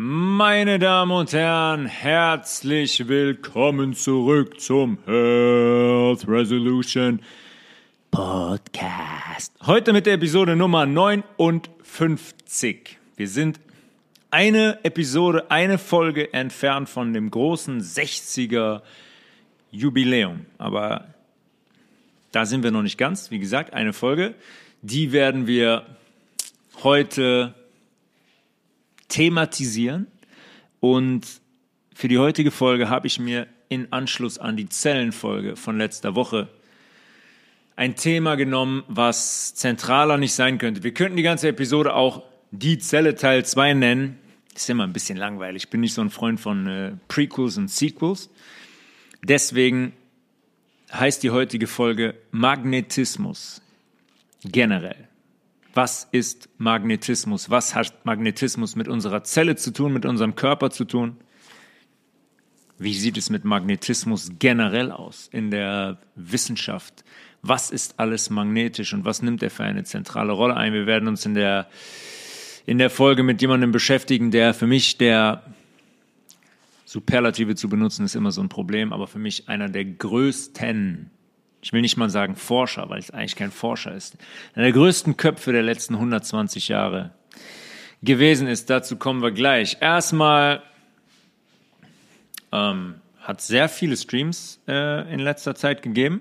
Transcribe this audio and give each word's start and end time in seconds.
Meine 0.00 0.78
Damen 0.78 1.10
und 1.10 1.32
Herren, 1.32 1.86
herzlich 1.86 3.08
willkommen 3.08 3.94
zurück 3.94 4.60
zum 4.60 4.98
Health 5.06 6.28
Resolution 6.28 7.20
Podcast. 8.12 9.52
Heute 9.66 9.92
mit 9.92 10.06
der 10.06 10.14
Episode 10.14 10.54
Nummer 10.54 10.86
59. 10.86 12.96
Wir 13.16 13.26
sind 13.26 13.58
eine 14.30 14.78
Episode, 14.84 15.50
eine 15.50 15.78
Folge 15.78 16.32
entfernt 16.32 16.88
von 16.88 17.12
dem 17.12 17.32
großen 17.32 17.80
60er 17.80 18.82
Jubiläum. 19.72 20.46
Aber 20.58 21.12
da 22.30 22.46
sind 22.46 22.62
wir 22.62 22.70
noch 22.70 22.82
nicht 22.82 22.98
ganz. 22.98 23.32
Wie 23.32 23.40
gesagt, 23.40 23.74
eine 23.74 23.92
Folge. 23.92 24.36
Die 24.80 25.10
werden 25.10 25.48
wir 25.48 25.86
heute 26.84 27.56
thematisieren. 29.08 30.06
Und 30.80 31.26
für 31.94 32.08
die 32.08 32.18
heutige 32.18 32.50
Folge 32.50 32.88
habe 32.88 33.06
ich 33.06 33.18
mir 33.18 33.46
in 33.68 33.92
Anschluss 33.92 34.38
an 34.38 34.56
die 34.56 34.68
Zellenfolge 34.68 35.56
von 35.56 35.76
letzter 35.78 36.14
Woche 36.14 36.48
ein 37.76 37.94
Thema 37.94 38.34
genommen, 38.34 38.82
was 38.88 39.54
zentraler 39.54 40.16
nicht 40.16 40.32
sein 40.32 40.58
könnte. 40.58 40.82
Wir 40.82 40.94
könnten 40.94 41.16
die 41.16 41.22
ganze 41.22 41.48
Episode 41.48 41.94
auch 41.94 42.22
die 42.50 42.78
Zelle 42.78 43.14
Teil 43.14 43.44
2 43.44 43.74
nennen. 43.74 44.18
Ist 44.54 44.68
immer 44.68 44.84
ein 44.84 44.92
bisschen 44.92 45.16
langweilig. 45.16 45.64
Ich 45.64 45.70
bin 45.70 45.80
nicht 45.80 45.94
so 45.94 46.00
ein 46.00 46.10
Freund 46.10 46.40
von 46.40 46.66
äh, 46.66 46.92
Prequels 47.06 47.56
und 47.56 47.70
Sequels. 47.70 48.30
Deswegen 49.22 49.92
heißt 50.92 51.22
die 51.22 51.30
heutige 51.30 51.66
Folge 51.66 52.14
Magnetismus 52.30 53.62
generell. 54.42 55.07
Was 55.78 56.08
ist 56.10 56.48
Magnetismus? 56.58 57.50
Was 57.50 57.76
hat 57.76 58.04
Magnetismus 58.04 58.74
mit 58.74 58.88
unserer 58.88 59.22
Zelle 59.22 59.54
zu 59.54 59.72
tun, 59.72 59.92
mit 59.92 60.06
unserem 60.06 60.34
Körper 60.34 60.70
zu 60.70 60.84
tun? 60.84 61.18
Wie 62.78 62.94
sieht 62.94 63.16
es 63.16 63.30
mit 63.30 63.44
Magnetismus 63.44 64.32
generell 64.40 64.90
aus 64.90 65.28
in 65.30 65.52
der 65.52 65.98
Wissenschaft? 66.16 67.04
Was 67.42 67.70
ist 67.70 68.00
alles 68.00 68.28
magnetisch 68.28 68.92
und 68.92 69.04
was 69.04 69.22
nimmt 69.22 69.40
er 69.40 69.50
für 69.50 69.62
eine 69.62 69.84
zentrale 69.84 70.32
Rolle 70.32 70.56
ein? 70.56 70.72
Wir 70.72 70.86
werden 70.86 71.06
uns 71.06 71.24
in 71.24 71.34
der, 71.34 71.68
in 72.66 72.78
der 72.78 72.90
Folge 72.90 73.22
mit 73.22 73.40
jemandem 73.40 73.70
beschäftigen, 73.70 74.32
der 74.32 74.54
für 74.54 74.66
mich 74.66 74.98
der 74.98 75.44
Superlative 76.86 77.54
zu 77.54 77.68
benutzen 77.68 78.04
ist 78.04 78.16
immer 78.16 78.32
so 78.32 78.40
ein 78.40 78.48
Problem, 78.48 78.92
aber 78.92 79.06
für 79.06 79.20
mich 79.20 79.48
einer 79.48 79.68
der 79.68 79.84
größten 79.84 81.12
ich 81.60 81.72
will 81.72 81.80
nicht 81.80 81.96
mal 81.96 82.10
sagen 82.10 82.36
Forscher, 82.36 82.88
weil 82.88 82.98
es 82.98 83.10
eigentlich 83.10 83.36
kein 83.36 83.50
Forscher 83.50 83.94
ist, 83.94 84.16
einer 84.54 84.64
der 84.64 84.72
größten 84.72 85.16
Köpfe 85.16 85.52
der 85.52 85.62
letzten 85.62 85.94
120 85.94 86.68
Jahre 86.68 87.10
gewesen 88.02 88.46
ist. 88.46 88.70
Dazu 88.70 88.96
kommen 88.96 89.22
wir 89.22 89.32
gleich. 89.32 89.78
Erstmal 89.80 90.62
ähm, 92.52 92.94
hat 93.20 93.40
sehr 93.40 93.68
viele 93.68 93.96
Streams 93.96 94.60
äh, 94.68 95.12
in 95.12 95.20
letzter 95.20 95.54
Zeit 95.54 95.82
gegeben, 95.82 96.20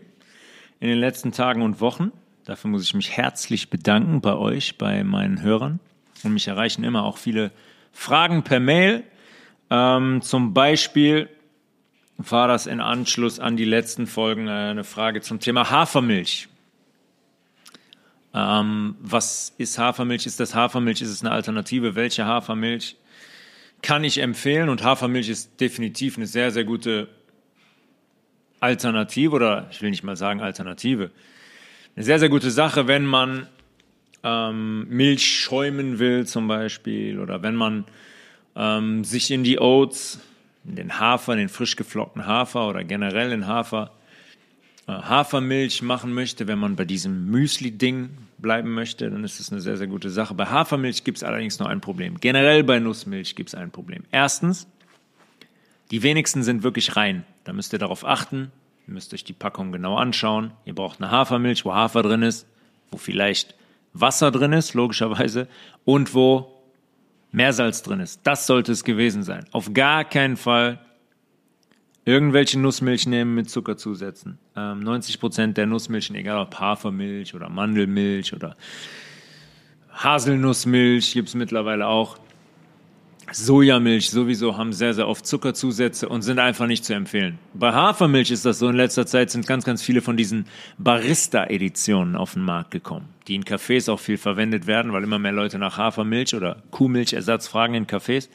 in 0.79 0.89
den 0.89 0.99
letzten 0.99 1.31
Tagen 1.31 1.61
und 1.61 1.79
Wochen. 1.81 2.11
Dafür 2.45 2.69
muss 2.69 2.83
ich 2.83 2.93
mich 2.93 3.11
herzlich 3.11 3.69
bedanken 3.69 4.21
bei 4.21 4.33
euch, 4.33 4.77
bei 4.77 5.03
meinen 5.03 5.41
Hörern. 5.41 5.79
Und 6.23 6.33
mich 6.33 6.47
erreichen 6.47 6.83
immer 6.83 7.03
auch 7.03 7.17
viele 7.17 7.51
Fragen 7.91 8.43
per 8.43 8.59
Mail. 8.59 9.03
Ähm, 9.69 10.21
zum 10.21 10.53
Beispiel 10.53 11.29
war 12.17 12.47
das 12.47 12.65
in 12.65 12.81
Anschluss 12.81 13.39
an 13.39 13.57
die 13.57 13.65
letzten 13.65 14.07
Folgen 14.07 14.47
äh, 14.47 14.51
eine 14.51 14.83
Frage 14.83 15.21
zum 15.21 15.39
Thema 15.39 15.69
Hafermilch. 15.69 16.47
Ähm, 18.33 18.95
was 18.99 19.53
ist 19.57 19.77
Hafermilch? 19.77 20.25
Ist 20.25 20.39
das 20.39 20.55
Hafermilch? 20.55 21.01
Ist 21.01 21.09
es 21.09 21.21
eine 21.21 21.31
Alternative? 21.31 21.95
Welche 21.95 22.25
Hafermilch 22.25 22.97
kann 23.81 24.03
ich 24.03 24.17
empfehlen? 24.19 24.69
Und 24.69 24.83
Hafermilch 24.83 25.29
ist 25.29 25.59
definitiv 25.61 26.17
eine 26.17 26.27
sehr, 26.27 26.51
sehr 26.51 26.63
gute 26.63 27.07
Alternative 28.59 29.35
oder 29.35 29.67
ich 29.71 29.81
will 29.81 29.91
nicht 29.91 30.03
mal 30.03 30.15
sagen 30.15 30.41
Alternative. 30.41 31.11
Eine 31.95 32.05
sehr, 32.05 32.19
sehr 32.19 32.29
gute 32.29 32.51
Sache, 32.51 32.87
wenn 32.87 33.05
man 33.05 33.47
ähm, 34.23 34.87
Milch 34.89 35.25
schäumen 35.25 35.99
will 35.99 36.25
zum 36.25 36.47
Beispiel 36.47 37.19
oder 37.19 37.43
wenn 37.43 37.55
man 37.55 37.85
ähm, 38.55 39.03
sich 39.03 39.29
in 39.29 39.43
die 39.43 39.59
Oats 39.59 40.19
den 40.75 40.99
Hafer, 40.99 41.35
den 41.35 41.49
frisch 41.49 41.75
geflockten 41.75 42.25
Hafer 42.25 42.67
oder 42.67 42.83
generell 42.83 43.29
den 43.29 43.47
Hafer, 43.47 43.91
äh, 44.87 44.91
Hafermilch 44.91 45.81
machen 45.81 46.13
möchte, 46.13 46.47
wenn 46.47 46.59
man 46.59 46.75
bei 46.75 46.85
diesem 46.85 47.29
Müsli-Ding 47.29 48.09
bleiben 48.37 48.73
möchte, 48.73 49.09
dann 49.09 49.23
ist 49.23 49.39
das 49.39 49.51
eine 49.51 49.61
sehr, 49.61 49.77
sehr 49.77 49.87
gute 49.87 50.09
Sache. 50.09 50.33
Bei 50.33 50.45
Hafermilch 50.45 51.03
gibt 51.03 51.17
es 51.17 51.23
allerdings 51.23 51.59
noch 51.59 51.67
ein 51.67 51.81
Problem. 51.81 52.19
Generell 52.19 52.63
bei 52.63 52.79
Nussmilch 52.79 53.35
gibt 53.35 53.49
es 53.49 53.55
ein 53.55 53.71
Problem. 53.71 54.03
Erstens, 54.11 54.67
die 55.91 56.03
wenigsten 56.03 56.43
sind 56.43 56.63
wirklich 56.63 56.95
rein. 56.95 57.25
Da 57.43 57.53
müsst 57.53 57.73
ihr 57.73 57.79
darauf 57.79 58.05
achten. 58.05 58.51
Ihr 58.87 58.93
müsst 58.93 59.13
euch 59.13 59.23
die 59.23 59.33
Packung 59.33 59.71
genau 59.71 59.97
anschauen. 59.97 60.51
Ihr 60.65 60.75
braucht 60.75 61.01
eine 61.01 61.11
Hafermilch, 61.11 61.65
wo 61.65 61.73
Hafer 61.73 62.03
drin 62.03 62.21
ist, 62.21 62.45
wo 62.91 62.97
vielleicht 62.97 63.55
Wasser 63.93 64.31
drin 64.31 64.53
ist, 64.53 64.73
logischerweise, 64.73 65.47
und 65.85 66.13
wo 66.13 66.56
Meersalz 67.31 67.83
drin 67.83 67.99
ist. 67.99 68.21
Das 68.23 68.47
sollte 68.47 68.71
es 68.71 68.83
gewesen 68.83 69.23
sein. 69.23 69.45
Auf 69.51 69.73
gar 69.73 70.05
keinen 70.05 70.37
Fall 70.37 70.79
irgendwelche 72.05 72.57
Nussmilch 72.57 73.05
nehmen 73.05 73.35
mit 73.35 73.49
Zucker 73.49 73.75
zusetzen. 73.75 74.39
Ähm, 74.55 74.79
90 74.79 75.19
Prozent 75.19 75.57
der 75.57 75.65
Nussmilchen, 75.65 76.15
egal 76.15 76.39
ob 76.39 76.57
Hafermilch 76.57 77.35
oder 77.35 77.49
Mandelmilch 77.49 78.33
oder 78.33 78.55
Haselnussmilch 79.91 81.13
gibt 81.13 81.27
es 81.27 81.35
mittlerweile 81.35 81.87
auch, 81.87 82.17
Sojamilch 83.31 84.09
sowieso 84.09 84.57
haben 84.57 84.71
sehr, 84.71 84.93
sehr 84.93 85.07
oft 85.07 85.25
Zuckerzusätze 85.25 86.07
und 86.07 86.21
sind 86.21 86.39
einfach 86.39 86.65
nicht 86.65 86.85
zu 86.85 86.93
empfehlen. 86.93 87.39
Bei 87.53 87.73
Hafermilch 87.73 88.31
ist 88.31 88.45
das 88.45 88.59
so, 88.59 88.69
in 88.69 88.75
letzter 88.75 89.05
Zeit 89.05 89.31
sind 89.31 89.45
ganz, 89.45 89.65
ganz 89.65 89.81
viele 89.81 90.01
von 90.01 90.15
diesen 90.15 90.45
Barista-Editionen 90.77 92.15
auf 92.15 92.33
den 92.33 92.43
Markt 92.43 92.71
gekommen, 92.71 93.09
die 93.27 93.35
in 93.35 93.43
Cafés 93.43 93.91
auch 93.91 93.99
viel 93.99 94.17
verwendet 94.17 94.65
werden, 94.65 94.93
weil 94.93 95.03
immer 95.03 95.19
mehr 95.19 95.33
Leute 95.33 95.59
nach 95.59 95.77
Hafermilch 95.77 96.35
oder 96.35 96.63
Kuhmilchersatz 96.71 97.47
fragen 97.47 97.73
in 97.73 97.85
Cafés. 97.85 98.29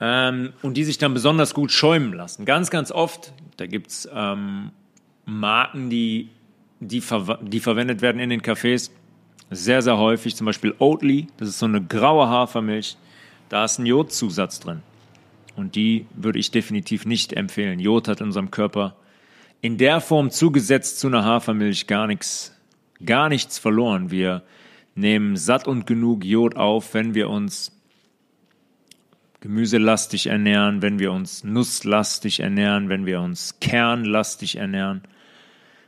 Ähm, 0.00 0.52
und 0.62 0.74
die 0.76 0.84
sich 0.84 0.98
dann 0.98 1.14
besonders 1.14 1.54
gut 1.54 1.72
schäumen 1.72 2.12
lassen. 2.12 2.44
Ganz, 2.44 2.70
ganz 2.70 2.92
oft, 2.92 3.32
da 3.56 3.66
gibt's 3.66 4.08
ähm, 4.14 4.70
Marken, 5.24 5.88
die, 5.88 6.28
die, 6.80 7.00
ver 7.00 7.38
die 7.42 7.60
verwendet 7.60 8.02
werden 8.02 8.20
in 8.20 8.30
den 8.30 8.42
Cafés, 8.42 8.90
sehr, 9.50 9.82
sehr 9.82 9.98
häufig, 9.98 10.36
zum 10.36 10.44
Beispiel 10.44 10.74
Oatly, 10.78 11.26
das 11.38 11.48
ist 11.48 11.58
so 11.58 11.66
eine 11.66 11.82
graue 11.82 12.28
Hafermilch, 12.28 12.96
da 13.50 13.66
ist 13.66 13.78
ein 13.78 13.84
Jodzusatz 13.84 14.60
drin. 14.60 14.82
Und 15.56 15.74
die 15.74 16.06
würde 16.14 16.38
ich 16.38 16.50
definitiv 16.50 17.04
nicht 17.04 17.34
empfehlen. 17.34 17.80
Jod 17.80 18.08
hat 18.08 18.22
unserem 18.22 18.50
Körper 18.50 18.96
in 19.60 19.76
der 19.76 20.00
Form 20.00 20.30
zugesetzt 20.30 21.00
zu 21.00 21.08
einer 21.08 21.24
Hafermilch 21.24 21.86
gar 21.86 22.06
nichts, 22.06 22.56
gar 23.04 23.28
nichts 23.28 23.58
verloren. 23.58 24.10
Wir 24.10 24.42
nehmen 24.94 25.36
satt 25.36 25.68
und 25.68 25.86
genug 25.86 26.24
Jod 26.24 26.56
auf, 26.56 26.94
wenn 26.94 27.14
wir 27.14 27.28
uns 27.28 27.76
gemüselastig 29.40 30.28
ernähren, 30.28 30.80
wenn 30.80 30.98
wir 30.98 31.12
uns 31.12 31.44
nusslastig 31.44 32.40
ernähren, 32.40 32.88
wenn 32.88 33.04
wir 33.04 33.20
uns 33.20 33.58
kernlastig 33.60 34.56
ernähren. 34.56 35.02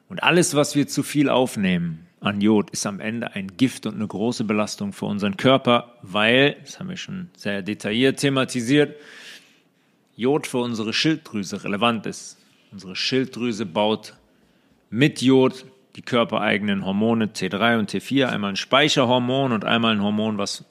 Und 0.09 0.23
alles, 0.23 0.55
was 0.55 0.75
wir 0.75 0.89
zu 0.89 1.03
viel 1.03 1.29
aufnehmen, 1.29 2.07
an 2.23 2.41
Jod 2.41 2.71
ist 2.71 2.87
am 2.87 3.01
Ende 3.01 3.35
ein 3.35 3.57
Gift 3.57 3.87
und 3.87 3.97
eine 3.97 4.07
große 4.07 4.45
Belastung 4.45 4.93
für 4.93 5.07
unseren 5.07 5.37
Körper, 5.37 5.95
weil, 6.03 6.57
das 6.65 6.79
haben 6.79 6.89
wir 6.89 6.97
schon 6.97 7.31
sehr 7.37 7.63
detailliert 7.63 8.21
thematisiert, 8.21 8.97
Jod 10.15 10.47
für 10.47 10.59
unsere 10.59 10.93
Schilddrüse 10.93 11.65
relevant 11.65 12.07
ist. 12.07 12.39
Unsere 12.71 12.95
Schilddrüse 12.95 13.67
baut 13.67 14.15
mit 14.89 15.21
Jod 15.21 15.65
die 15.97 16.03
körpereigenen 16.03 16.87
Hormone 16.87 17.27
T3 17.27 17.79
und 17.79 17.91
T4, 17.91 18.27
einmal 18.27 18.51
ein 18.51 18.57
Speicherhormon 18.57 19.53
und 19.53 19.65
einmal 19.65 19.95
ein 19.95 20.03
Hormon, 20.03 20.39
was 20.39 20.65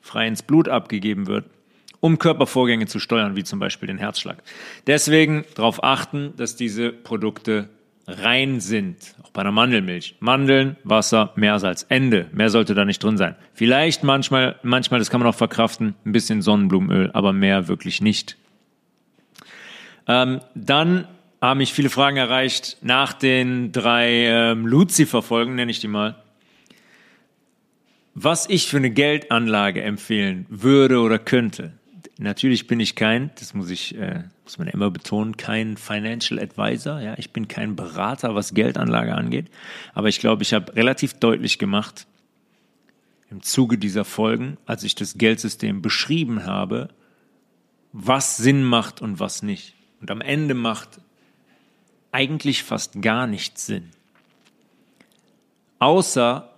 frei 0.00 0.28
ins 0.28 0.42
Blut 0.42 0.68
abgegeben 0.68 1.26
wird, 1.26 1.46
um 2.00 2.18
Körpervorgänge 2.18 2.86
zu 2.86 2.98
steuern, 2.98 3.34
wie 3.34 3.44
zum 3.44 3.58
Beispiel 3.58 3.86
den 3.86 3.98
Herzschlag. 3.98 4.42
Deswegen 4.86 5.44
darauf 5.54 5.82
achten, 5.82 6.34
dass 6.36 6.54
diese 6.54 6.92
Produkte 6.92 7.68
rein 8.06 8.60
sind. 8.60 9.14
Auch 9.22 9.30
bei 9.30 9.42
einer 9.42 9.52
Mandelmilch. 9.52 10.16
Mandeln, 10.20 10.76
Wasser, 10.84 11.32
Meersalz. 11.36 11.86
Ende. 11.88 12.28
Mehr 12.32 12.50
sollte 12.50 12.74
da 12.74 12.84
nicht 12.84 13.02
drin 13.02 13.16
sein. 13.16 13.36
Vielleicht 13.54 14.02
manchmal, 14.02 14.56
manchmal, 14.62 14.98
das 14.98 15.10
kann 15.10 15.20
man 15.20 15.28
auch 15.28 15.34
verkraften, 15.34 15.94
ein 16.04 16.12
bisschen 16.12 16.42
Sonnenblumenöl, 16.42 17.10
aber 17.12 17.32
mehr 17.32 17.68
wirklich 17.68 18.00
nicht. 18.00 18.36
Ähm, 20.08 20.40
dann 20.54 21.06
haben 21.40 21.58
mich 21.58 21.72
viele 21.72 21.90
Fragen 21.90 22.16
erreicht 22.16 22.78
nach 22.82 23.12
den 23.12 23.72
drei 23.72 24.08
ähm, 24.26 24.66
Lucifer-Folgen, 24.66 25.54
nenne 25.54 25.70
ich 25.70 25.80
die 25.80 25.88
mal. 25.88 26.16
Was 28.14 28.48
ich 28.48 28.66
für 28.66 28.76
eine 28.76 28.90
Geldanlage 28.90 29.82
empfehlen 29.82 30.46
würde 30.48 31.00
oder 31.00 31.18
könnte. 31.18 31.72
Natürlich 32.22 32.68
bin 32.68 32.78
ich 32.78 32.94
kein, 32.94 33.32
das 33.40 33.52
muss 33.52 33.68
ich, 33.68 33.96
äh, 33.96 34.22
muss 34.44 34.56
man 34.58 34.68
immer 34.68 34.90
betonen, 34.90 35.36
kein 35.36 35.76
Financial 35.76 36.38
Advisor. 36.38 37.00
Ja, 37.00 37.14
ich 37.18 37.32
bin 37.32 37.48
kein 37.48 37.74
Berater, 37.74 38.34
was 38.34 38.54
Geldanlage 38.54 39.14
angeht. 39.14 39.50
Aber 39.92 40.08
ich 40.08 40.20
glaube, 40.20 40.42
ich 40.42 40.54
habe 40.54 40.74
relativ 40.76 41.14
deutlich 41.14 41.58
gemacht, 41.58 42.06
im 43.30 43.42
Zuge 43.42 43.76
dieser 43.78 44.04
Folgen, 44.04 44.58
als 44.66 44.84
ich 44.84 44.94
das 44.94 45.18
Geldsystem 45.18 45.82
beschrieben 45.82 46.44
habe, 46.44 46.90
was 47.92 48.36
Sinn 48.36 48.62
macht 48.62 49.00
und 49.00 49.18
was 49.18 49.42
nicht. 49.42 49.74
Und 50.00 50.10
am 50.10 50.20
Ende 50.20 50.54
macht 50.54 51.00
eigentlich 52.12 52.62
fast 52.62 53.02
gar 53.02 53.26
nichts 53.26 53.66
Sinn. 53.66 53.90
Außer 55.78 56.52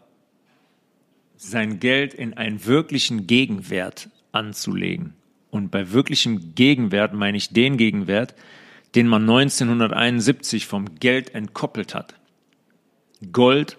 sein 1.37 1.81
Geld 1.81 2.13
in 2.13 2.35
einen 2.35 2.67
wirklichen 2.67 3.27
Gegenwert 3.27 4.11
anzulegen. 4.33 5.15
Und 5.55 5.71
bei 5.71 5.93
wirklichem 5.93 6.57
Gegenwert 6.57 7.15
meine 7.15 7.37
ich 7.37 7.51
den 7.51 7.77
Gegenwert, 7.77 8.35
den 8.97 9.07
man 9.07 9.23
1971 9.23 10.67
vom 10.67 10.97
Geld 10.97 11.33
entkoppelt 11.33 11.95
hat. 11.95 12.17
Gold 13.31 13.79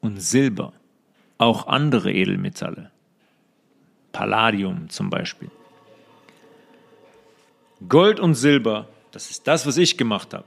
und 0.00 0.22
Silber, 0.22 0.72
auch 1.36 1.66
andere 1.66 2.10
Edelmetalle, 2.14 2.90
Palladium 4.12 4.88
zum 4.88 5.10
Beispiel. 5.10 5.50
Gold 7.86 8.18
und 8.18 8.34
Silber, 8.34 8.88
das 9.10 9.30
ist 9.30 9.46
das, 9.46 9.66
was 9.66 9.76
ich 9.76 9.98
gemacht 9.98 10.32
habe. 10.32 10.46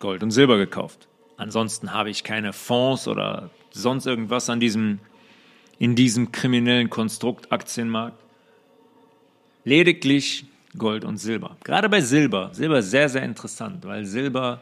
Gold 0.00 0.24
und 0.24 0.32
Silber 0.32 0.58
gekauft. 0.58 1.06
Ansonsten 1.36 1.92
habe 1.92 2.10
ich 2.10 2.24
keine 2.24 2.52
Fonds 2.52 3.06
oder 3.06 3.50
sonst 3.70 4.06
irgendwas 4.06 4.50
an 4.50 4.58
diesem, 4.58 4.98
in 5.78 5.94
diesem 5.94 6.32
kriminellen 6.32 6.90
Konstrukt 6.90 7.52
Aktienmarkt. 7.52 8.24
Lediglich 9.64 10.46
Gold 10.76 11.04
und 11.04 11.18
Silber. 11.18 11.56
Gerade 11.64 11.88
bei 11.88 12.00
Silber. 12.00 12.50
Silber 12.52 12.78
ist 12.78 12.90
sehr, 12.90 13.08
sehr 13.08 13.22
interessant, 13.22 13.84
weil 13.84 14.04
Silber 14.04 14.60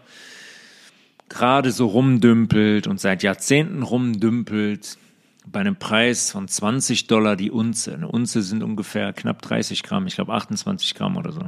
gerade 1.28 1.72
so 1.72 1.86
rumdümpelt 1.86 2.86
und 2.86 3.00
seit 3.00 3.22
Jahrzehnten 3.22 3.82
rumdümpelt 3.82 4.98
bei 5.46 5.60
einem 5.60 5.76
Preis 5.76 6.30
von 6.30 6.48
20 6.48 7.06
Dollar 7.06 7.36
die 7.36 7.50
Unze. 7.50 7.94
Eine 7.94 8.08
Unze 8.08 8.42
sind 8.42 8.62
ungefähr 8.62 9.12
knapp 9.12 9.42
30 9.42 9.82
Gramm, 9.82 10.06
ich 10.06 10.16
glaube 10.16 10.32
28 10.34 10.94
Gramm 10.94 11.16
oder 11.16 11.32
so. 11.32 11.42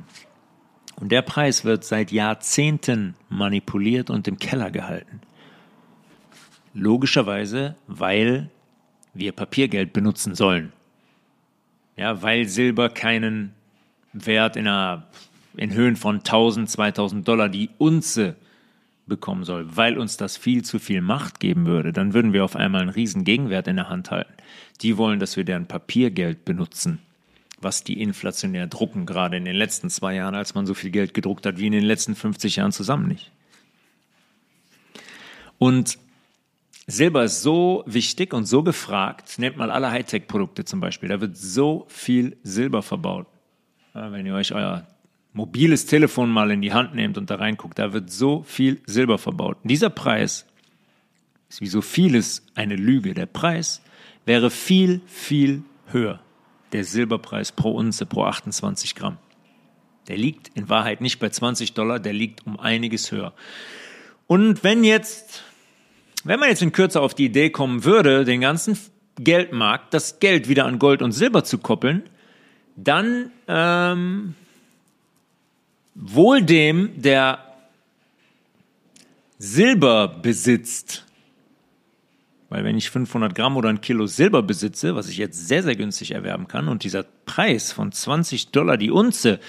Und 0.96 1.12
der 1.12 1.22
Preis 1.22 1.64
wird 1.64 1.84
seit 1.84 2.10
Jahrzehnten 2.10 3.14
manipuliert 3.28 4.10
und 4.10 4.26
im 4.26 4.38
Keller 4.38 4.70
gehalten. 4.70 5.20
Logischerweise, 6.74 7.76
weil 7.86 8.50
wir 9.14 9.32
Papiergeld 9.32 9.92
benutzen 9.92 10.34
sollen. 10.34 10.72
Ja, 11.98 12.22
weil 12.22 12.46
Silber 12.48 12.90
keinen 12.90 13.52
Wert 14.12 14.56
in, 14.56 14.68
einer, 14.68 15.08
in 15.56 15.74
Höhen 15.74 15.96
von 15.96 16.18
1000, 16.18 16.70
2000 16.70 17.26
Dollar 17.26 17.48
die 17.48 17.70
Unze 17.76 18.36
bekommen 19.06 19.42
soll, 19.44 19.76
weil 19.76 19.98
uns 19.98 20.16
das 20.16 20.36
viel 20.36 20.62
zu 20.62 20.78
viel 20.78 21.00
Macht 21.00 21.40
geben 21.40 21.66
würde, 21.66 21.92
dann 21.92 22.14
würden 22.14 22.32
wir 22.32 22.44
auf 22.44 22.54
einmal 22.54 22.82
einen 22.82 22.90
riesen 22.90 23.24
Gegenwert 23.24 23.66
in 23.66 23.76
der 23.76 23.88
Hand 23.88 24.12
halten. 24.12 24.32
Die 24.80 24.96
wollen, 24.96 25.18
dass 25.18 25.36
wir 25.36 25.44
deren 25.44 25.66
Papiergeld 25.66 26.44
benutzen, 26.44 27.00
was 27.60 27.82
die 27.82 28.00
inflationär 28.00 28.68
drucken, 28.68 29.04
gerade 29.04 29.36
in 29.36 29.44
den 29.44 29.56
letzten 29.56 29.90
zwei 29.90 30.14
Jahren, 30.14 30.36
als 30.36 30.54
man 30.54 30.66
so 30.66 30.74
viel 30.74 30.90
Geld 30.90 31.14
gedruckt 31.14 31.46
hat 31.46 31.58
wie 31.58 31.66
in 31.66 31.72
den 31.72 31.84
letzten 31.84 32.14
50 32.14 32.56
Jahren 32.56 32.70
zusammen 32.70 33.08
nicht. 33.08 33.32
Und 35.58 35.98
Silber 36.90 37.24
ist 37.24 37.42
so 37.42 37.84
wichtig 37.86 38.32
und 38.32 38.46
so 38.46 38.62
gefragt. 38.62 39.38
Nehmt 39.38 39.58
mal 39.58 39.70
alle 39.70 39.90
Hightech-Produkte 39.90 40.64
zum 40.64 40.80
Beispiel. 40.80 41.10
Da 41.10 41.20
wird 41.20 41.36
so 41.36 41.84
viel 41.88 42.38
Silber 42.42 42.82
verbaut. 42.82 43.26
Wenn 43.92 44.24
ihr 44.24 44.34
euch 44.34 44.54
euer 44.54 44.86
mobiles 45.34 45.84
Telefon 45.84 46.30
mal 46.30 46.50
in 46.50 46.62
die 46.62 46.72
Hand 46.72 46.94
nehmt 46.94 47.18
und 47.18 47.28
da 47.28 47.34
reinguckt, 47.34 47.78
da 47.78 47.92
wird 47.92 48.10
so 48.10 48.42
viel 48.42 48.80
Silber 48.86 49.18
verbaut. 49.18 49.58
Dieser 49.64 49.90
Preis 49.90 50.46
ist 51.50 51.60
wie 51.60 51.66
so 51.66 51.82
vieles 51.82 52.46
eine 52.54 52.76
Lüge. 52.76 53.12
Der 53.12 53.26
Preis 53.26 53.82
wäre 54.24 54.50
viel, 54.50 55.02
viel 55.06 55.64
höher. 55.88 56.20
Der 56.72 56.84
Silberpreis 56.84 57.52
pro 57.52 57.72
Unze, 57.72 58.06
pro 58.06 58.24
28 58.24 58.94
Gramm. 58.94 59.18
Der 60.08 60.16
liegt 60.16 60.56
in 60.56 60.70
Wahrheit 60.70 61.02
nicht 61.02 61.18
bei 61.18 61.28
20 61.28 61.74
Dollar, 61.74 62.00
der 62.00 62.14
liegt 62.14 62.46
um 62.46 62.58
einiges 62.58 63.12
höher. 63.12 63.34
Und 64.26 64.64
wenn 64.64 64.84
jetzt, 64.84 65.44
wenn 66.28 66.38
man 66.38 66.50
jetzt 66.50 66.60
in 66.60 66.72
Kürze 66.72 67.00
auf 67.00 67.14
die 67.14 67.24
Idee 67.24 67.48
kommen 67.48 67.84
würde, 67.84 68.26
den 68.26 68.42
ganzen 68.42 68.78
Geldmarkt, 69.16 69.94
das 69.94 70.20
Geld 70.20 70.46
wieder 70.46 70.66
an 70.66 70.78
Gold 70.78 71.00
und 71.00 71.12
Silber 71.12 71.42
zu 71.42 71.56
koppeln, 71.56 72.02
dann 72.76 73.30
ähm, 73.48 74.34
wohl 75.94 76.42
dem, 76.42 77.00
der 77.00 77.38
Silber 79.38 80.06
besitzt, 80.06 81.06
weil 82.50 82.62
wenn 82.62 82.76
ich 82.76 82.90
500 82.90 83.34
Gramm 83.34 83.56
oder 83.56 83.70
ein 83.70 83.80
Kilo 83.80 84.06
Silber 84.06 84.42
besitze, 84.42 84.94
was 84.94 85.08
ich 85.08 85.16
jetzt 85.16 85.48
sehr, 85.48 85.62
sehr 85.62 85.76
günstig 85.76 86.10
erwerben 86.10 86.46
kann, 86.46 86.68
und 86.68 86.84
dieser 86.84 87.04
Preis 87.24 87.72
von 87.72 87.90
20 87.90 88.50
Dollar 88.50 88.76
die 88.76 88.90
Unze 88.90 89.40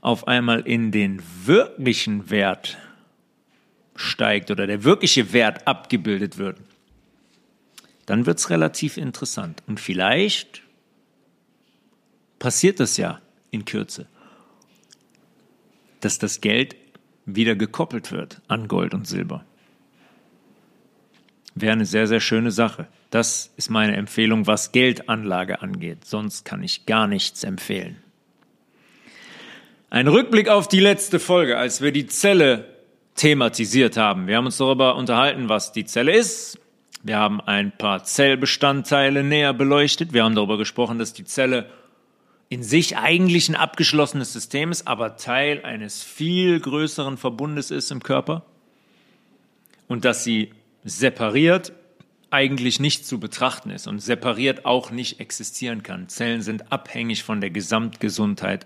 auf 0.00 0.28
einmal 0.28 0.60
in 0.60 0.92
den 0.92 1.20
wirklichen 1.44 2.30
Wert 2.30 2.78
steigt 3.96 4.50
oder 4.50 4.66
der 4.66 4.84
wirkliche 4.84 5.32
Wert 5.32 5.66
abgebildet 5.66 6.38
wird, 6.38 6.58
dann 8.06 8.26
wird 8.26 8.38
es 8.38 8.50
relativ 8.50 8.96
interessant. 8.96 9.62
Und 9.66 9.80
vielleicht 9.80 10.62
passiert 12.38 12.80
das 12.80 12.96
ja 12.96 13.20
in 13.50 13.64
Kürze 13.64 14.06
dass 16.00 16.18
das 16.18 16.40
Geld 16.40 16.76
wieder 17.26 17.54
gekoppelt 17.54 18.10
wird 18.10 18.40
an 18.48 18.68
Gold 18.68 18.94
und 18.94 19.06
Silber. 19.06 19.44
Wäre 21.54 21.72
eine 21.72 21.86
sehr, 21.86 22.06
sehr 22.06 22.20
schöne 22.20 22.50
Sache. 22.50 22.88
Das 23.10 23.52
ist 23.56 23.70
meine 23.70 23.96
Empfehlung, 23.96 24.46
was 24.46 24.72
Geldanlage 24.72 25.62
angeht. 25.62 26.04
Sonst 26.04 26.44
kann 26.44 26.62
ich 26.62 26.86
gar 26.86 27.06
nichts 27.06 27.44
empfehlen. 27.44 27.96
Ein 29.90 30.06
Rückblick 30.06 30.48
auf 30.48 30.68
die 30.68 30.80
letzte 30.80 31.18
Folge, 31.18 31.58
als 31.58 31.80
wir 31.80 31.92
die 31.92 32.06
Zelle 32.06 32.64
thematisiert 33.20 33.98
haben. 33.98 34.26
Wir 34.26 34.38
haben 34.38 34.46
uns 34.46 34.56
darüber 34.56 34.96
unterhalten, 34.96 35.50
was 35.50 35.72
die 35.72 35.84
Zelle 35.84 36.16
ist. 36.16 36.58
Wir 37.02 37.18
haben 37.18 37.42
ein 37.42 37.70
paar 37.70 38.02
Zellbestandteile 38.02 39.22
näher 39.22 39.52
beleuchtet. 39.52 40.14
Wir 40.14 40.24
haben 40.24 40.34
darüber 40.34 40.56
gesprochen, 40.56 40.98
dass 40.98 41.12
die 41.12 41.26
Zelle 41.26 41.68
in 42.48 42.62
sich 42.62 42.96
eigentlich 42.96 43.50
ein 43.50 43.56
abgeschlossenes 43.56 44.32
System 44.32 44.70
ist, 44.70 44.88
aber 44.88 45.18
Teil 45.18 45.62
eines 45.64 46.02
viel 46.02 46.60
größeren 46.60 47.18
Verbundes 47.18 47.70
ist 47.70 47.90
im 47.90 48.02
Körper 48.02 48.42
und 49.86 50.06
dass 50.06 50.24
sie 50.24 50.54
separiert 50.82 51.72
eigentlich 52.30 52.80
nicht 52.80 53.06
zu 53.06 53.20
betrachten 53.20 53.68
ist 53.68 53.86
und 53.86 53.98
separiert 53.98 54.64
auch 54.64 54.90
nicht 54.90 55.20
existieren 55.20 55.82
kann. 55.82 56.08
Zellen 56.08 56.40
sind 56.40 56.72
abhängig 56.72 57.22
von 57.22 57.42
der 57.42 57.50
Gesamtgesundheit 57.50 58.64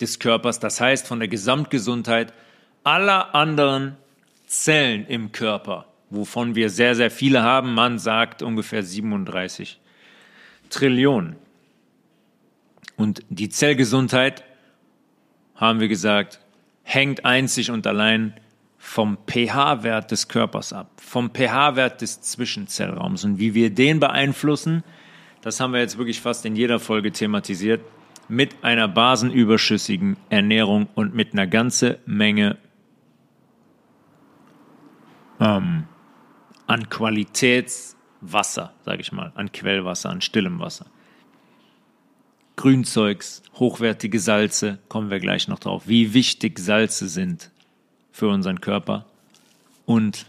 des 0.00 0.18
Körpers, 0.18 0.58
das 0.58 0.80
heißt 0.80 1.06
von 1.06 1.20
der 1.20 1.28
Gesamtgesundheit 1.28 2.32
aller 2.84 3.34
anderen 3.34 3.96
Zellen 4.46 5.06
im 5.06 5.32
Körper, 5.32 5.86
wovon 6.10 6.54
wir 6.54 6.70
sehr, 6.70 6.94
sehr 6.94 7.10
viele 7.10 7.42
haben. 7.42 7.74
Man 7.74 7.98
sagt 7.98 8.42
ungefähr 8.42 8.82
37 8.82 9.78
Trillionen. 10.70 11.36
Und 12.96 13.22
die 13.28 13.48
Zellgesundheit, 13.48 14.44
haben 15.54 15.80
wir 15.80 15.88
gesagt, 15.88 16.40
hängt 16.84 17.24
einzig 17.24 17.70
und 17.70 17.86
allein 17.86 18.34
vom 18.78 19.18
pH-Wert 19.26 20.10
des 20.12 20.28
Körpers 20.28 20.72
ab, 20.72 20.90
vom 20.96 21.30
pH-Wert 21.30 22.00
des 22.00 22.22
Zwischenzellraums. 22.22 23.24
Und 23.24 23.38
wie 23.38 23.54
wir 23.54 23.70
den 23.70 24.00
beeinflussen, 24.00 24.84
das 25.42 25.60
haben 25.60 25.72
wir 25.72 25.80
jetzt 25.80 25.98
wirklich 25.98 26.20
fast 26.20 26.46
in 26.46 26.56
jeder 26.56 26.78
Folge 26.78 27.12
thematisiert, 27.12 27.80
mit 28.28 28.62
einer 28.62 28.88
basenüberschüssigen 28.88 30.16
Ernährung 30.30 30.88
und 30.94 31.14
mit 31.14 31.32
einer 31.32 31.46
ganzen 31.46 31.96
Menge 32.06 32.56
ähm, 35.40 35.84
an 36.66 36.88
Qualitätswasser, 36.88 38.72
sage 38.84 39.00
ich 39.00 39.12
mal, 39.12 39.32
an 39.34 39.52
Quellwasser, 39.52 40.10
an 40.10 40.20
stillem 40.20 40.58
Wasser. 40.60 40.86
Grünzeugs, 42.56 43.42
hochwertige 43.54 44.18
Salze, 44.18 44.78
kommen 44.88 45.10
wir 45.10 45.20
gleich 45.20 45.48
noch 45.48 45.60
drauf, 45.60 45.84
wie 45.86 46.12
wichtig 46.12 46.58
Salze 46.58 47.08
sind 47.08 47.50
für 48.10 48.28
unseren 48.28 48.60
Körper 48.60 49.06
und 49.86 50.26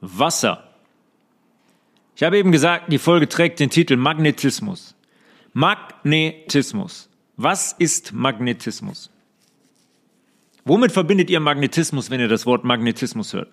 Wasser. 0.00 0.64
Ich 2.16 2.22
habe 2.24 2.36
eben 2.36 2.50
gesagt, 2.50 2.92
die 2.92 2.98
Folge 2.98 3.28
trägt 3.28 3.60
den 3.60 3.70
Titel 3.70 3.96
Magnetismus. 3.96 4.96
Magnetismus. 5.52 7.08
Was 7.36 7.72
ist 7.72 8.12
Magnetismus? 8.12 9.10
Womit 10.64 10.90
verbindet 10.90 11.30
ihr 11.30 11.38
Magnetismus, 11.38 12.10
wenn 12.10 12.20
ihr 12.20 12.28
das 12.28 12.44
Wort 12.44 12.64
Magnetismus 12.64 13.32
hört? 13.32 13.48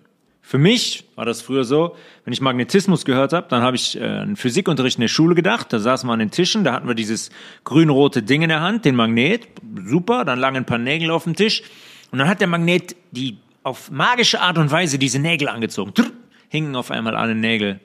Für 0.48 0.60
mich 0.60 1.06
war 1.16 1.26
das 1.26 1.42
früher 1.42 1.64
so, 1.64 1.96
wenn 2.24 2.32
ich 2.32 2.40
Magnetismus 2.40 3.04
gehört 3.04 3.34
habe, 3.34 3.48
dann 3.50 3.64
habe 3.64 3.76
ich 3.78 4.00
äh, 4.00 4.04
einen 4.04 4.36
Physikunterricht 4.36 4.98
in 4.98 5.02
der 5.02 5.08
Schule 5.08 5.34
gedacht. 5.34 5.74
Da 5.74 5.80
saßen 5.80 6.08
wir 6.08 6.14
an 6.14 6.20
den 6.20 6.30
Tischen, 6.30 6.64
da 6.64 6.74
hatten 6.74 6.88
wir 6.88 6.94
dieses 6.94 7.32
grün-rote 7.64 8.22
Ding 8.22 8.44
in 8.44 8.50
der 8.50 8.62
Hand, 8.62 8.86
den 8.86 8.96
Magnet, 8.96 9.48
super, 9.84 10.24
dann 10.24 10.38
lagen 10.38 10.58
ein 10.58 10.66
paar 10.68 10.78
Nägel 10.78 11.10
auf 11.10 11.24
dem 11.24 11.36
Tisch 11.36 11.64
und 12.12 12.20
dann 12.20 12.28
hat 12.28 12.42
der 12.42 12.48
Magnet 12.48 12.96
die 13.10 13.40
auf 13.64 13.90
magische 13.90 14.40
Art 14.40 14.60
und 14.60 14.70
Weise 14.70 15.00
diese 15.00 15.18
Nägel 15.18 15.48
angezogen. 15.48 15.96
Trrr, 15.96 16.12
hingen 16.50 16.76
auf 16.76 16.92
einmal 16.92 17.16
alle 17.16 17.34
Nägel 17.34 17.80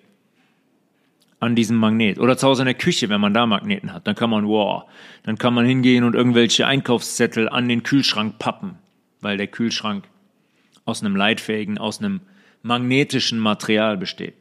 an 1.40 1.56
diesem 1.56 1.78
Magnet. 1.78 2.18
Oder 2.18 2.36
zu 2.36 2.46
Hause 2.46 2.60
in 2.60 2.66
der 2.66 2.74
Küche, 2.74 3.08
wenn 3.08 3.22
man 3.22 3.32
da 3.32 3.46
Magneten 3.46 3.94
hat. 3.94 4.06
Dann 4.06 4.14
kann 4.14 4.28
man, 4.28 4.46
wow, 4.46 4.84
dann 5.22 5.38
kann 5.38 5.54
man 5.54 5.64
hingehen 5.64 6.04
und 6.04 6.14
irgendwelche 6.14 6.66
Einkaufszettel 6.66 7.48
an 7.48 7.70
den 7.70 7.84
Kühlschrank 7.84 8.38
pappen, 8.38 8.76
weil 9.22 9.38
der 9.38 9.46
Kühlschrank 9.46 10.04
aus 10.84 11.02
einem 11.02 11.16
leitfähigen, 11.16 11.78
aus 11.78 12.00
einem 12.00 12.20
magnetischen 12.62 13.38
Material 13.38 13.96
besteht. 13.96 14.34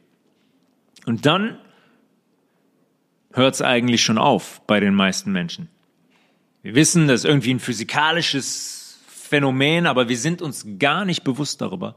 Und 1.06 1.26
dann 1.26 1.58
hört 3.32 3.54
es 3.54 3.62
eigentlich 3.62 4.02
schon 4.02 4.18
auf 4.18 4.60
bei 4.66 4.80
den 4.80 4.94
meisten 4.94 5.32
Menschen. 5.32 5.68
Wir 6.62 6.74
wissen, 6.74 7.08
das 7.08 7.20
ist 7.20 7.26
irgendwie 7.26 7.54
ein 7.54 7.60
physikalisches 7.60 9.00
Phänomen, 9.06 9.86
aber 9.86 10.08
wir 10.08 10.18
sind 10.18 10.42
uns 10.42 10.66
gar 10.78 11.04
nicht 11.04 11.24
bewusst 11.24 11.60
darüber, 11.60 11.94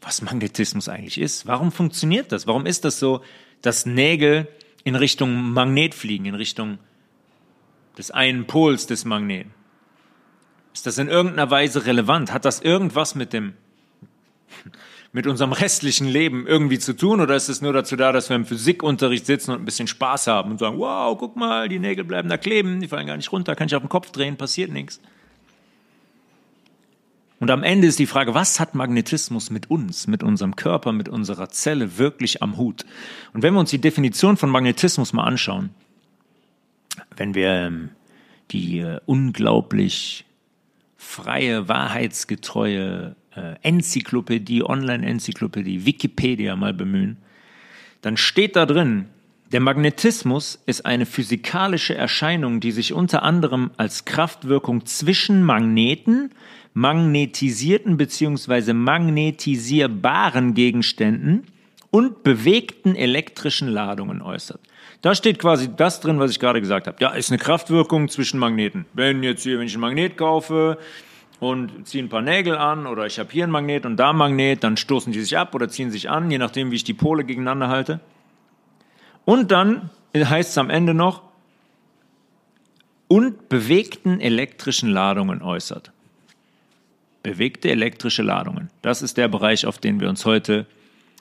was 0.00 0.22
Magnetismus 0.22 0.88
eigentlich 0.88 1.18
ist. 1.18 1.46
Warum 1.46 1.70
funktioniert 1.70 2.32
das? 2.32 2.46
Warum 2.46 2.66
ist 2.66 2.84
das 2.84 2.98
so, 2.98 3.22
dass 3.62 3.86
Nägel 3.86 4.48
in 4.82 4.94
Richtung 4.94 5.52
Magnet 5.52 5.94
fliegen, 5.94 6.26
in 6.26 6.34
Richtung 6.34 6.78
des 7.98 8.10
einen 8.10 8.46
Pols 8.46 8.86
des 8.86 9.04
Magneten? 9.04 9.52
Ist 10.74 10.86
das 10.86 10.98
in 10.98 11.08
irgendeiner 11.08 11.50
Weise 11.50 11.86
relevant? 11.86 12.32
Hat 12.32 12.44
das 12.44 12.60
irgendwas 12.60 13.14
mit 13.14 13.32
dem 13.32 13.54
mit 15.12 15.26
unserem 15.26 15.52
restlichen 15.52 16.06
Leben 16.06 16.46
irgendwie 16.46 16.78
zu 16.78 16.94
tun 16.94 17.20
oder 17.20 17.36
ist 17.36 17.48
es 17.48 17.62
nur 17.62 17.72
dazu 17.72 17.96
da, 17.96 18.12
dass 18.12 18.28
wir 18.28 18.36
im 18.36 18.44
Physikunterricht 18.44 19.26
sitzen 19.26 19.52
und 19.52 19.58
ein 19.60 19.64
bisschen 19.64 19.88
Spaß 19.88 20.26
haben 20.26 20.50
und 20.50 20.58
sagen, 20.58 20.78
wow, 20.78 21.16
guck 21.18 21.36
mal, 21.36 21.68
die 21.68 21.78
Nägel 21.78 22.04
bleiben 22.04 22.28
da 22.28 22.36
kleben, 22.36 22.80
die 22.80 22.88
fallen 22.88 23.06
gar 23.06 23.16
nicht 23.16 23.32
runter, 23.32 23.54
kann 23.54 23.68
ich 23.68 23.74
auf 23.74 23.82
den 23.82 23.88
Kopf 23.88 24.10
drehen, 24.10 24.36
passiert 24.36 24.70
nichts. 24.70 25.00
Und 27.38 27.50
am 27.50 27.62
Ende 27.62 27.86
ist 27.86 27.98
die 27.98 28.06
Frage, 28.06 28.34
was 28.34 28.60
hat 28.60 28.74
Magnetismus 28.74 29.50
mit 29.50 29.70
uns, 29.70 30.06
mit 30.06 30.22
unserem 30.22 30.56
Körper, 30.56 30.92
mit 30.92 31.08
unserer 31.08 31.50
Zelle 31.50 31.98
wirklich 31.98 32.42
am 32.42 32.56
Hut? 32.56 32.86
Und 33.34 33.42
wenn 33.42 33.52
wir 33.52 33.60
uns 33.60 33.70
die 33.70 33.80
Definition 33.80 34.38
von 34.38 34.48
Magnetismus 34.48 35.12
mal 35.12 35.24
anschauen, 35.24 35.70
wenn 37.14 37.34
wir 37.34 37.50
ähm, 37.50 37.90
die 38.50 38.78
äh, 38.78 39.00
unglaublich 39.04 40.24
freie, 40.96 41.68
wahrheitsgetreue 41.68 43.16
Enzyklopädie, 43.62 44.62
Online-Enzyklopädie, 44.62 45.84
Wikipedia 45.84 46.56
mal 46.56 46.74
bemühen, 46.74 47.16
dann 48.02 48.16
steht 48.16 48.56
da 48.56 48.66
drin, 48.66 49.06
der 49.52 49.60
Magnetismus 49.60 50.60
ist 50.66 50.84
eine 50.86 51.06
physikalische 51.06 51.94
Erscheinung, 51.94 52.58
die 52.58 52.72
sich 52.72 52.92
unter 52.92 53.22
anderem 53.22 53.70
als 53.76 54.04
Kraftwirkung 54.04 54.86
zwischen 54.86 55.44
Magneten, 55.44 56.30
magnetisierten 56.74 57.96
bzw. 57.96 58.72
magnetisierbaren 58.72 60.54
Gegenständen 60.54 61.44
und 61.90 62.24
bewegten 62.24 62.96
elektrischen 62.96 63.68
Ladungen 63.68 64.20
äußert. 64.20 64.60
Da 65.00 65.14
steht 65.14 65.38
quasi 65.38 65.68
das 65.74 66.00
drin, 66.00 66.18
was 66.18 66.32
ich 66.32 66.40
gerade 66.40 66.60
gesagt 66.60 66.88
habe. 66.88 66.96
Ja, 67.00 67.10
ist 67.10 67.30
eine 67.30 67.38
Kraftwirkung 67.38 68.08
zwischen 68.08 68.40
Magneten. 68.40 68.84
Wenn 68.94 69.22
jetzt 69.22 69.44
hier, 69.44 69.58
wenn 69.58 69.66
ich 69.66 69.74
ein 69.74 69.80
Magnet 69.80 70.16
kaufe, 70.16 70.78
und 71.40 71.86
ziehe 71.86 72.02
ein 72.02 72.08
paar 72.08 72.22
Nägel 72.22 72.56
an 72.56 72.86
oder 72.86 73.06
ich 73.06 73.18
habe 73.18 73.30
hier 73.30 73.44
ein 73.44 73.50
Magnet 73.50 73.84
und 73.84 73.96
da 73.96 74.10
ein 74.10 74.16
Magnet, 74.16 74.64
dann 74.64 74.76
stoßen 74.76 75.12
die 75.12 75.20
sich 75.20 75.36
ab 75.36 75.54
oder 75.54 75.68
ziehen 75.68 75.90
sich 75.90 76.08
an, 76.08 76.30
je 76.30 76.38
nachdem, 76.38 76.70
wie 76.70 76.76
ich 76.76 76.84
die 76.84 76.94
Pole 76.94 77.24
gegeneinander 77.24 77.68
halte. 77.68 78.00
Und 79.24 79.50
dann 79.50 79.90
heißt 80.14 80.50
es 80.50 80.58
am 80.58 80.70
Ende 80.70 80.94
noch, 80.94 81.22
und 83.08 83.48
bewegten 83.48 84.20
elektrischen 84.20 84.88
Ladungen 84.88 85.40
äußert. 85.40 85.92
Bewegte 87.22 87.70
elektrische 87.70 88.22
Ladungen. 88.22 88.70
Das 88.82 89.00
ist 89.02 89.16
der 89.16 89.28
Bereich, 89.28 89.66
auf 89.66 89.78
den 89.78 90.00
wir 90.00 90.08
uns 90.08 90.24
heute 90.24 90.66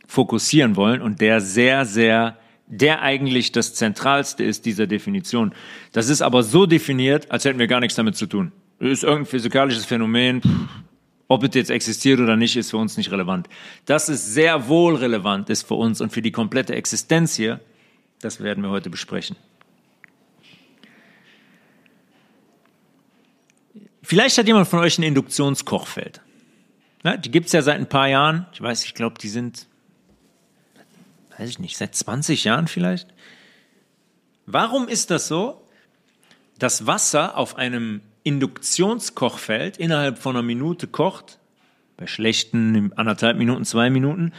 fokussieren 0.08 0.76
wollen 0.76 1.02
und 1.02 1.22
der 1.22 1.42
sehr, 1.42 1.86
sehr, 1.86 2.38
der 2.68 3.02
eigentlich 3.02 3.52
das 3.52 3.76
Zentralste 3.76 4.44
ist 4.44 4.66
dieser 4.66 4.88
Definition. 4.88 5.54
Das 5.92 6.10
ist 6.10 6.24
aber 6.24 6.42
so 6.42 6.66
definiert, 6.66 7.30
als 7.30 7.46
hätten 7.46 7.60
wir 7.60 7.68
gar 7.68 7.80
nichts 7.80 7.96
damit 7.96 8.16
zu 8.16 8.26
tun 8.26 8.52
ist 8.80 9.04
irgendein 9.04 9.26
physikalisches 9.26 9.86
Phänomen. 9.86 10.42
Ob 11.28 11.44
es 11.44 11.56
jetzt 11.56 11.72
existiert 11.72 12.20
oder 12.20 12.36
nicht, 12.36 12.56
ist 12.56 12.72
für 12.72 12.78
uns 12.78 12.98
nicht 12.98 13.12
relevant. 13.12 13.48
Das 13.86 14.10
ist 14.10 14.34
sehr 14.34 14.68
wohl 14.68 14.96
relevant 14.96 15.50
ist 15.50 15.68
für 15.68 15.74
uns 15.74 16.00
und 16.02 16.12
für 16.12 16.22
die 16.22 16.32
komplette 16.32 16.76
Existenz 16.76 17.36
hier. 17.36 17.60
Das 18.22 18.42
werden 18.42 18.64
wir 18.64 18.70
heute 18.70 18.90
besprechen. 18.90 19.36
Vielleicht 24.04 24.38
hat 24.38 24.46
jemand 24.46 24.68
von 24.68 24.80
euch 24.80 25.00
ein 25.00 25.04
Induktionskochfeld. 25.04 26.22
Ja, 27.04 27.18
die 27.18 27.32
gibt 27.32 27.48
es 27.48 27.54
ja 27.54 27.64
seit 27.64 27.78
ein 27.78 27.90
paar 27.90 28.08
Jahren. 28.08 28.46
Ich 28.54 28.62
weiß, 28.62 28.86
ich 28.86 28.94
glaube, 28.94 29.18
die 29.20 29.30
sind, 29.30 29.66
weiß 31.38 31.50
ich 31.50 31.60
nicht, 31.60 31.76
seit 31.76 31.96
20 31.96 32.44
Jahren 32.44 32.68
vielleicht. 32.68 33.08
Warum 34.46 34.88
ist 34.88 35.10
das 35.10 35.28
so, 35.28 35.60
dass 36.60 36.86
Wasser 36.86 37.36
auf 37.36 37.56
einem 37.56 38.02
Induktionskochfeld 38.26 39.78
innerhalb 39.78 40.18
von 40.18 40.36
einer 40.36 40.44
Minute 40.44 40.88
kocht, 40.88 41.40
bei 41.96 42.08
schlechten 42.08 42.92
anderthalb 42.98 43.38
Minuten, 43.38 43.64
zwei 43.64 43.90
Minuten, 43.90 44.34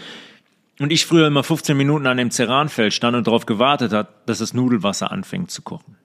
und 0.80 0.92
ich 0.92 1.06
früher 1.06 1.28
immer 1.28 1.42
15 1.42 1.76
Minuten 1.76 2.06
an 2.06 2.18
dem 2.18 2.30
Ceranfeld 2.30 2.92
stand 2.92 3.16
und 3.16 3.26
darauf 3.26 3.46
gewartet 3.46 3.92
hat, 3.92 4.28
dass 4.28 4.38
das 4.38 4.52
Nudelwasser 4.52 5.10
anfängt 5.10 5.50
zu 5.50 5.62
kochen. 5.62 5.96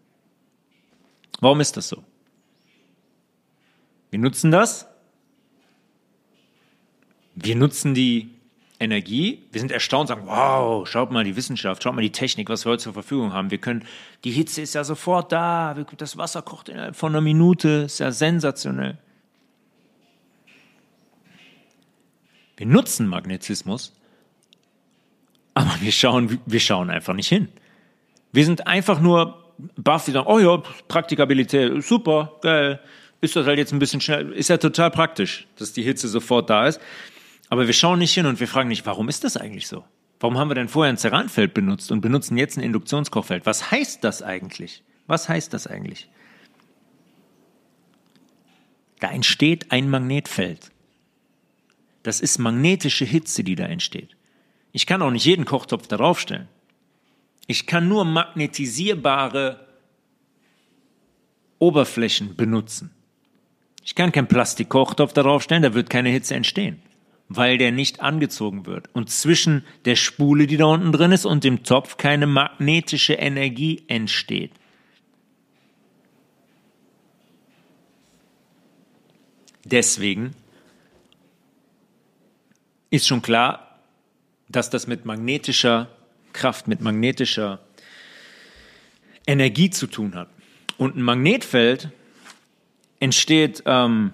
Warum 1.42 1.60
ist 1.60 1.76
das 1.76 1.90
so? 1.90 2.04
Wir 4.12 4.20
nutzen 4.20 4.52
das. 4.52 4.88
Wir 7.36 7.56
nutzen 7.56 7.94
die 7.96 8.30
Energie. 8.82 9.48
Wir 9.52 9.62
sind 9.62 9.72
erstaunt, 9.72 10.10
sagen, 10.10 10.24
wow, 10.26 10.88
schaut 10.88 11.12
mal 11.12 11.24
die 11.24 11.36
Wissenschaft, 11.36 11.84
schaut 11.84 11.94
mal 11.94 12.02
die 12.02 12.12
Technik, 12.12 12.50
was 12.50 12.66
wir 12.66 12.72
heute 12.72 12.84
zur 12.84 12.94
Verfügung 12.94 13.32
haben. 13.32 13.52
Wir 13.52 13.60
können, 13.60 13.86
die 14.24 14.32
Hitze 14.32 14.62
ist 14.62 14.74
ja 14.74 14.84
sofort 14.84 15.32
da, 15.32 15.76
das 15.98 16.18
Wasser 16.18 16.42
kocht 16.42 16.68
innerhalb 16.68 16.96
von 16.96 17.12
einer 17.12 17.22
Minute, 17.22 17.84
ist 17.86 18.00
ja 18.00 18.12
sensationell. 18.12 18.98
Wir 22.58 22.66
nutzen 22.66 23.08
Magnetismus, 23.08 23.94
aber 25.54 25.76
wir 25.80 25.92
schauen, 25.92 26.40
wir 26.46 26.60
schauen 26.60 26.90
einfach 26.90 27.14
nicht 27.14 27.30
hin. 27.30 27.50
Wir 28.32 28.46
sind 28.46 28.68
einfach 28.68 29.00
nur 29.00 29.54
baff, 29.78 30.06
die 30.06 30.12
sagen, 30.12 30.28
oh 30.28 30.40
ja, 30.40 30.62
Praktikabilität, 30.88 31.84
super, 31.84 32.34
geil. 32.42 32.80
Ist 33.20 33.36
das 33.36 33.46
halt 33.46 33.60
jetzt 33.60 33.72
ein 33.72 33.80
bisschen 33.80 34.02
schnell, 34.02 34.32
ist 34.32 34.50
ja 34.50 34.58
total 34.58 34.90
praktisch, 34.90 35.48
dass 35.58 35.74
die 35.74 35.84
Hitze 35.84 36.08
sofort 36.08 36.50
da 36.50 36.66
ist. 36.68 36.82
Aber 37.52 37.68
wir 37.68 37.74
schauen 37.74 38.00
nicht 38.00 38.14
hin 38.14 38.28
und 38.28 38.40
wir 38.40 38.48
fragen 38.48 38.70
nicht, 38.70 38.86
warum 38.86 39.10
ist 39.10 39.26
das 39.26 39.36
eigentlich 39.36 39.68
so? 39.68 39.84
Warum 40.22 40.38
haben 40.38 40.50
wir 40.50 40.56
denn 40.56 40.70
vorher 40.70 40.94
ein 40.94 40.98
Ceranfeld 40.98 41.54
benutzt 41.54 41.92
und 41.92 42.00
benutzen 42.00 42.38
jetzt 42.38 42.56
ein 42.56 42.64
Induktionskochfeld? 42.64 43.46
Was 43.46 43.72
heißt 43.72 44.06
das 44.06 44.24
eigentlich? 44.24 44.86
Was 45.06 45.28
heißt 45.28 45.54
das 45.54 45.68
eigentlich? 45.68 46.10
Da 49.02 49.12
entsteht 49.12 49.70
ein 49.70 49.90
Magnetfeld. 49.90 50.72
Das 52.04 52.22
ist 52.22 52.38
magnetische 52.38 53.04
Hitze, 53.04 53.44
die 53.44 53.56
da 53.56 53.66
entsteht. 53.66 54.16
Ich 54.72 54.86
kann 54.86 55.02
auch 55.02 55.12
nicht 55.12 55.26
jeden 55.26 55.44
Kochtopf 55.44 55.88
darauf 55.88 56.22
stellen. 56.22 56.48
Ich 57.48 57.68
kann 57.68 57.90
nur 57.90 58.06
magnetisierbare 58.06 59.68
Oberflächen 61.60 62.38
benutzen. 62.38 62.92
Ich 63.84 63.94
kann 63.94 64.14
keinen 64.14 64.30
Plastikkochtopf 64.30 65.12
darauf 65.12 65.44
stellen, 65.44 65.64
da 65.64 65.74
wird 65.74 65.90
keine 65.90 66.12
Hitze 66.12 66.36
entstehen 66.36 66.82
weil 67.36 67.58
der 67.58 67.72
nicht 67.72 68.02
angezogen 68.02 68.66
wird 68.66 68.90
und 68.94 69.10
zwischen 69.10 69.64
der 69.86 69.96
Spule, 69.96 70.48
die 70.48 70.58
da 70.58 70.66
unten 70.66 70.92
drin 70.92 71.12
ist, 71.12 71.26
und 71.26 71.44
dem 71.44 71.64
Topf 71.64 71.98
keine 71.98 72.28
magnetische 72.28 73.14
Energie 73.14 73.84
entsteht. 73.88 74.52
Deswegen 79.64 80.36
ist 82.90 83.08
schon 83.08 83.22
klar, 83.22 83.80
dass 84.50 84.70
das 84.70 84.88
mit 84.88 85.06
magnetischer 85.06 85.88
Kraft, 86.34 86.68
mit 86.68 86.82
magnetischer 86.82 87.60
Energie 89.26 89.70
zu 89.70 89.88
tun 89.88 90.16
hat. 90.16 90.30
Und 90.78 90.98
ein 90.98 91.04
Magnetfeld 91.04 91.90
entsteht 93.00 93.64
ähm, 93.66 94.12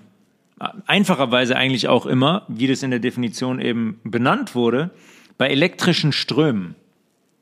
einfacherweise 0.86 1.56
eigentlich 1.56 1.88
auch 1.88 2.06
immer, 2.06 2.46
wie 2.48 2.68
das 2.68 2.84
in 2.84 2.92
der 2.92 3.00
Definition 3.00 3.60
eben 3.60 4.00
benannt 4.04 4.56
wurde, 4.56 4.92
bei 5.38 5.50
elektrischen 5.50 6.12
Strömen 6.12 6.76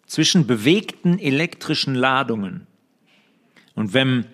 zwischen 0.05 0.47
bewegten 0.47 1.17
elektrischen 1.19 1.95
Ladungen. 1.95 2.67
Und 3.73 3.93
wenn, 3.93 4.25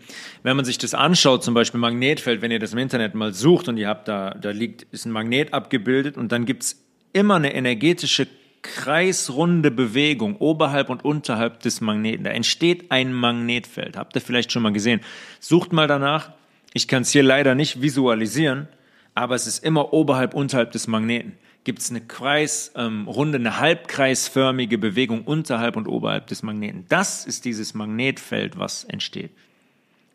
wenn 0.43 0.55
man 0.55 0.65
sich 0.65 0.77
das 0.77 0.93
anschaut, 0.93 1.43
zum 1.43 1.53
Beispiel 1.53 1.79
Magnetfeld, 1.79 2.41
wenn 2.41 2.51
ihr 2.51 2.59
das 2.59 2.73
im 2.73 2.79
Internet 2.79 3.15
mal 3.15 3.33
sucht 3.33 3.67
und 3.67 3.77
ihr 3.77 3.87
habt 3.87 4.07
da, 4.07 4.31
da 4.31 4.51
liegt, 4.51 4.83
ist 4.93 5.05
ein 5.05 5.11
Magnet 5.11 5.53
abgebildet 5.53 6.17
und 6.17 6.31
dann 6.31 6.45
gibt's 6.45 6.83
immer 7.13 7.35
eine 7.35 7.53
energetische 7.53 8.27
kreisrunde 8.61 9.71
Bewegung 9.71 10.35
oberhalb 10.37 10.89
und 10.89 11.03
unterhalb 11.03 11.61
des 11.61 11.81
Magneten. 11.81 12.25
Da 12.25 12.29
entsteht 12.29 12.91
ein 12.91 13.11
Magnetfeld. 13.11 13.97
Habt 13.97 14.15
ihr 14.15 14.21
vielleicht 14.21 14.51
schon 14.51 14.61
mal 14.61 14.71
gesehen. 14.71 15.01
Sucht 15.39 15.73
mal 15.73 15.87
danach. 15.87 16.31
Ich 16.73 16.87
kann 16.87 17.01
es 17.01 17.11
hier 17.11 17.23
leider 17.23 17.55
nicht 17.55 17.81
visualisieren, 17.81 18.67
aber 19.13 19.35
es 19.35 19.47
ist 19.47 19.63
immer 19.63 19.93
oberhalb, 19.93 20.33
unterhalb 20.33 20.71
des 20.71 20.87
Magneten. 20.87 21.33
gibt 21.63 21.79
es 21.79 21.91
eine 21.91 22.01
kreisrunde, 22.01 23.37
ähm, 23.37 23.45
eine 23.45 23.59
halbkreisförmige 23.59 24.79
Bewegung 24.79 25.23
unterhalb 25.25 25.75
und 25.75 25.87
oberhalb 25.87 26.25
des 26.25 26.41
Magneten. 26.41 26.85
Das 26.89 27.23
ist 27.25 27.45
dieses 27.45 27.75
Magnetfeld, 27.75 28.57
was 28.57 28.83
entsteht. 28.85 29.31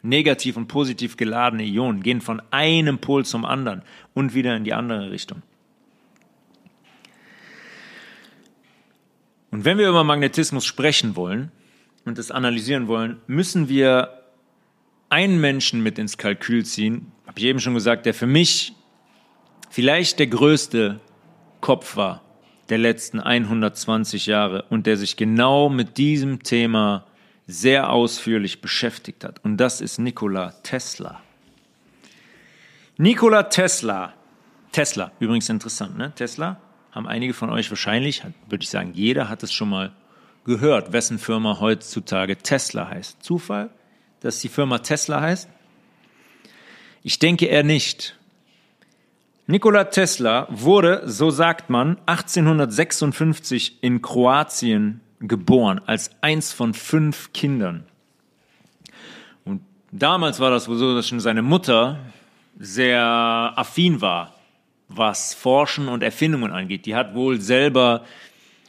Negativ 0.02 0.56
und 0.56 0.66
positiv 0.66 1.16
geladene 1.16 1.62
Ionen 1.62 2.02
gehen 2.02 2.20
von 2.20 2.42
einem 2.50 2.98
Pol 2.98 3.24
zum 3.24 3.44
anderen 3.44 3.82
und 4.12 4.34
wieder 4.34 4.56
in 4.56 4.64
die 4.64 4.74
andere 4.74 5.12
Richtung. 5.12 5.42
Und 9.52 9.64
wenn 9.64 9.78
wir 9.78 9.88
über 9.88 10.04
Magnetismus 10.04 10.64
sprechen 10.64 11.14
wollen 11.14 11.52
und 12.04 12.18
das 12.18 12.32
analysieren 12.32 12.88
wollen, 12.88 13.20
müssen 13.28 13.68
wir 13.68 14.15
einen 15.08 15.40
Menschen 15.40 15.82
mit 15.82 15.98
ins 15.98 16.18
Kalkül 16.18 16.64
ziehen, 16.64 17.12
habe 17.26 17.38
ich 17.38 17.44
eben 17.44 17.60
schon 17.60 17.74
gesagt, 17.74 18.06
der 18.06 18.14
für 18.14 18.26
mich 18.26 18.72
vielleicht 19.70 20.18
der 20.18 20.26
größte 20.26 21.00
Kopf 21.60 21.96
war 21.96 22.22
der 22.68 22.78
letzten 22.78 23.20
120 23.20 24.26
Jahre 24.26 24.64
und 24.70 24.86
der 24.86 24.96
sich 24.96 25.16
genau 25.16 25.68
mit 25.68 25.98
diesem 25.98 26.42
Thema 26.42 27.06
sehr 27.46 27.90
ausführlich 27.90 28.60
beschäftigt 28.60 29.22
hat. 29.24 29.44
Und 29.44 29.58
das 29.58 29.80
ist 29.80 29.98
Nikola 29.98 30.52
Tesla. 30.62 31.20
Nikola 32.96 33.44
Tesla. 33.44 34.14
Tesla, 34.72 35.12
übrigens 35.20 35.48
interessant, 35.48 35.96
ne? 35.96 36.12
Tesla 36.14 36.60
haben 36.90 37.06
einige 37.06 37.34
von 37.34 37.50
euch 37.50 37.70
wahrscheinlich, 37.70 38.22
würde 38.48 38.62
ich 38.62 38.70
sagen, 38.70 38.92
jeder 38.94 39.28
hat 39.28 39.42
es 39.42 39.52
schon 39.52 39.68
mal 39.68 39.92
gehört, 40.44 40.92
wessen 40.92 41.18
Firma 41.18 41.60
heutzutage 41.60 42.36
Tesla 42.36 42.88
heißt. 42.88 43.22
Zufall, 43.22 43.70
dass 44.26 44.40
die 44.40 44.48
Firma 44.48 44.78
Tesla 44.78 45.20
heißt? 45.20 45.48
Ich 47.02 47.18
denke 47.18 47.46
eher 47.46 47.62
nicht. 47.62 48.18
Nikola 49.46 49.84
Tesla 49.84 50.48
wurde, 50.50 51.02
so 51.06 51.30
sagt 51.30 51.70
man, 51.70 51.98
1856 52.06 53.78
in 53.80 54.02
Kroatien 54.02 55.00
geboren, 55.20 55.80
als 55.86 56.10
eins 56.20 56.52
von 56.52 56.74
fünf 56.74 57.32
Kindern. 57.32 57.84
Und 59.44 59.62
damals 59.92 60.40
war 60.40 60.50
das 60.50 60.64
so, 60.64 60.96
dass 60.96 61.06
schon 61.06 61.20
seine 61.20 61.42
Mutter 61.42 62.00
sehr 62.58 63.52
affin 63.54 64.00
war, 64.00 64.34
was 64.88 65.32
Forschen 65.32 65.86
und 65.86 66.02
Erfindungen 66.02 66.50
angeht. 66.50 66.86
Die 66.86 66.96
hat 66.96 67.14
wohl 67.14 67.40
selber 67.40 68.04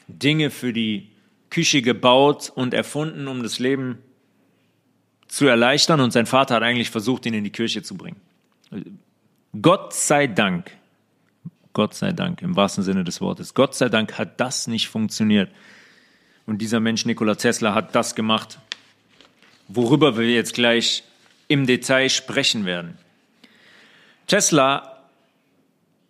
Dinge 0.08 0.52
für 0.52 0.74
die 0.74 1.10
Küche 1.50 1.82
gebaut 1.82 2.52
und 2.54 2.76
erfunden, 2.76 3.28
um 3.28 3.42
das 3.42 3.58
Leben 3.58 3.98
zu 5.27 5.48
erleichtern. 5.48 6.00
Und 6.00 6.12
sein 6.12 6.25
Vater 6.25 6.55
hat 6.55 6.63
eigentlich 6.63 6.89
versucht, 6.89 7.25
ihn 7.25 7.34
in 7.34 7.43
die 7.43 7.51
Kirche 7.51 7.84
zu 7.84 7.96
bringen. 7.96 8.19
Gott 9.62 9.93
sei 9.93 10.27
Dank, 10.27 10.72
Gott 11.74 11.93
sei 11.93 12.12
Dank, 12.12 12.41
im 12.41 12.55
wahrsten 12.55 12.84
Sinne 12.84 13.03
des 13.03 13.22
Wortes, 13.22 13.53
Gott 13.53 13.75
sei 13.75 13.89
Dank 13.89 14.17
hat 14.17 14.39
das 14.39 14.67
nicht 14.67 14.88
funktioniert. 14.89 15.51
Und 16.46 16.60
dieser 16.60 16.79
Mensch, 16.79 17.05
Nikola 17.05 17.36
Tesla, 17.36 17.74
hat 17.74 17.96
das 17.96 18.15
gemacht, 18.15 18.60
worüber 19.67 20.17
wir 20.17 20.29
jetzt 20.29 20.53
gleich 20.53 21.03
im 21.48 21.65
Detail 21.65 22.10
sprechen 22.10 22.65
werden. 22.65 22.98
Tesla 24.27 25.03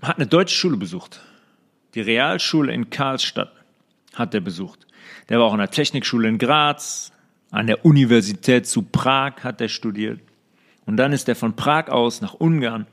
hat 0.01 0.17
eine 0.17 0.27
deutsche 0.27 0.55
Schule 0.55 0.77
besucht. 0.77 1.21
Die 1.93 2.01
Realschule 2.01 2.73
in 2.73 2.89
Karlstadt 2.89 3.51
hat 4.13 4.33
er 4.33 4.41
besucht. 4.41 4.85
Der 5.29 5.39
war 5.39 5.45
auch 5.45 5.53
an 5.53 5.59
der 5.59 5.71
Technikschule 5.71 6.27
in 6.27 6.37
Graz, 6.37 7.11
an 7.51 7.67
der 7.67 7.85
Universität 7.85 8.67
zu 8.67 8.81
Prag 8.83 9.43
hat 9.43 9.61
er 9.61 9.69
studiert. 9.69 10.19
Und 10.85 10.97
dann 10.97 11.13
ist 11.13 11.27
er 11.29 11.35
von 11.35 11.55
Prag 11.55 11.89
aus 11.89 12.21
nach 12.21 12.33
Ungarn, 12.33 12.87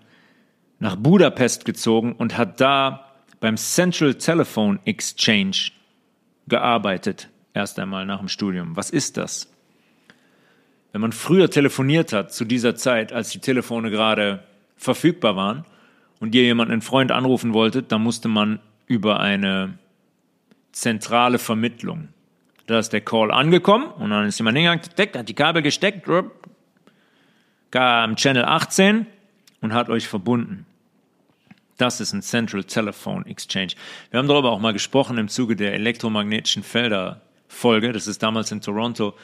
nach 0.79 0.97
Budapest 0.97 1.65
gezogen 1.65 2.13
und 2.13 2.37
hat 2.37 2.61
da 2.61 3.13
beim 3.41 3.57
Central 3.57 4.15
Telephone 4.15 4.81
Exchange 4.85 5.71
gearbeitet 6.47 7.29
erst 7.55 7.79
einmal 7.79 8.05
nach 8.05 8.19
dem 8.19 8.29
Studium. 8.29 8.77
Was 8.77 8.91
ist 8.91 9.17
das? 9.17 9.51
Wenn 10.93 11.01
man 11.01 11.13
früher 11.13 11.51
telefoniert 11.51 12.13
hat, 12.13 12.33
zu 12.33 12.45
dieser 12.45 12.77
Zeit, 12.77 13.13
als 13.13 13.31
die 13.31 13.39
Telefone 13.39 13.91
gerade 13.91 14.45
verfügbar 14.77 15.37
waren 15.37 15.65
und 16.21 16.35
ihr 16.35 16.43
jemanden, 16.43 16.73
einen 16.73 16.83
Freund 16.83 17.11
anrufen 17.11 17.55
wolltet, 17.55 17.91
dann 17.91 18.03
musste 18.03 18.29
man 18.29 18.61
über 18.87 19.21
eine 19.21 19.79
zentrale 20.73 21.39
Vermittlung. 21.39 22.09
Da 22.67 22.79
ist 22.79 22.91
der 22.91 23.03
Call 23.03 23.31
angekommen 23.31 23.87
und 23.99 24.11
dann 24.11 24.27
ist 24.27 24.39
jemand 24.39 24.57
hingegangen, 24.57 24.83
hat 25.15 25.29
die 25.29 25.35
Kabel 25.35 25.63
gesteckt, 25.63 26.09
kam 27.71 28.17
Channel 28.17 28.45
18 28.45 29.07
und 29.61 29.75
hat 29.75 29.91
euch 29.91 30.09
verbunden. 30.09 30.67
Das 31.77 32.01
ist 32.01 32.13
ein 32.13 32.23
Central 32.23 32.65
Telephone 32.65 33.27
Exchange. 33.27 33.73
Wir 34.11 34.19
haben 34.19 34.29
darüber 34.29 34.53
auch 34.53 34.61
mal 34.61 34.73
gesprochen 34.73 35.19
im 35.19 35.29
Zuge 35.29 35.57
der 35.57 35.75
elektromagnetischen 35.75 36.63
Felder 36.63 37.21
Folge, 37.49 37.93
das 37.93 38.07
ist 38.07 38.23
damals 38.23 38.51
in 38.53 38.61
Toronto, 38.61 39.15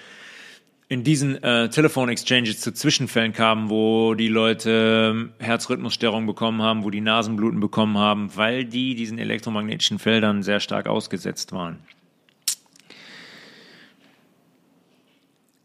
in 0.88 1.04
diesen 1.04 1.40
äh, 1.42 1.68
Telefon-Exchanges 1.68 2.60
zu 2.60 2.72
Zwischenfällen 2.72 3.32
kamen, 3.32 3.70
wo 3.70 4.14
die 4.14 4.28
Leute 4.28 5.30
äh, 5.40 5.44
Herzrhythmusstörungen 5.44 6.26
bekommen 6.26 6.62
haben, 6.62 6.82
wo 6.82 6.90
die 6.90 7.00
Nasenbluten 7.00 7.60
bekommen 7.60 7.96
haben, 7.96 8.34
weil 8.34 8.64
die 8.64 8.96
diesen 8.96 9.18
elektromagnetischen 9.18 10.00
Feldern 10.00 10.42
sehr 10.42 10.58
stark 10.58 10.88
ausgesetzt 10.88 11.52
waren. 11.52 11.78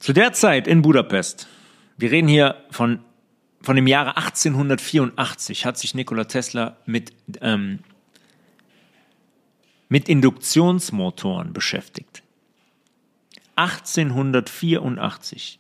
Zu 0.06 0.13
der 0.13 0.34
Zeit 0.34 0.68
in 0.68 0.84
Budapest, 0.84 1.48
wir 1.98 2.12
reden 2.12 2.28
hier 2.28 2.63
von, 2.70 3.00
von 3.63 3.76
dem 3.76 3.88
Jahre 3.88 4.18
1884, 4.18 5.65
hat 5.65 5.80
sich 5.80 5.96
Nikola 5.96 6.26
Tesla 6.26 6.78
mit, 6.86 7.12
ähm, 7.41 7.80
mit 9.89 10.08
Induktionsmotoren 10.08 11.54
beschäftigt. 11.54 12.22
1884. 13.56 15.60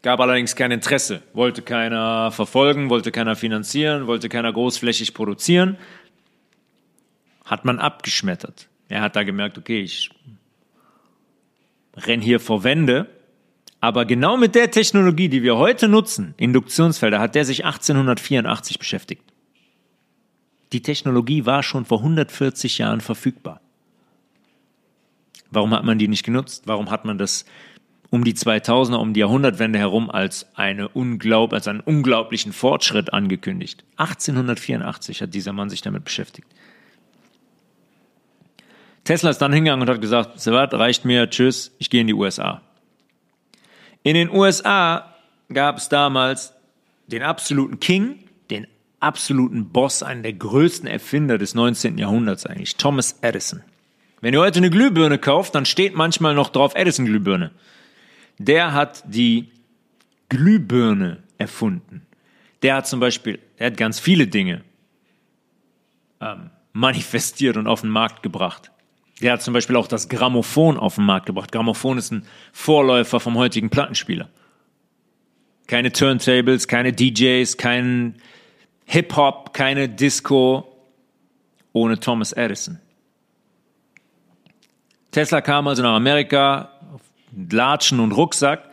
Gab 0.00 0.20
allerdings 0.20 0.56
kein 0.56 0.70
Interesse, 0.70 1.22
wollte 1.34 1.60
keiner 1.60 2.32
verfolgen, 2.32 2.88
wollte 2.88 3.12
keiner 3.12 3.36
finanzieren, 3.36 4.06
wollte 4.06 4.30
keiner 4.30 4.54
großflächig 4.54 5.12
produzieren. 5.12 5.76
Hat 7.44 7.66
man 7.66 7.78
abgeschmettert. 7.78 8.70
Er 8.88 9.02
hat 9.02 9.16
da 9.16 9.22
gemerkt, 9.22 9.58
okay, 9.58 9.82
ich 9.82 10.08
renn 11.94 12.22
hier 12.22 12.40
vor 12.40 12.64
Wände. 12.64 13.17
Aber 13.80 14.04
genau 14.04 14.36
mit 14.36 14.54
der 14.54 14.70
Technologie, 14.70 15.28
die 15.28 15.42
wir 15.42 15.56
heute 15.56 15.88
nutzen, 15.88 16.34
Induktionsfelder, 16.36 17.20
hat 17.20 17.34
der 17.34 17.44
sich 17.44 17.64
1884 17.64 18.78
beschäftigt. 18.78 19.22
Die 20.72 20.82
Technologie 20.82 21.46
war 21.46 21.62
schon 21.62 21.84
vor 21.84 21.98
140 21.98 22.78
Jahren 22.78 23.00
verfügbar. 23.00 23.60
Warum 25.50 25.72
hat 25.72 25.84
man 25.84 25.98
die 25.98 26.08
nicht 26.08 26.24
genutzt? 26.24 26.64
Warum 26.66 26.90
hat 26.90 27.04
man 27.04 27.18
das 27.18 27.46
um 28.10 28.24
die 28.24 28.34
2000er, 28.34 28.96
um 28.96 29.14
die 29.14 29.20
Jahrhundertwende 29.20 29.78
herum 29.78 30.10
als, 30.10 30.46
eine 30.54 30.88
unglaub, 30.88 31.52
als 31.52 31.68
einen 31.68 31.80
unglaublichen 31.80 32.52
Fortschritt 32.52 33.12
angekündigt? 33.12 33.84
1884 33.96 35.22
hat 35.22 35.32
dieser 35.32 35.52
Mann 35.52 35.70
sich 35.70 35.80
damit 35.80 36.04
beschäftigt. 36.04 36.48
Tesla 39.04 39.30
ist 39.30 39.38
dann 39.38 39.54
hingegangen 39.54 39.88
und 39.88 39.94
hat 39.94 40.02
gesagt, 40.02 40.38
Sevat, 40.38 40.74
reicht 40.74 41.06
mir, 41.06 41.30
tschüss, 41.30 41.74
ich 41.78 41.88
gehe 41.88 42.02
in 42.02 42.08
die 42.08 42.14
USA. 42.14 42.60
In 44.08 44.14
den 44.14 44.30
USA 44.30 45.14
gab 45.52 45.76
es 45.76 45.90
damals 45.90 46.54
den 47.08 47.22
absoluten 47.22 47.78
King, 47.78 48.24
den 48.48 48.66
absoluten 49.00 49.68
Boss, 49.68 50.02
einen 50.02 50.22
der 50.22 50.32
größten 50.32 50.88
Erfinder 50.88 51.36
des 51.36 51.54
19. 51.54 51.98
Jahrhunderts 51.98 52.46
eigentlich, 52.46 52.76
Thomas 52.76 53.18
Edison. 53.20 53.62
Wenn 54.22 54.32
ihr 54.32 54.40
heute 54.40 54.60
eine 54.60 54.70
Glühbirne 54.70 55.18
kauft, 55.18 55.54
dann 55.54 55.66
steht 55.66 55.94
manchmal 55.94 56.34
noch 56.34 56.48
drauf 56.48 56.74
Edison 56.74 57.04
Glühbirne. 57.04 57.50
Der 58.38 58.72
hat 58.72 59.04
die 59.06 59.50
Glühbirne 60.30 61.22
erfunden. 61.36 62.06
Der 62.62 62.76
hat 62.76 62.86
zum 62.86 63.00
Beispiel, 63.00 63.38
er 63.58 63.66
hat 63.66 63.76
ganz 63.76 64.00
viele 64.00 64.26
Dinge 64.26 64.62
ähm, 66.22 66.48
manifestiert 66.72 67.58
und 67.58 67.66
auf 67.66 67.82
den 67.82 67.90
Markt 67.90 68.22
gebracht. 68.22 68.70
Der 69.20 69.32
hat 69.32 69.42
zum 69.42 69.54
Beispiel 69.54 69.76
auch 69.76 69.88
das 69.88 70.08
Grammophon 70.08 70.76
auf 70.76 70.94
den 70.94 71.04
Markt 71.04 71.26
gebracht. 71.26 71.50
Grammophon 71.50 71.98
ist 71.98 72.12
ein 72.12 72.26
Vorläufer 72.52 73.20
vom 73.20 73.36
heutigen 73.36 73.70
Plattenspieler. 73.70 74.28
Keine 75.66 75.92
Turntables, 75.92 76.68
keine 76.68 76.92
DJs, 76.92 77.56
kein 77.56 78.14
Hip-Hop, 78.86 79.52
keine 79.52 79.88
Disco 79.88 80.66
ohne 81.72 82.00
Thomas 82.00 82.32
Edison. 82.32 82.78
Tesla 85.10 85.40
kam 85.40 85.66
also 85.68 85.82
nach 85.82 85.94
Amerika, 85.94 86.70
Latschen 87.50 88.00
und 88.00 88.12
Rucksack 88.12 88.70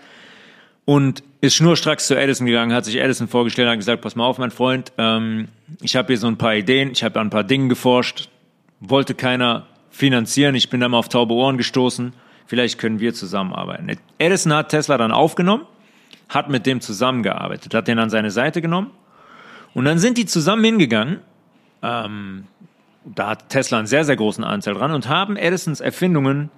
und 0.85 1.23
ist 1.41 1.55
schnurstracks 1.55 2.07
zu 2.07 2.15
Edison 2.15 2.47
gegangen, 2.47 2.73
hat 2.73 2.85
sich 2.85 2.97
Edison 2.97 3.27
vorgestellt, 3.27 3.69
hat 3.69 3.77
gesagt, 3.77 4.01
pass 4.01 4.15
mal 4.15 4.25
auf, 4.25 4.37
mein 4.37 4.51
Freund, 4.51 4.91
ähm, 4.97 5.49
ich 5.81 5.95
habe 5.95 6.07
hier 6.07 6.17
so 6.17 6.27
ein 6.27 6.37
paar 6.37 6.55
Ideen, 6.55 6.91
ich 6.91 7.03
habe 7.03 7.19
an 7.19 7.27
ein 7.27 7.29
paar 7.31 7.43
Dingen 7.43 7.69
geforscht, 7.69 8.29
wollte 8.79 9.15
keiner 9.15 9.67
finanzieren, 9.95 10.55
ich 10.55 10.69
bin 10.69 10.81
da 10.81 10.89
mal 10.89 10.97
auf 10.97 11.07
taube 11.07 11.33
Ohren 11.33 11.57
gestoßen, 11.57 12.11
vielleicht 12.47 12.77
können 12.77 12.99
wir 12.99 13.13
zusammenarbeiten. 13.13 13.89
Edison 14.17 14.53
hat 14.53 14.69
Tesla 14.69 14.97
dann 14.97 15.13
aufgenommen, 15.13 15.63
hat 16.27 16.49
mit 16.49 16.65
dem 16.65 16.81
zusammengearbeitet, 16.81 17.73
hat 17.73 17.87
den 17.87 17.99
an 17.99 18.09
seine 18.09 18.29
Seite 18.29 18.61
genommen 18.61 18.91
und 19.73 19.85
dann 19.85 19.97
sind 19.97 20.17
die 20.17 20.25
zusammen 20.25 20.65
hingegangen, 20.65 21.19
ähm, 21.81 22.43
da 23.05 23.29
hat 23.29 23.49
Tesla 23.49 23.77
einen 23.77 23.87
sehr, 23.87 24.03
sehr 24.03 24.17
großen 24.17 24.43
Anteil 24.43 24.73
dran 24.73 24.91
und 24.91 25.07
haben 25.07 25.37
Edisons 25.37 25.79
Erfindungen 25.79 26.49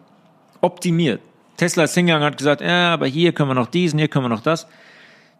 optimiert. 0.62 1.22
Tesla 1.58 1.84
ist 1.84 1.94
hingegangen 1.94 2.24
und 2.24 2.32
hat 2.32 2.38
gesagt, 2.38 2.62
ja, 2.62 2.94
aber 2.94 3.06
hier 3.06 3.34
können 3.34 3.50
wir 3.50 3.56
noch 3.56 3.68
diesen, 3.68 4.00
hier 4.00 4.08
können 4.08 4.26
wir 4.26 4.30
noch 4.30 4.42
das. 4.42 4.68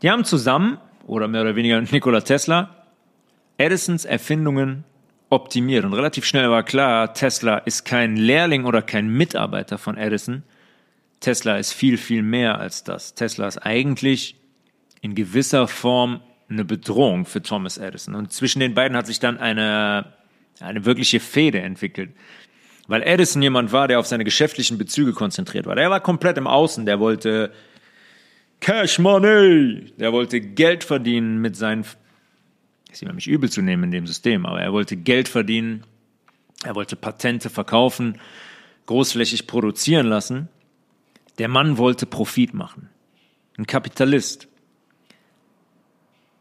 Die 0.04 0.12
haben 0.12 0.24
zusammen, 0.24 0.78
oder 1.08 1.28
mehr 1.28 1.42
oder 1.42 1.56
weniger 1.56 1.82
Nikola 1.92 2.22
Tesla, 2.22 2.70
Edisons 3.58 4.06
Erfindungen 4.06 4.84
optimiert. 5.30 5.86
Und 5.86 5.94
relativ 5.94 6.26
schnell 6.26 6.50
war 6.50 6.64
klar, 6.64 7.14
Tesla 7.14 7.58
ist 7.58 7.86
kein 7.86 8.16
Lehrling 8.16 8.66
oder 8.66 8.82
kein 8.82 9.10
Mitarbeiter 9.10 9.78
von 9.78 9.98
Edison. 9.98 10.44
Tesla 11.20 11.58
ist 11.58 11.74
viel, 11.74 11.98
viel 11.98 12.22
mehr 12.22 12.60
als 12.60 12.84
das. 12.84 13.14
Tesla 13.16 13.48
ist 13.48 13.58
eigentlich 13.58 14.36
in 15.02 15.16
gewisser 15.16 15.68
Form 15.68 16.22
eine 16.50 16.64
Bedrohung 16.64 17.26
für 17.26 17.42
Thomas 17.42 17.78
Edison. 17.78 18.16
Und 18.16 18.32
zwischen 18.32 18.60
den 18.60 18.74
beiden 18.74 18.96
hat 18.96 19.08
sich 19.08 19.20
dann 19.20 19.38
eine, 19.38 20.14
eine 20.60 20.86
wirkliche 20.86 21.20
Fehde 21.20 21.60
entwickelt. 21.60 22.12
Weil 22.88 23.04
Edison 23.04 23.42
jemand 23.42 23.74
war, 23.74 23.88
der 23.88 24.00
auf 24.00 24.08
seine 24.08 24.24
geschäftlichen 24.24 24.78
Bezüge 24.78 25.12
konzentriert 25.12 25.66
war. 25.66 25.76
Der 25.76 25.90
war 25.90 26.00
komplett 26.00 26.38
im 26.38 26.48
Außen, 26.48 26.86
der 26.86 27.00
wollte 27.00 27.52
Cash 28.62 29.00
Money, 29.00 29.94
der 29.98 30.14
wollte 30.14 30.40
Geld 30.40 30.84
verdienen 30.84 31.42
mit 31.42 31.56
seinen, 31.56 31.86
ist 32.98 33.08
ihm 33.08 33.16
nicht 33.16 33.28
übel 33.28 33.50
zu 33.50 33.62
nehmen 33.62 33.86
in 33.86 33.92
dem 33.92 34.08
System, 34.08 34.46
aber 34.46 34.62
er 34.62 34.74
wollte 34.74 34.98
Geld 34.98 35.28
verdienen, 35.28 35.84
er 36.64 36.76
wollte 36.76 36.96
Patente 36.96 37.50
verkaufen, 37.50 38.20
großflächig 38.88 39.48
produzieren 39.48 40.08
lassen. 40.08 40.50
Der 41.38 41.48
Mann 41.48 41.78
wollte 41.78 42.06
Profit 42.08 42.54
machen. 42.54 42.90
Ein 43.58 43.68
Kapitalist. 43.68 44.48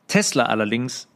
Tesla 0.09 0.45
allerdings 0.45 1.09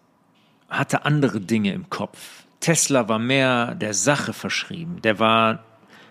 hatte 0.69 1.05
andere 1.07 1.41
Dinge 1.41 1.73
im 1.73 1.89
Kopf. 1.89 2.45
Tesla 2.61 3.09
war 3.09 3.19
mehr 3.19 3.75
der 3.75 3.95
Sache 3.95 4.35
verschrieben. 4.35 5.01
Der 5.03 5.19
war 5.19 5.65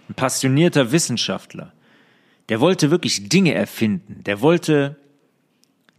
ein 0.08 0.16
passionierter 0.16 0.92
Wissenschaftler. 0.92 1.74
Der 2.50 2.60
wollte 2.60 2.90
wirklich 2.90 3.30
Dinge 3.30 3.54
erfinden. 3.54 4.24
Der 4.24 4.42
wollte 4.42 4.96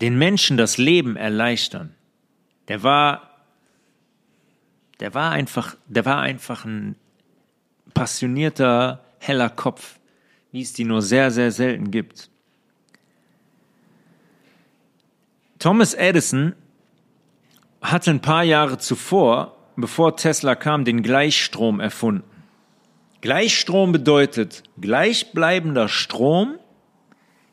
den 0.01 0.19
Menschen 0.19 0.57
das 0.57 0.79
Leben 0.79 1.14
erleichtern. 1.16 1.95
Der 2.70 2.85
war, 2.85 3.28
der 5.00 5.12
war 5.12 5.33
einfach, 5.33 5.76
der 5.88 6.04
war 6.04 6.20
einfach 6.20 6.64
ein 6.64 6.94
passionierter, 7.94 9.04
heller 9.18 9.50
Kopf, 9.50 9.98
wie 10.52 10.62
es 10.62 10.72
die 10.72 10.85
nur 10.85 11.02
sehr, 11.02 11.33
sehr 11.33 11.50
selten 11.50 11.90
gibt. 11.90 12.30
Thomas 15.59 15.94
Edison 15.94 16.54
hatte 17.83 18.12
ein 18.12 18.22
paar 18.22 18.44
Jahre 18.44 18.78
zuvor, 18.78 19.56
bevor 19.74 20.16
Tesla 20.16 20.54
kam, 20.54 20.85
den 20.85 21.02
Gleichstrom 21.02 21.80
erfunden. 21.80 22.22
Gleichstrom 23.20 23.90
bedeutet 23.90 24.62
gleichbleibender 24.80 25.88
Strom 25.88 26.56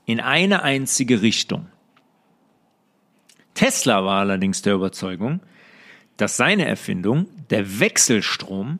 in 0.06 0.19
eine 0.19 0.62
einzige 0.62 1.23
Richtung. 1.23 1.71
Tesla 3.58 4.06
war 4.06 4.20
allerdings 4.20 4.62
der 4.62 4.76
Überzeugung, 4.76 5.39
dass 6.15 6.38
seine 6.38 6.65
Erfindung, 6.65 7.26
der 7.50 7.80
Wechselstrom, 7.80 8.78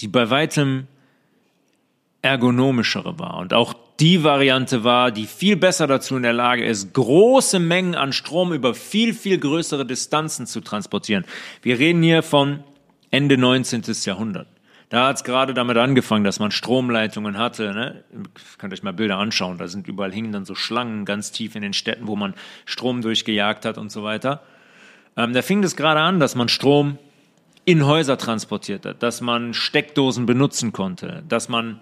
die 0.00 0.08
bei 0.08 0.30
weitem 0.30 0.86
ergonomischere 2.22 3.18
war 3.18 3.36
und 3.36 3.52
auch 3.52 3.74
die 4.00 4.24
Variante 4.24 4.82
war, 4.82 5.10
die 5.10 5.26
viel 5.26 5.56
besser 5.56 5.86
dazu 5.86 6.16
in 6.16 6.22
der 6.22 6.32
Lage 6.32 6.64
ist, 6.64 6.94
große 6.94 7.58
Mengen 7.58 7.94
an 7.94 8.14
Strom 8.14 8.54
über 8.54 8.74
viel, 8.74 9.12
viel 9.12 9.38
größere 9.38 9.84
Distanzen 9.84 10.46
zu 10.46 10.62
transportieren. 10.62 11.26
Wir 11.60 11.78
reden 11.78 12.02
hier 12.02 12.22
von 12.22 12.64
Ende 13.10 13.36
19. 13.36 13.82
Jahrhundert. 14.04 14.48
Da 14.88 15.08
hat 15.08 15.16
es 15.16 15.24
gerade 15.24 15.52
damit 15.52 15.76
angefangen, 15.78 16.22
dass 16.22 16.38
man 16.38 16.52
Stromleitungen 16.52 17.38
hatte. 17.38 17.74
Ne? 17.74 18.04
Könnt 18.58 18.72
euch 18.72 18.84
mal 18.84 18.92
Bilder 18.92 19.18
anschauen. 19.18 19.58
Da 19.58 19.66
sind 19.66 19.88
überall 19.88 20.12
hingen 20.12 20.32
dann 20.32 20.44
so 20.44 20.54
Schlangen 20.54 21.04
ganz 21.04 21.32
tief 21.32 21.56
in 21.56 21.62
den 21.62 21.72
Städten, 21.72 22.06
wo 22.06 22.14
man 22.14 22.34
Strom 22.66 23.02
durchgejagt 23.02 23.64
hat 23.64 23.78
und 23.78 23.90
so 23.90 24.04
weiter. 24.04 24.42
Ähm, 25.16 25.32
da 25.32 25.42
fing 25.42 25.60
das 25.60 25.74
gerade 25.74 26.00
an, 26.00 26.20
dass 26.20 26.36
man 26.36 26.48
Strom 26.48 26.98
in 27.64 27.84
Häuser 27.84 28.16
transportiert 28.16 28.86
hat, 28.86 29.02
dass 29.02 29.20
man 29.20 29.52
Steckdosen 29.54 30.24
benutzen 30.24 30.72
konnte, 30.72 31.24
dass 31.28 31.48
man 31.48 31.80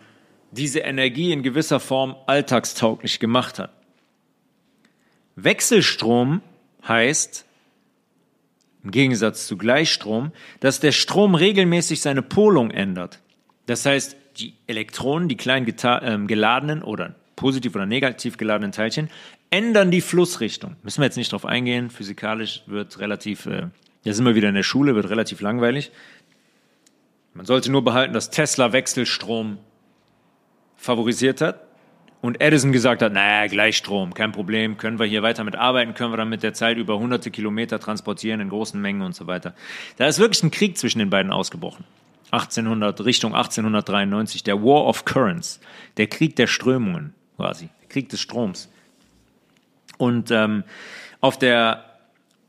diese 0.50 0.80
Energie 0.80 1.30
in 1.32 1.42
gewisser 1.42 1.80
Form 1.80 2.16
alltagstauglich 2.26 3.20
gemacht 3.20 3.58
hat. 3.58 3.70
Wechselstrom 5.36 6.40
heißt, 6.86 7.44
im 8.84 8.90
Gegensatz 8.90 9.46
zu 9.46 9.56
Gleichstrom, 9.56 10.30
dass 10.60 10.78
der 10.78 10.92
Strom 10.92 11.34
regelmäßig 11.34 12.00
seine 12.00 12.22
Polung 12.22 12.70
ändert. 12.70 13.20
Das 13.66 13.86
heißt, 13.86 14.16
die 14.36 14.54
Elektronen, 14.66 15.28
die 15.28 15.36
kleinen 15.36 15.66
äh, 15.66 16.26
geladenen 16.26 16.82
oder 16.82 17.14
positiv 17.34 17.74
oder 17.74 17.86
negativ 17.86 18.36
geladenen 18.36 18.72
Teilchen, 18.72 19.08
ändern 19.50 19.90
die 19.90 20.00
Flussrichtung. 20.00 20.76
Müssen 20.82 21.00
wir 21.00 21.06
jetzt 21.06 21.16
nicht 21.16 21.32
drauf 21.32 21.46
eingehen. 21.46 21.90
Physikalisch 21.90 22.62
wird 22.66 22.98
relativ, 22.98 23.46
äh, 23.46 23.68
da 24.04 24.12
sind 24.12 24.26
wir 24.26 24.34
wieder 24.34 24.50
in 24.50 24.54
der 24.54 24.62
Schule, 24.62 24.94
wird 24.94 25.08
relativ 25.08 25.40
langweilig. 25.40 25.90
Man 27.32 27.46
sollte 27.46 27.72
nur 27.72 27.82
behalten, 27.82 28.12
dass 28.12 28.30
Tesla 28.30 28.72
Wechselstrom 28.72 29.58
favorisiert 30.76 31.40
hat 31.40 31.63
und 32.24 32.40
Edison 32.40 32.72
gesagt 32.72 33.02
hat, 33.02 33.12
naja, 33.12 33.48
Gleichstrom, 33.48 34.14
kein 34.14 34.32
Problem, 34.32 34.78
können 34.78 34.98
wir 34.98 35.04
hier 35.04 35.22
weiter 35.22 35.44
mit 35.44 35.56
arbeiten, 35.56 35.92
können 35.92 36.10
wir 36.10 36.16
dann 36.16 36.30
mit 36.30 36.42
der 36.42 36.54
Zeit 36.54 36.78
über 36.78 36.98
hunderte 36.98 37.30
Kilometer 37.30 37.78
transportieren 37.78 38.40
in 38.40 38.48
großen 38.48 38.80
Mengen 38.80 39.02
und 39.02 39.14
so 39.14 39.26
weiter. 39.26 39.54
Da 39.98 40.06
ist 40.06 40.18
wirklich 40.18 40.42
ein 40.42 40.50
Krieg 40.50 40.78
zwischen 40.78 41.00
den 41.00 41.10
beiden 41.10 41.30
ausgebrochen. 41.30 41.84
1800, 42.30 43.04
Richtung 43.04 43.34
1893, 43.34 44.42
der 44.42 44.62
War 44.62 44.86
of 44.86 45.04
Currents, 45.04 45.60
der 45.98 46.06
Krieg 46.06 46.34
der 46.36 46.46
Strömungen 46.46 47.12
quasi, 47.36 47.68
der 47.82 47.88
Krieg 47.90 48.08
des 48.08 48.22
Stroms. 48.22 48.72
Und 49.98 50.30
ähm, 50.30 50.64
auf 51.20 51.38
der, 51.38 51.84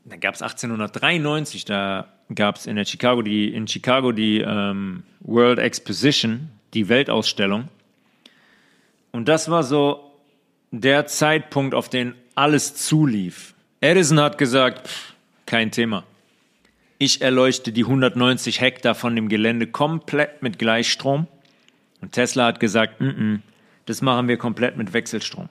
da 0.06 0.16
gab 0.16 0.36
es 0.36 0.40
1893, 0.40 1.66
da 1.66 2.08
gab 2.34 2.56
es 2.56 2.64
in 2.64 2.76
der 2.76 2.86
Chicago 2.86 3.20
die, 3.20 3.52
in 3.52 3.68
Chicago 3.68 4.12
die 4.12 4.38
ähm, 4.38 5.02
World 5.20 5.58
Exposition, 5.58 6.48
die 6.72 6.88
Weltausstellung. 6.88 7.68
Und 9.16 9.28
das 9.28 9.50
war 9.50 9.62
so 9.62 10.12
der 10.72 11.06
Zeitpunkt, 11.06 11.74
auf 11.74 11.88
den 11.88 12.14
alles 12.34 12.74
zulief. 12.74 13.54
Edison 13.80 14.20
hat 14.20 14.36
gesagt, 14.36 14.88
pff, 14.88 15.14
kein 15.46 15.70
Thema. 15.70 16.04
Ich 16.98 17.22
erleuchte 17.22 17.72
die 17.72 17.84
190 17.84 18.60
Hektar 18.60 18.94
von 18.94 19.16
dem 19.16 19.30
Gelände 19.30 19.68
komplett 19.68 20.42
mit 20.42 20.58
Gleichstrom. 20.58 21.28
Und 22.02 22.12
Tesla 22.12 22.44
hat 22.44 22.60
gesagt, 22.60 23.00
mm 23.00 23.04
-mm, 23.06 23.38
das 23.86 24.02
machen 24.02 24.28
wir 24.28 24.36
komplett 24.36 24.76
mit 24.76 24.92
Wechselstrom. 24.92 25.48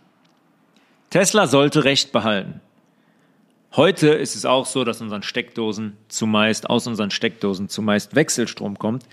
Tesla 1.09 1.47
sollte 1.47 1.85
Recht 1.85 2.11
behalten. 2.11 2.61
Heute 3.75 4.09
ist 4.09 4.35
es 4.35 4.45
auch 4.45 4.67
so, 4.67 4.83
dass 4.83 5.01
unseren 5.01 5.23
Steckdosen 5.23 5.97
zumeist, 6.07 6.69
aus 6.69 6.85
unseren 6.85 7.09
Steckdosen 7.09 7.67
zumeist 7.67 8.13
Wechselstrom 8.13 8.77
kommt. 8.77 9.05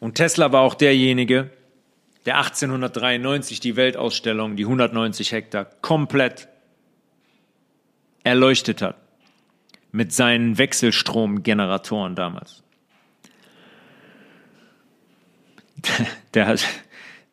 Und 0.00 0.16
Tesla 0.16 0.50
war 0.50 0.62
auch 0.62 0.74
derjenige, 0.74 1.50
der 2.26 2.38
1893 2.38 3.60
die 3.60 3.76
Weltausstellung, 3.76 4.56
die 4.56 4.64
190 4.64 5.32
Hektar, 5.32 5.64
komplett 5.80 6.48
erleuchtet 8.22 8.82
hat. 8.82 8.96
Mit 9.92 10.12
seinen 10.12 10.56
Wechselstromgeneratoren 10.56 12.14
damals. 12.14 12.62
Der 16.34 16.46
hat, 16.46 16.64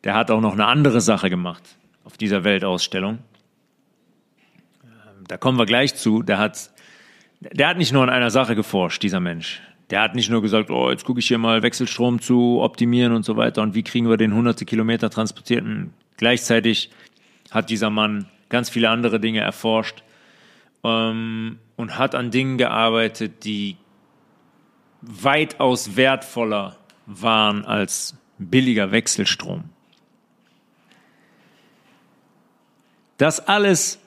der 0.02 0.14
hat 0.14 0.30
auch 0.30 0.40
noch 0.40 0.54
eine 0.54 0.66
andere 0.66 1.00
Sache 1.00 1.30
gemacht 1.30 1.62
auf 2.02 2.16
dieser 2.16 2.42
Weltausstellung. 2.42 3.18
Da 5.28 5.36
kommen 5.36 5.58
wir 5.58 5.66
gleich 5.66 5.94
zu. 5.94 6.22
Der 6.22 6.38
hat, 6.38 6.70
der 7.40 7.68
hat 7.68 7.76
nicht 7.76 7.92
nur 7.92 8.02
an 8.02 8.10
einer 8.10 8.30
Sache 8.30 8.56
geforscht, 8.56 9.02
dieser 9.02 9.20
Mensch. 9.20 9.60
Der 9.90 10.02
hat 10.02 10.14
nicht 10.14 10.30
nur 10.30 10.42
gesagt, 10.42 10.70
oh, 10.70 10.90
jetzt 10.90 11.04
gucke 11.04 11.20
ich 11.20 11.28
hier 11.28 11.38
mal 11.38 11.62
Wechselstrom 11.62 12.20
zu 12.20 12.60
optimieren 12.60 13.12
und 13.12 13.24
so 13.24 13.36
weiter 13.36 13.62
und 13.62 13.74
wie 13.74 13.82
kriegen 13.82 14.08
wir 14.08 14.16
den 14.16 14.34
hunderte 14.34 14.64
Kilometer 14.64 15.08
transportierten. 15.08 15.94
Gleichzeitig 16.16 16.90
hat 17.50 17.70
dieser 17.70 17.90
Mann 17.90 18.26
ganz 18.48 18.68
viele 18.68 18.90
andere 18.90 19.18
Dinge 19.20 19.40
erforscht 19.40 20.02
ähm, 20.84 21.58
und 21.76 21.98
hat 21.98 22.14
an 22.14 22.30
Dingen 22.30 22.58
gearbeitet, 22.58 23.44
die 23.44 23.76
weitaus 25.00 25.96
wertvoller 25.96 26.76
waren 27.06 27.64
als 27.64 28.16
billiger 28.38 28.90
Wechselstrom. 28.92 29.64
Das 33.16 33.40
alles 33.40 33.98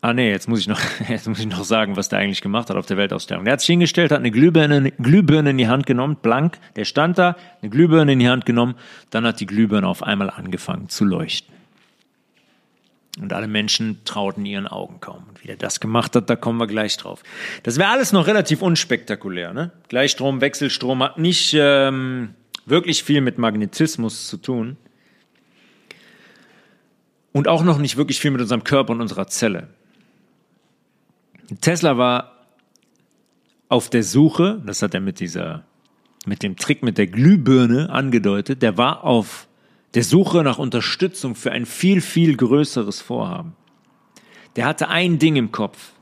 Ah 0.00 0.12
nee, 0.12 0.30
jetzt 0.30 0.48
muss 0.48 0.60
ich 0.60 0.68
noch, 0.68 0.80
jetzt 1.08 1.26
muss 1.26 1.40
ich 1.40 1.46
noch 1.46 1.64
sagen, 1.64 1.96
was 1.96 2.08
der 2.08 2.20
eigentlich 2.20 2.40
gemacht 2.40 2.70
hat 2.70 2.76
auf 2.76 2.86
der 2.86 2.96
Weltausstellung. 2.96 3.44
Der 3.44 3.54
hat 3.54 3.60
sich 3.60 3.68
hingestellt, 3.68 4.12
hat 4.12 4.18
eine 4.18 4.30
Glühbirne, 4.30 4.92
Glühbirne 4.92 5.50
in 5.50 5.58
die 5.58 5.68
Hand 5.68 5.86
genommen, 5.86 6.16
blank. 6.22 6.58
Der 6.76 6.84
stand 6.84 7.18
da, 7.18 7.36
eine 7.60 7.70
Glühbirne 7.70 8.12
in 8.12 8.18
die 8.20 8.28
Hand 8.28 8.46
genommen, 8.46 8.76
dann 9.10 9.26
hat 9.26 9.40
die 9.40 9.46
Glühbirne 9.46 9.86
auf 9.86 10.02
einmal 10.02 10.30
angefangen 10.30 10.88
zu 10.88 11.04
leuchten. 11.04 11.58
Und 13.20 13.32
alle 13.32 13.48
Menschen 13.48 13.98
trauten 14.04 14.46
ihren 14.46 14.68
Augen 14.68 15.00
kaum. 15.00 15.24
Und 15.28 15.42
wie 15.42 15.48
er 15.48 15.56
das 15.56 15.80
gemacht 15.80 16.14
hat, 16.14 16.30
da 16.30 16.36
kommen 16.36 16.58
wir 16.58 16.68
gleich 16.68 16.96
drauf. 16.96 17.24
Das 17.64 17.76
wäre 17.76 17.88
alles 17.88 18.12
noch 18.12 18.28
relativ 18.28 18.62
unspektakulär. 18.62 19.52
Ne? 19.52 19.72
Gleichstrom, 19.88 20.40
Wechselstrom 20.40 21.02
hat 21.02 21.18
nicht 21.18 21.52
ähm, 21.58 22.34
wirklich 22.66 23.02
viel 23.02 23.20
mit 23.20 23.38
Magnetismus 23.38 24.28
zu 24.28 24.36
tun. 24.36 24.76
Und 27.32 27.48
auch 27.48 27.64
noch 27.64 27.78
nicht 27.78 27.96
wirklich 27.96 28.20
viel 28.20 28.30
mit 28.30 28.40
unserem 28.40 28.62
Körper 28.62 28.92
und 28.92 29.00
unserer 29.00 29.26
Zelle. 29.26 29.68
Tesla 31.56 31.96
war 31.96 32.46
auf 33.68 33.90
der 33.90 34.02
Suche, 34.02 34.62
das 34.64 34.82
hat 34.82 34.94
er 34.94 35.00
mit 35.00 35.20
dieser, 35.20 35.64
mit 36.26 36.42
dem 36.42 36.56
Trick 36.56 36.82
mit 36.82 36.98
der 36.98 37.06
Glühbirne 37.06 37.90
angedeutet, 37.90 38.62
der 38.62 38.76
war 38.76 39.04
auf 39.04 39.48
der 39.94 40.04
Suche 40.04 40.42
nach 40.42 40.58
Unterstützung 40.58 41.34
für 41.34 41.52
ein 41.52 41.66
viel, 41.66 42.00
viel 42.00 42.36
größeres 42.36 43.00
Vorhaben. 43.00 43.56
Der 44.56 44.66
hatte 44.66 44.88
ein 44.88 45.18
Ding 45.18 45.36
im 45.36 45.52
Kopf. 45.52 45.92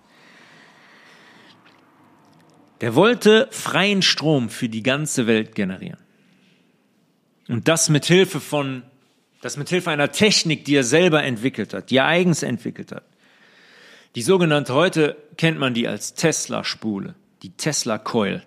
Der 2.80 2.94
wollte 2.94 3.48
freien 3.50 4.02
Strom 4.02 4.50
für 4.50 4.68
die 4.68 4.82
ganze 4.82 5.26
Welt 5.26 5.54
generieren. 5.54 5.98
Und 7.48 7.68
das 7.68 7.88
mit 7.88 8.04
Hilfe 8.04 8.40
von, 8.40 8.82
das 9.40 9.56
mit 9.56 9.68
Hilfe 9.68 9.90
einer 9.90 10.10
Technik, 10.10 10.64
die 10.64 10.74
er 10.74 10.84
selber 10.84 11.22
entwickelt 11.22 11.72
hat, 11.72 11.90
die 11.90 11.98
er 11.98 12.06
eigens 12.06 12.42
entwickelt 12.42 12.92
hat. 12.92 13.04
Die 14.16 14.22
sogenannte, 14.22 14.72
heute 14.72 15.14
kennt 15.36 15.58
man 15.58 15.74
die 15.74 15.86
als 15.86 16.14
Tesla-Spule, 16.14 17.14
die 17.42 17.50
Tesla-Coil. 17.50 18.42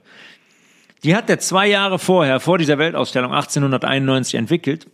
Die 1.04 1.16
hat 1.16 1.30
er 1.30 1.38
zwei 1.38 1.68
Jahre 1.68 2.00
vorher, 2.00 2.40
vor 2.40 2.58
dieser 2.58 2.80
Weltausstellung 2.80 3.34
1891 3.34 4.34
entwickelt 4.34 4.88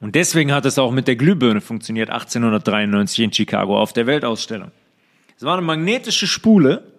und 0.00 0.16
deswegen 0.16 0.52
hat 0.52 0.66
es 0.66 0.80
auch 0.80 0.90
mit 0.90 1.06
der 1.06 1.14
Glühbirne 1.14 1.60
funktioniert, 1.60 2.10
1893 2.10 3.20
in 3.20 3.32
Chicago 3.32 3.80
auf 3.80 3.92
der 3.92 4.08
Weltausstellung. 4.08 4.72
Es 5.36 5.44
war 5.44 5.56
eine 5.56 5.64
magnetische 5.64 6.26
Spule, 6.26 6.90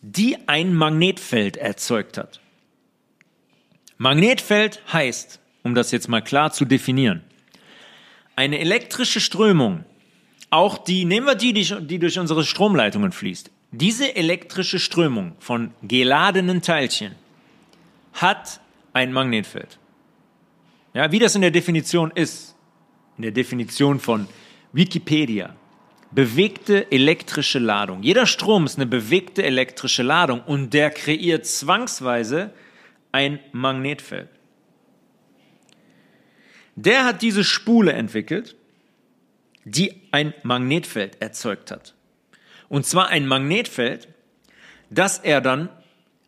die 0.00 0.36
ein 0.46 0.74
Magnetfeld 0.74 1.56
erzeugt 1.56 2.18
hat. 2.18 2.40
Magnetfeld 3.98 4.80
heißt, 4.92 5.40
um 5.64 5.74
das 5.74 5.90
jetzt 5.90 6.08
mal 6.08 6.22
klar 6.22 6.52
zu 6.52 6.66
definieren, 6.66 7.24
eine 8.36 8.60
elektrische 8.60 9.20
Strömung, 9.20 9.84
auch 10.52 10.76
die, 10.76 11.06
nehmen 11.06 11.26
wir 11.26 11.34
die, 11.34 11.52
die 11.54 11.98
durch 11.98 12.18
unsere 12.18 12.44
Stromleitungen 12.44 13.10
fließt, 13.10 13.50
diese 13.70 14.14
elektrische 14.14 14.78
Strömung 14.78 15.32
von 15.38 15.72
geladenen 15.82 16.60
Teilchen 16.60 17.14
hat 18.12 18.60
ein 18.92 19.12
Magnetfeld. 19.12 19.78
Ja, 20.92 21.10
wie 21.10 21.18
das 21.18 21.34
in 21.34 21.40
der 21.40 21.50
Definition 21.50 22.10
ist, 22.10 22.54
in 23.16 23.22
der 23.22 23.30
Definition 23.32 23.98
von 23.98 24.28
Wikipedia, 24.74 25.56
bewegte 26.10 26.92
elektrische 26.92 27.58
Ladung. 27.58 28.02
Jeder 28.02 28.26
Strom 28.26 28.66
ist 28.66 28.76
eine 28.76 28.84
bewegte 28.84 29.42
elektrische 29.42 30.02
Ladung 30.02 30.42
und 30.42 30.74
der 30.74 30.90
kreiert 30.90 31.46
zwangsweise 31.46 32.52
ein 33.10 33.40
Magnetfeld. 33.52 34.28
Der 36.76 37.06
hat 37.06 37.22
diese 37.22 37.42
Spule 37.42 37.94
entwickelt, 37.94 38.54
die 39.64 40.02
ein 40.10 40.34
Magnetfeld 40.42 41.20
erzeugt 41.20 41.70
hat. 41.70 41.94
Und 42.68 42.86
zwar 42.86 43.08
ein 43.08 43.26
Magnetfeld, 43.26 44.08
das 44.90 45.18
er 45.18 45.40
dann 45.40 45.68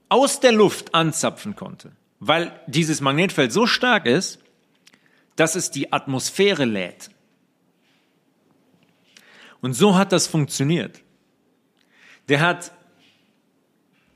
aus 0.08 0.40
der 0.40 0.52
Luft 0.52 0.94
anzapfen 0.94 1.56
konnte, 1.56 1.92
weil 2.20 2.52
dieses 2.66 3.00
Magnetfeld 3.00 3.52
so 3.52 3.66
stark 3.66 4.06
ist, 4.06 4.38
dass 5.36 5.56
es 5.56 5.70
die 5.70 5.92
Atmosphäre 5.92 6.64
lädt. 6.64 7.10
Und 9.60 9.72
so 9.72 9.96
hat 9.96 10.12
das 10.12 10.26
funktioniert. 10.26 11.00
Der 12.28 12.40
hat 12.40 12.72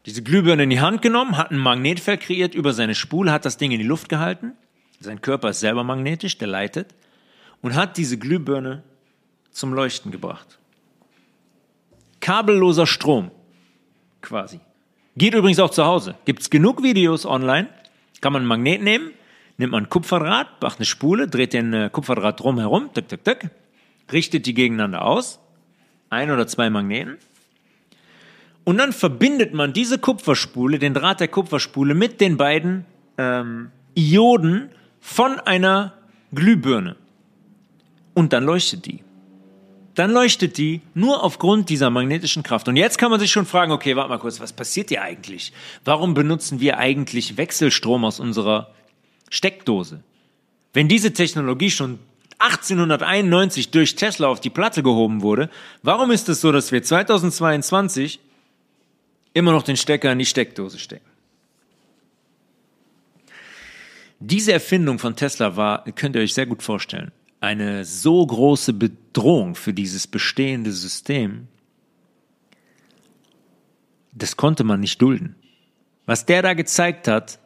diese 0.06 0.22
Glühbirne 0.22 0.62
in 0.62 0.70
die 0.70 0.80
Hand 0.80 1.02
genommen, 1.02 1.36
hat 1.36 1.50
ein 1.50 1.58
Magnetfeld 1.58 2.20
kreiert 2.20 2.54
über 2.54 2.72
seine 2.72 2.94
Spule, 2.94 3.32
hat 3.32 3.44
das 3.44 3.56
Ding 3.56 3.72
in 3.72 3.78
die 3.78 3.86
Luft 3.86 4.08
gehalten. 4.08 4.52
Sein 5.00 5.20
Körper 5.20 5.50
ist 5.50 5.60
selber 5.60 5.84
magnetisch, 5.84 6.38
der 6.38 6.48
leitet. 6.48 6.94
Und 7.60 7.74
hat 7.74 7.96
diese 7.96 8.18
Glühbirne 8.18 8.84
zum 9.58 9.74
Leuchten 9.74 10.10
gebracht. 10.10 10.58
Kabelloser 12.20 12.86
Strom, 12.86 13.30
quasi. 14.22 14.60
Geht 15.16 15.34
übrigens 15.34 15.58
auch 15.58 15.70
zu 15.70 15.84
Hause. 15.84 16.14
Gibt 16.24 16.42
es 16.42 16.50
genug 16.50 16.82
Videos 16.82 17.26
online. 17.26 17.68
Kann 18.20 18.32
man 18.32 18.42
ein 18.42 18.46
Magnet 18.46 18.82
nehmen, 18.82 19.12
nimmt 19.56 19.72
man 19.72 19.84
ein 19.84 19.88
Kupferdraht, 19.88 20.62
macht 20.62 20.78
eine 20.78 20.86
Spule, 20.86 21.28
dreht 21.28 21.52
den 21.52 21.72
äh, 21.72 21.90
Kupferdraht 21.92 22.40
drum 22.40 22.58
herum, 22.58 22.90
tuk, 22.94 23.08
tuk, 23.08 23.24
tuk, 23.24 23.38
richtet 24.12 24.46
die 24.46 24.54
gegeneinander 24.54 25.04
aus, 25.04 25.38
ein 26.10 26.30
oder 26.30 26.46
zwei 26.46 26.70
Magneten, 26.70 27.18
und 28.68 28.76
dann 28.76 28.92
verbindet 28.92 29.54
man 29.54 29.72
diese 29.72 29.98
Kupferspule, 29.98 30.78
den 30.78 30.92
Draht 30.92 31.20
der 31.20 31.28
Kupferspule, 31.28 31.94
mit 31.94 32.20
den 32.20 32.36
beiden 32.36 32.84
ähm, 33.16 33.70
Ioden 33.94 34.68
von 35.00 35.40
einer 35.40 35.94
Glühbirne. 36.34 36.96
Und 38.12 38.34
dann 38.34 38.44
leuchtet 38.44 38.84
die. 38.84 39.00
Dann 39.98 40.12
leuchtet 40.12 40.58
die 40.58 40.80
nur 40.94 41.24
aufgrund 41.24 41.70
dieser 41.70 41.90
magnetischen 41.90 42.44
Kraft. 42.44 42.68
Und 42.68 42.76
jetzt 42.76 42.98
kann 42.98 43.10
man 43.10 43.18
sich 43.18 43.32
schon 43.32 43.46
fragen, 43.46 43.72
okay, 43.72 43.96
warte 43.96 44.10
mal 44.10 44.18
kurz, 44.18 44.38
was 44.38 44.52
passiert 44.52 44.90
hier 44.90 45.02
eigentlich? 45.02 45.52
Warum 45.84 46.14
benutzen 46.14 46.60
wir 46.60 46.78
eigentlich 46.78 47.36
Wechselstrom 47.36 48.04
aus 48.04 48.20
unserer 48.20 48.70
Steckdose. 49.30 50.02
Wenn 50.72 50.88
diese 50.88 51.12
Technologie 51.12 51.70
schon 51.70 51.98
1891 52.38 53.70
durch 53.70 53.96
Tesla 53.96 54.28
auf 54.28 54.40
die 54.40 54.50
Platte 54.50 54.82
gehoben 54.82 55.22
wurde, 55.22 55.50
warum 55.82 56.10
ist 56.10 56.28
es 56.28 56.40
so, 56.40 56.52
dass 56.52 56.72
wir 56.72 56.82
2022 56.82 58.20
immer 59.34 59.52
noch 59.52 59.62
den 59.62 59.76
Stecker 59.76 60.12
in 60.12 60.18
die 60.18 60.26
Steckdose 60.26 60.78
stecken? 60.78 61.04
Diese 64.20 64.52
Erfindung 64.52 64.98
von 64.98 65.14
Tesla 65.14 65.56
war, 65.56 65.84
könnt 65.92 66.16
ihr 66.16 66.22
euch 66.22 66.34
sehr 66.34 66.46
gut 66.46 66.62
vorstellen, 66.62 67.12
eine 67.40 67.84
so 67.84 68.26
große 68.26 68.72
Bedrohung 68.72 69.54
für 69.54 69.72
dieses 69.72 70.06
bestehende 70.06 70.72
System, 70.72 71.48
das 74.12 74.36
konnte 74.36 74.64
man 74.64 74.80
nicht 74.80 75.00
dulden. 75.00 75.36
Was 76.06 76.26
der 76.26 76.42
da 76.42 76.54
gezeigt 76.54 77.06
hat, 77.06 77.38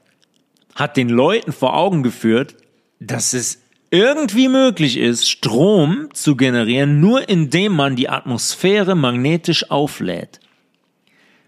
hat 0.74 0.96
den 0.96 1.08
Leuten 1.08 1.52
vor 1.52 1.76
Augen 1.76 2.02
geführt, 2.02 2.56
dass 3.00 3.34
es 3.34 3.60
irgendwie 3.90 4.48
möglich 4.48 4.96
ist, 4.96 5.28
Strom 5.28 6.08
zu 6.14 6.34
generieren, 6.34 7.00
nur 7.00 7.28
indem 7.28 7.74
man 7.74 7.94
die 7.94 8.08
Atmosphäre 8.08 8.94
magnetisch 8.94 9.70
auflädt. 9.70 10.40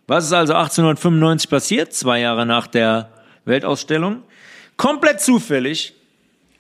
Was 0.06 0.26
ist 0.26 0.32
also 0.34 0.52
1895 0.52 1.48
passiert, 1.48 1.94
zwei 1.94 2.20
Jahre 2.20 2.44
nach 2.44 2.66
der 2.66 3.10
Weltausstellung? 3.46 4.22
Komplett 4.76 5.22
zufällig 5.22 5.94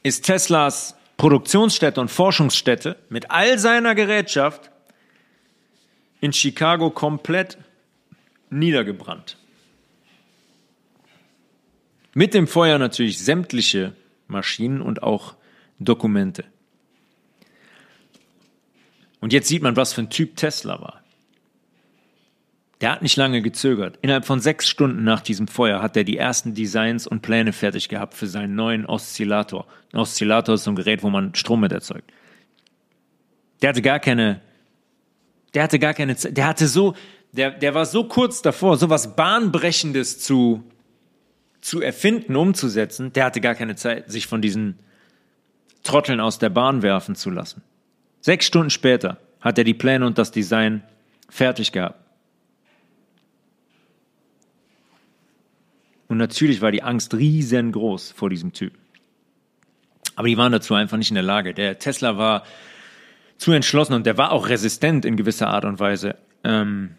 ist 0.02 0.24
Teslas 0.24 0.96
Produktionsstätte 1.16 2.00
und 2.00 2.10
Forschungsstätte 2.10 2.96
mit 3.08 3.30
all 3.30 3.58
seiner 3.58 3.94
Gerätschaft 3.94 4.70
in 6.20 6.32
Chicago 6.32 6.90
komplett 6.90 7.58
niedergebrannt. 8.50 9.36
Mit 12.14 12.34
dem 12.34 12.46
Feuer 12.46 12.78
natürlich 12.78 13.18
sämtliche 13.18 13.94
Maschinen 14.26 14.80
und 14.80 15.02
auch 15.02 15.34
Dokumente. 15.78 16.44
Und 19.20 19.32
jetzt 19.32 19.48
sieht 19.48 19.62
man, 19.62 19.76
was 19.76 19.92
für 19.92 20.02
ein 20.02 20.10
Typ 20.10 20.36
Tesla 20.36 20.80
war. 20.80 21.03
Der 22.84 22.92
hat 22.92 23.00
nicht 23.00 23.16
lange 23.16 23.40
gezögert. 23.40 23.98
Innerhalb 24.02 24.26
von 24.26 24.40
sechs 24.40 24.68
Stunden 24.68 25.04
nach 25.04 25.22
diesem 25.22 25.48
Feuer 25.48 25.80
hat 25.80 25.96
er 25.96 26.04
die 26.04 26.18
ersten 26.18 26.52
Designs 26.52 27.06
und 27.06 27.22
Pläne 27.22 27.54
fertig 27.54 27.88
gehabt 27.88 28.12
für 28.12 28.26
seinen 28.26 28.56
neuen 28.56 28.84
Oszillator. 28.84 29.66
Ein 29.94 30.00
Oszillator 30.00 30.56
ist 30.56 30.64
so 30.64 30.70
ein 30.70 30.76
Gerät, 30.76 31.02
wo 31.02 31.08
man 31.08 31.34
Strom 31.34 31.60
mit 31.60 31.72
erzeugt. 31.72 32.12
Der 33.62 33.70
hatte 33.70 33.80
gar 33.80 34.00
keine, 34.00 34.42
der 35.54 35.62
hatte 35.62 35.78
gar 35.78 35.94
keine, 35.94 36.14
der 36.14 36.46
hatte 36.46 36.68
so, 36.68 36.94
der, 37.32 37.52
der 37.52 37.72
war 37.72 37.86
so 37.86 38.04
kurz 38.04 38.42
davor, 38.42 38.76
so 38.76 38.90
was 38.90 39.16
Bahnbrechendes 39.16 40.20
zu, 40.20 40.62
zu 41.62 41.80
erfinden, 41.80 42.36
umzusetzen, 42.36 43.14
der 43.14 43.24
hatte 43.24 43.40
gar 43.40 43.54
keine 43.54 43.76
Zeit, 43.76 44.12
sich 44.12 44.26
von 44.26 44.42
diesen 44.42 44.78
Trotteln 45.84 46.20
aus 46.20 46.38
der 46.38 46.50
Bahn 46.50 46.82
werfen 46.82 47.14
zu 47.14 47.30
lassen. 47.30 47.62
Sechs 48.20 48.44
Stunden 48.44 48.68
später 48.68 49.16
hat 49.40 49.56
er 49.56 49.64
die 49.64 49.72
Pläne 49.72 50.04
und 50.04 50.18
das 50.18 50.32
Design 50.32 50.82
fertig 51.30 51.72
gehabt. 51.72 52.03
Und 56.08 56.18
natürlich 56.18 56.60
war 56.60 56.72
die 56.72 56.82
Angst 56.82 57.14
riesengroß 57.14 58.12
vor 58.12 58.30
diesem 58.30 58.52
Typ. 58.52 58.72
Aber 60.16 60.28
die 60.28 60.36
waren 60.36 60.52
dazu 60.52 60.74
einfach 60.74 60.96
nicht 60.96 61.10
in 61.10 61.16
der 61.16 61.24
Lage. 61.24 61.54
Der 61.54 61.78
Tesla 61.78 62.16
war 62.18 62.44
zu 63.38 63.52
entschlossen 63.52 63.94
und 63.94 64.06
der 64.06 64.16
war 64.16 64.32
auch 64.32 64.48
resistent 64.48 65.04
in 65.04 65.16
gewisser 65.16 65.48
Art 65.48 65.64
und 65.64 65.80
Weise. 65.80 66.16
Ähm, 66.44 66.90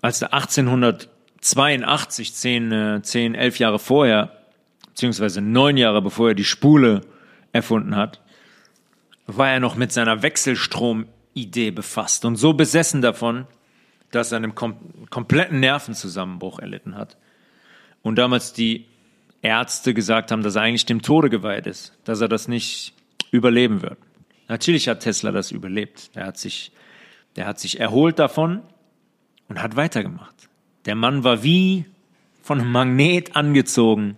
als 0.00 0.22
er 0.22 0.32
1800 0.32 1.08
82, 1.40 2.34
10, 2.34 3.00
10, 3.02 3.34
11 3.34 3.58
Jahre 3.58 3.78
vorher, 3.78 4.32
beziehungsweise 4.88 5.40
neun 5.40 5.76
Jahre 5.76 6.02
bevor 6.02 6.28
er 6.28 6.34
die 6.34 6.44
Spule 6.44 7.02
erfunden 7.52 7.96
hat, 7.96 8.20
war 9.26 9.50
er 9.50 9.60
noch 9.60 9.76
mit 9.76 9.92
seiner 9.92 10.22
Wechselstrom 10.22 11.06
Idee 11.34 11.70
befasst 11.70 12.24
und 12.24 12.36
so 12.36 12.54
besessen 12.54 13.02
davon, 13.02 13.46
dass 14.10 14.32
er 14.32 14.38
einen 14.38 14.54
kom 14.54 14.76
kompletten 15.10 15.60
Nervenzusammenbruch 15.60 16.58
erlitten 16.58 16.96
hat. 16.96 17.16
Und 18.02 18.16
damals 18.16 18.52
die 18.52 18.86
Ärzte 19.42 19.94
gesagt 19.94 20.30
haben, 20.30 20.42
dass 20.42 20.56
er 20.56 20.62
eigentlich 20.62 20.86
dem 20.86 21.02
Tode 21.02 21.30
geweiht 21.30 21.66
ist, 21.66 21.92
dass 22.04 22.20
er 22.20 22.28
das 22.28 22.48
nicht 22.48 22.94
überleben 23.30 23.82
wird. 23.82 23.98
Natürlich 24.48 24.88
hat 24.88 25.00
Tesla 25.00 25.30
das 25.30 25.50
überlebt. 25.50 26.14
Der 26.16 26.26
hat 26.26 26.38
sich, 26.38 26.72
der 27.36 27.46
hat 27.46 27.60
sich 27.60 27.78
erholt 27.78 28.18
davon 28.18 28.62
und 29.48 29.62
hat 29.62 29.76
weitergemacht. 29.76 30.34
Der 30.86 30.94
Mann 30.94 31.22
war 31.22 31.42
wie 31.42 31.84
von 32.42 32.60
einem 32.60 32.72
Magnet 32.72 33.36
angezogen 33.36 34.16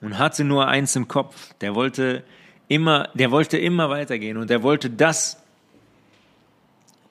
und 0.00 0.18
hatte 0.18 0.44
nur 0.44 0.68
eins 0.68 0.94
im 0.94 1.08
Kopf. 1.08 1.54
Der 1.60 1.74
wollte 1.74 2.22
immer, 2.68 3.08
der 3.14 3.30
wollte 3.30 3.58
immer 3.58 3.90
weitergehen 3.90 4.36
und 4.36 4.50
er 4.50 4.62
wollte 4.62 4.90
das, 4.90 5.42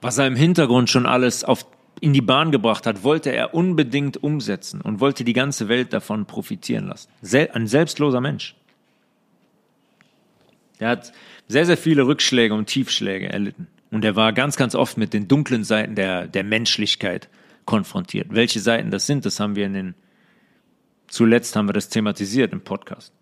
was 0.01 0.17
er 0.17 0.27
im 0.27 0.35
Hintergrund 0.35 0.89
schon 0.89 1.05
alles 1.05 1.43
auf, 1.43 1.65
in 1.99 2.13
die 2.13 2.21
Bahn 2.21 2.51
gebracht 2.51 2.85
hat, 2.85 3.03
wollte 3.03 3.31
er 3.31 3.53
unbedingt 3.53 4.21
umsetzen 4.21 4.81
und 4.81 4.99
wollte 4.99 5.23
die 5.23 5.33
ganze 5.33 5.67
Welt 5.67 5.93
davon 5.93 6.25
profitieren 6.25 6.87
lassen. 6.87 7.09
Sel 7.21 7.49
ein 7.53 7.67
selbstloser 7.67 8.21
Mensch. 8.21 8.55
Er 10.79 10.89
hat 10.89 11.11
sehr, 11.47 11.65
sehr 11.65 11.77
viele 11.77 12.05
Rückschläge 12.05 12.53
und 12.53 12.67
Tiefschläge 12.67 13.29
erlitten. 13.29 13.67
Und 13.89 14.03
er 14.03 14.15
war 14.15 14.33
ganz, 14.33 14.57
ganz 14.57 14.75
oft 14.75 14.97
mit 14.97 15.13
den 15.13 15.27
dunklen 15.27 15.63
Seiten 15.63 15.95
der, 15.95 16.27
der 16.27 16.43
Menschlichkeit 16.43 17.29
konfrontiert. 17.65 18.27
Welche 18.31 18.59
Seiten 18.59 18.91
das 18.91 19.07
sind, 19.07 19.25
das 19.25 19.39
haben 19.39 19.55
wir 19.55 19.65
in 19.65 19.73
den, 19.73 19.95
zuletzt 21.07 21.55
haben 21.55 21.67
wir 21.67 21.73
das 21.73 21.89
thematisiert 21.89 22.53
im 22.53 22.61
Podcast. 22.61 23.13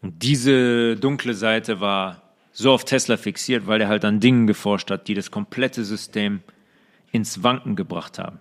Und 0.00 0.22
diese 0.22 0.96
dunkle 0.96 1.34
Seite 1.34 1.80
war 1.80 2.21
so 2.52 2.72
auf 2.72 2.84
Tesla 2.84 3.16
fixiert, 3.16 3.66
weil 3.66 3.80
er 3.80 3.88
halt 3.88 4.04
an 4.04 4.20
Dingen 4.20 4.46
geforscht 4.46 4.90
hat, 4.90 5.08
die 5.08 5.14
das 5.14 5.30
komplette 5.30 5.84
System 5.84 6.40
ins 7.10 7.42
Wanken 7.42 7.76
gebracht 7.76 8.18
haben. 8.18 8.38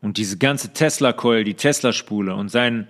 Und 0.00 0.16
diese 0.16 0.38
ganze 0.38 0.72
Tesla-Coil, 0.72 1.44
die 1.44 1.54
Tesla-Spule 1.54 2.34
und 2.34 2.50
sein, 2.50 2.88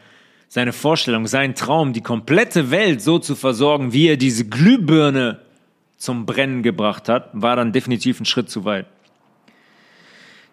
seine 0.48 0.72
Vorstellung, 0.72 1.26
sein 1.26 1.54
Traum, 1.54 1.92
die 1.92 2.02
komplette 2.02 2.70
Welt 2.70 3.00
so 3.00 3.18
zu 3.18 3.34
versorgen, 3.34 3.92
wie 3.92 4.08
er 4.08 4.16
diese 4.16 4.46
Glühbirne 4.46 5.40
zum 5.96 6.26
Brennen 6.26 6.62
gebracht 6.62 7.08
hat, 7.08 7.30
war 7.32 7.56
dann 7.56 7.72
definitiv 7.72 8.20
ein 8.20 8.24
Schritt 8.24 8.50
zu 8.50 8.64
weit. 8.64 8.86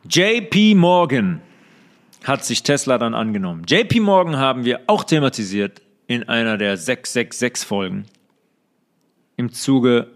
JP 0.09 0.75
Morgan 0.75 1.41
hat 2.23 2.45
sich 2.45 2.63
Tesla 2.63 2.97
dann 2.97 3.13
angenommen. 3.13 3.63
JP 3.67 3.99
Morgan 3.99 4.37
haben 4.37 4.65
wir 4.65 4.81
auch 4.87 5.03
thematisiert 5.03 5.81
in 6.07 6.27
einer 6.29 6.57
der 6.57 6.77
666 6.77 7.67
Folgen 7.67 8.05
im 9.37 9.51
Zuge 9.51 10.07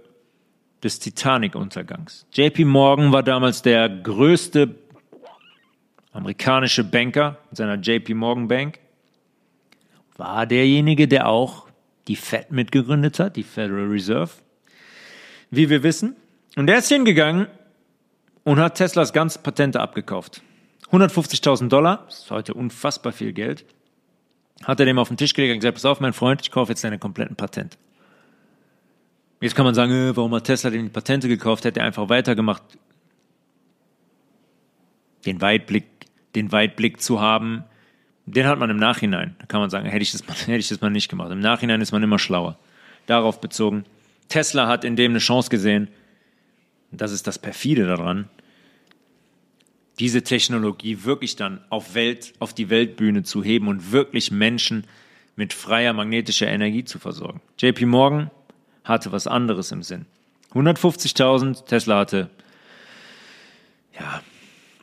des 0.83 0.99
Titanic-Untergangs. 0.99 2.25
JP 2.31 2.65
Morgan 2.65 3.11
war 3.11 3.23
damals 3.23 3.61
der 3.61 3.89
größte 3.89 4.75
amerikanische 6.11 6.83
Banker 6.83 7.37
mit 7.49 7.57
seiner 7.57 7.75
JP 7.75 8.13
Morgan 8.13 8.47
Bank 8.47 8.79
war 10.17 10.45
derjenige, 10.45 11.07
der 11.07 11.27
auch 11.27 11.67
die 12.07 12.15
Fed 12.15 12.51
mitgegründet 12.51 13.19
hat, 13.19 13.35
die 13.35 13.43
Federal 13.43 13.87
Reserve, 13.87 14.31
wie 15.49 15.69
wir 15.69 15.83
wissen. 15.83 16.15
Und 16.55 16.69
er 16.69 16.79
ist 16.79 16.89
hingegangen 16.89 17.47
und 18.43 18.59
hat 18.59 18.75
Teslas 18.75 19.13
ganze 19.13 19.39
Patente 19.39 19.79
abgekauft. 19.79 20.41
150.000 20.91 21.69
Dollar, 21.69 22.03
das 22.07 22.23
ist 22.23 22.31
heute 22.31 22.53
unfassbar 22.53 23.13
viel 23.13 23.31
Geld, 23.31 23.63
hat 24.63 24.79
er 24.79 24.85
dem 24.85 24.97
auf 24.97 25.07
den 25.07 25.17
Tisch 25.17 25.33
gelegt 25.33 25.53
und 25.53 25.59
gesagt, 25.59 25.75
pass 25.75 25.85
auf, 25.85 25.99
mein 25.99 26.13
Freund, 26.13 26.41
ich 26.41 26.51
kaufe 26.51 26.71
jetzt 26.71 26.83
deine 26.83 26.99
kompletten 26.99 27.35
Patente. 27.35 27.77
Jetzt 29.41 29.55
kann 29.55 29.65
man 29.65 29.73
sagen, 29.73 29.91
äh, 29.91 30.15
warum 30.15 30.33
hat 30.35 30.45
Tesla 30.45 30.69
denn 30.69 30.83
die 30.83 30.89
Patente 30.89 31.27
gekauft? 31.27 31.63
Hätte 31.65 31.79
er 31.79 31.85
einfach 31.85 32.09
weitergemacht. 32.09 32.63
Den 35.25 35.41
Weitblick, 35.41 35.85
den 36.35 36.51
Weitblick 36.51 37.01
zu 37.01 37.21
haben, 37.21 37.63
den 38.25 38.45
hat 38.45 38.59
man 38.59 38.69
im 38.69 38.77
Nachhinein. 38.77 39.35
Da 39.39 39.45
kann 39.45 39.61
man 39.61 39.69
sagen, 39.69 39.87
hätte 39.87 40.03
ich, 40.03 40.11
das 40.11 40.27
mal, 40.27 40.33
hätte 40.37 40.57
ich 40.57 40.69
das 40.69 40.81
mal 40.81 40.89
nicht 40.89 41.09
gemacht. 41.09 41.31
Im 41.31 41.39
Nachhinein 41.39 41.81
ist 41.81 41.91
man 41.91 42.03
immer 42.03 42.19
schlauer. 42.19 42.57
Darauf 43.05 43.41
bezogen. 43.41 43.85
Tesla 44.27 44.67
hat 44.67 44.83
in 44.83 44.95
dem 44.95 45.13
eine 45.13 45.19
Chance 45.19 45.49
gesehen. 45.49 45.87
Das 46.91 47.11
ist 47.11 47.27
das 47.27 47.39
perfide 47.39 47.87
daran. 47.87 48.29
Diese 49.99 50.23
Technologie 50.23 51.03
wirklich 51.03 51.35
dann 51.35 51.61
auf 51.69 51.93
Welt, 51.93 52.33
auf 52.39 52.53
die 52.53 52.69
Weltbühne 52.69 53.23
zu 53.23 53.43
heben 53.43 53.67
und 53.67 53.91
wirklich 53.91 54.31
Menschen 54.31 54.85
mit 55.35 55.53
freier 55.53 55.93
magnetischer 55.93 56.47
Energie 56.47 56.83
zu 56.83 56.99
versorgen. 56.99 57.41
JP 57.57 57.85
Morgan 57.85 58.31
hatte 58.83 59.11
was 59.11 59.27
anderes 59.27 59.71
im 59.71 59.83
Sinn. 59.83 60.05
150.000, 60.53 61.65
Tesla 61.65 61.99
hatte, 61.99 62.29
ja, 63.99 64.21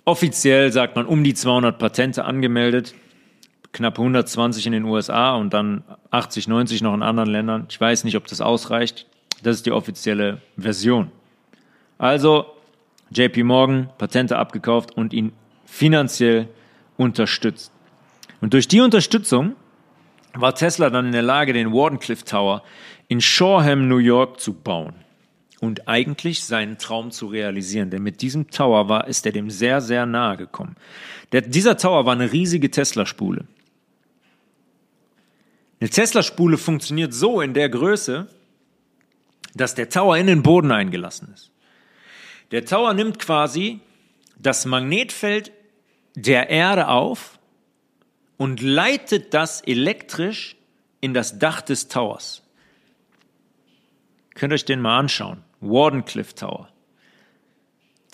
offiziell 0.04 0.72
sagt 0.72 0.96
man 0.96 1.06
um 1.06 1.24
die 1.24 1.34
200 1.34 1.78
Patente 1.78 2.24
angemeldet 2.24 2.94
knapp 3.76 3.98
120 3.98 4.66
in 4.66 4.72
den 4.72 4.84
USA 4.84 5.34
und 5.34 5.52
dann 5.52 5.84
80, 6.10 6.48
90 6.48 6.80
noch 6.80 6.94
in 6.94 7.02
anderen 7.02 7.28
Ländern. 7.28 7.66
Ich 7.68 7.78
weiß 7.80 8.04
nicht, 8.04 8.16
ob 8.16 8.26
das 8.26 8.40
ausreicht. 8.40 9.06
Das 9.42 9.56
ist 9.56 9.66
die 9.66 9.72
offizielle 9.72 10.40
Version. 10.56 11.12
Also 11.98 12.46
JP 13.10 13.44
Morgan 13.44 13.90
Patente 13.98 14.38
abgekauft 14.38 14.96
und 14.96 15.12
ihn 15.12 15.32
finanziell 15.66 16.48
unterstützt. 16.96 17.70
Und 18.40 18.54
durch 18.54 18.66
die 18.66 18.80
Unterstützung 18.80 19.54
war 20.32 20.54
Tesla 20.54 20.88
dann 20.88 21.06
in 21.06 21.12
der 21.12 21.22
Lage, 21.22 21.52
den 21.52 21.72
Wardenclyffe 21.72 22.24
Tower 22.24 22.62
in 23.08 23.20
Shoreham, 23.20 23.88
New 23.88 23.98
York 23.98 24.40
zu 24.40 24.52
bauen 24.52 24.94
und 25.60 25.88
eigentlich 25.88 26.44
seinen 26.44 26.78
Traum 26.78 27.10
zu 27.10 27.26
realisieren. 27.26 27.90
Denn 27.90 28.02
mit 28.02 28.22
diesem 28.22 28.50
Tower 28.50 28.88
war, 28.88 29.06
ist 29.06 29.26
er 29.26 29.32
dem 29.32 29.50
sehr, 29.50 29.80
sehr 29.80 30.06
nahe 30.06 30.36
gekommen. 30.36 30.76
Der, 31.32 31.40
dieser 31.40 31.76
Tower 31.76 32.06
war 32.06 32.12
eine 32.12 32.32
riesige 32.32 32.70
Tesla-Spule. 32.70 33.46
Eine 35.80 35.90
Tesla-Spule 35.90 36.58
funktioniert 36.58 37.12
so 37.12 37.40
in 37.40 37.54
der 37.54 37.68
Größe, 37.68 38.28
dass 39.54 39.74
der 39.74 39.88
Tower 39.88 40.16
in 40.16 40.26
den 40.26 40.42
Boden 40.42 40.72
eingelassen 40.72 41.32
ist. 41.34 41.50
Der 42.50 42.64
Tower 42.64 42.94
nimmt 42.94 43.18
quasi 43.18 43.80
das 44.38 44.66
Magnetfeld 44.66 45.52
der 46.14 46.48
Erde 46.48 46.88
auf 46.88 47.38
und 48.36 48.60
leitet 48.60 49.34
das 49.34 49.60
elektrisch 49.62 50.56
in 51.00 51.14
das 51.14 51.38
Dach 51.38 51.60
des 51.60 51.88
Towers. 51.88 52.42
Könnt 54.36 54.52
euch 54.52 54.64
den 54.64 54.80
mal 54.80 54.98
anschauen. 54.98 55.42
Wardenclyffe 55.60 56.34
Tower. 56.34 56.68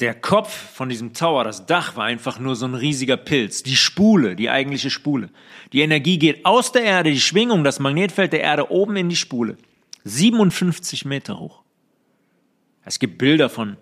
Der 0.00 0.14
Kopf 0.14 0.50
von 0.50 0.88
diesem 0.88 1.12
Tower, 1.12 1.44
das 1.44 1.66
Dach 1.66 1.96
war 1.96 2.04
einfach 2.04 2.38
nur 2.38 2.56
so 2.56 2.64
ein 2.64 2.74
riesiger 2.74 3.16
Pilz. 3.16 3.62
Die 3.62 3.76
Spule, 3.76 4.36
die 4.36 4.48
eigentliche 4.48 4.88
Spule. 4.88 5.30
Die 5.72 5.80
Energie 5.80 6.18
geht 6.18 6.46
aus 6.46 6.72
der 6.72 6.84
Erde, 6.84 7.10
die 7.10 7.20
Schwingung, 7.20 7.62
das 7.62 7.80
Magnetfeld 7.80 8.32
der 8.32 8.40
Erde 8.40 8.70
oben 8.70 8.96
in 8.96 9.08
die 9.08 9.16
Spule. 9.16 9.58
57 10.04 11.04
Meter 11.04 11.38
hoch. 11.38 11.62
Es 12.84 12.98
gibt 12.98 13.18
Bilder 13.18 13.50
von 13.50 13.76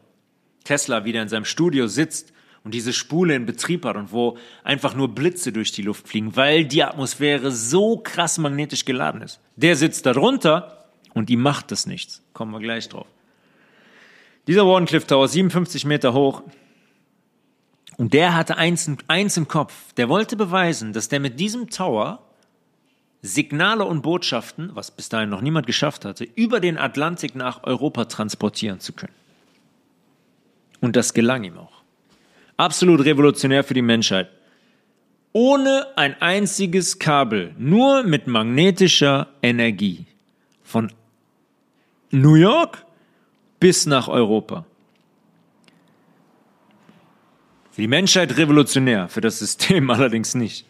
Tesla, 0.65 1.05
wie 1.05 1.13
der 1.13 1.23
in 1.23 1.29
seinem 1.29 1.45
Studio 1.45 1.87
sitzt 1.87 2.33
und 2.65 2.75
diese 2.75 2.93
Spule 2.93 3.35
in 3.35 3.47
Betrieb 3.47 3.85
hat 3.85 3.97
und 3.97 4.13
wo 4.13 4.37
einfach 4.65 4.95
nur 4.95 5.15
Blitze 5.15 5.53
durch 5.53 5.73
die 5.73 5.83
Luft 5.83 6.09
fliegen, 6.09 6.37
weil 6.37 6.65
die 6.65 6.85
Atmosphäre 6.85 7.51
so 7.51 7.99
krass 7.99 8.39
magnetisch 8.39 8.85
geladen 8.85 9.23
ist. 9.23 9.41
Der 9.57 9.77
sitzt 9.77 10.05
da 10.07 10.13
drunter 10.13 10.80
und 11.15 11.29
die 11.29 11.37
macht 11.37 11.71
das 11.71 11.87
nichts. 11.87 12.23
Kommen 12.33 12.53
wir 12.53 12.61
gleich 12.61 12.89
drauf. 12.89 13.07
Dieser 14.47 14.67
Wardenclyffe 14.67 15.07
Tower, 15.07 15.29
57 15.29 15.85
Meter 15.85 16.13
hoch, 16.13 16.43
und 17.97 18.15
der 18.15 18.35
hatte 18.35 18.57
eins, 18.57 18.91
eins 19.09 19.37
im 19.37 19.47
Kopf. 19.47 19.93
Der 19.93 20.09
wollte 20.09 20.35
beweisen, 20.35 20.95
dass 20.95 21.11
der 21.11 21.21
mit 21.21 21.39
diesem 21.39 21.69
Tower 21.69 22.25
Signale 23.21 23.85
und 23.85 24.01
Botschaften, 24.01 24.71
was 24.75 24.91
bis 24.91 25.11
dahin 25.11 25.29
noch 25.29 25.43
niemand 25.43 25.67
geschafft 25.67 26.07
hatte, 26.07 26.25
über 26.25 26.61
den 26.61 26.79
Atlantik 26.79 27.35
nach 27.35 27.65
Europa 27.65 28.07
transportieren 28.07 28.81
zu 28.81 28.95
können. 28.95 29.13
Und 30.81 30.97
das 30.97 31.13
gelang 31.13 31.45
ihm 31.45 31.59
auch. 31.59 31.83
Absolut 32.57 33.05
revolutionär 33.05 33.65
für 33.65 33.75
die 33.75 33.83
Menschheit. 33.83 34.31
Ohne 35.33 35.87
ein 35.97 36.21
einziges 36.23 36.99
Kabel, 36.99 37.55
nur 37.59 38.03
mit 38.03 38.27
magnetischer 38.27 39.29
Energie. 39.43 40.07
Von 40.63 40.91
New 42.11 42.35
York 42.35 42.85
bis 43.61 43.87
nach 43.87 44.09
Europa. 44.09 44.65
Für 47.71 47.83
die 47.83 47.89
Menschheit 47.89 48.37
revolutionär, 48.37 49.09
für 49.09 49.21
das 49.21 49.39
System 49.39 49.91
allerdings 49.91 50.35
nicht. 50.35 50.67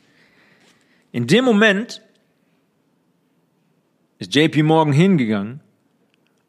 In 1.13 1.27
dem 1.27 1.45
Moment 1.45 2.03
ist 4.19 4.35
JP 4.35 4.63
Morgan 4.65 4.93
hingegangen 4.93 5.61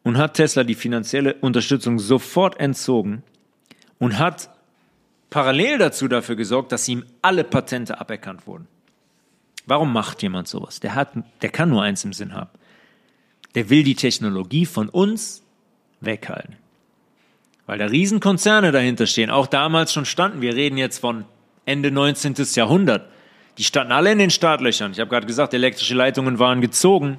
und 0.02 0.18
hat 0.18 0.34
Tesla 0.34 0.62
die 0.62 0.74
finanzielle 0.74 1.34
Unterstützung 1.34 1.98
sofort 1.98 2.60
entzogen 2.60 3.22
und 3.98 4.18
hat 4.18 4.50
parallel 5.30 5.78
dazu 5.78 6.06
dafür 6.06 6.36
gesorgt, 6.36 6.70
dass 6.70 6.86
ihm 6.88 7.04
alle 7.22 7.44
Patente 7.44 8.00
aberkannt 8.00 8.46
wurden. 8.46 8.68
Warum 9.64 9.92
macht 9.92 10.22
jemand 10.22 10.48
sowas? 10.48 10.80
Der, 10.80 10.94
hat, 10.94 11.12
der 11.40 11.50
kann 11.50 11.70
nur 11.70 11.82
eins 11.82 12.04
im 12.04 12.12
Sinn 12.12 12.34
haben. 12.34 12.50
Der 13.54 13.70
will 13.70 13.82
die 13.82 13.94
Technologie 13.94 14.66
von 14.66 14.88
uns 14.88 15.42
weghalten. 16.00 16.56
Weil 17.66 17.78
da 17.78 17.86
Riesenkonzerne 17.86 18.72
dahinter 18.72 19.06
stehen, 19.06 19.30
auch 19.30 19.46
damals 19.46 19.92
schon 19.92 20.04
standen. 20.04 20.40
Wir 20.40 20.54
reden 20.54 20.76
jetzt 20.76 20.98
von 20.98 21.24
Ende 21.64 21.90
19. 21.90 22.34
Jahrhundert. 22.54 23.08
Die 23.58 23.64
standen 23.64 23.92
alle 23.92 24.12
in 24.12 24.18
den 24.18 24.30
Startlöchern. 24.30 24.92
Ich 24.92 25.00
habe 25.00 25.10
gerade 25.10 25.26
gesagt, 25.26 25.54
elektrische 25.54 25.94
Leitungen 25.94 26.38
waren 26.38 26.60
gezogen. 26.60 27.18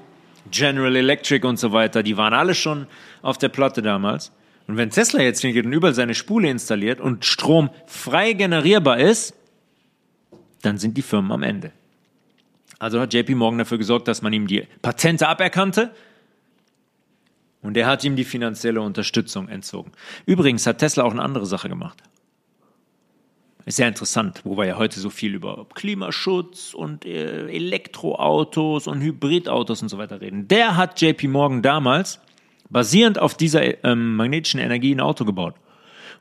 General 0.51 0.95
Electric 0.95 1.47
und 1.47 1.57
so 1.57 1.71
weiter, 1.71 2.03
die 2.03 2.17
waren 2.17 2.33
alle 2.33 2.53
schon 2.53 2.87
auf 3.21 3.37
der 3.37 3.49
Platte 3.49 3.81
damals. 3.81 4.31
Und 4.67 4.77
wenn 4.77 4.89
Tesla 4.89 5.21
jetzt 5.21 5.41
hingeht 5.41 5.65
und 5.65 5.73
überall 5.73 5.93
seine 5.93 6.15
Spule 6.15 6.49
installiert 6.49 6.99
und 6.99 7.25
Strom 7.25 7.69
frei 7.85 8.33
generierbar 8.33 8.99
ist, 8.99 9.35
dann 10.61 10.77
sind 10.77 10.97
die 10.97 11.01
Firmen 11.01 11.31
am 11.31 11.43
Ende. 11.43 11.71
Also 12.79 12.99
hat 12.99 13.13
JP 13.13 13.35
Morgan 13.35 13.59
dafür 13.59 13.77
gesorgt, 13.77 14.07
dass 14.07 14.21
man 14.21 14.33
ihm 14.33 14.47
die 14.47 14.67
Patente 14.81 15.27
aberkannte 15.27 15.91
und 17.63 17.77
er 17.77 17.87
hat 17.87 18.03
ihm 18.03 18.15
die 18.15 18.25
finanzielle 18.25 18.81
Unterstützung 18.81 19.47
entzogen. 19.47 19.91
Übrigens 20.25 20.67
hat 20.67 20.79
Tesla 20.79 21.03
auch 21.03 21.11
eine 21.11 21.23
andere 21.23 21.45
Sache 21.45 21.69
gemacht. 21.69 22.03
Ist 23.65 23.77
sehr 23.77 23.87
interessant, 23.87 24.41
wo 24.43 24.57
wir 24.57 24.65
ja 24.65 24.77
heute 24.77 24.99
so 24.99 25.09
viel 25.09 25.33
über 25.33 25.65
Klimaschutz 25.73 26.73
und 26.73 27.05
äh, 27.05 27.47
Elektroautos 27.47 28.87
und 28.87 29.01
Hybridautos 29.01 29.81
und 29.81 29.87
so 29.87 29.97
weiter 29.97 30.19
reden. 30.19 30.49
Der 30.49 30.75
hat 30.75 31.01
JP 31.01 31.29
Morgan 31.29 31.61
damals 31.61 32.19
basierend 32.69 33.19
auf 33.19 33.35
dieser 33.35 33.85
ähm, 33.85 34.17
magnetischen 34.17 34.59
Energie 34.59 34.93
ein 34.93 34.99
Auto 34.99 35.23
gebaut. 35.23 35.55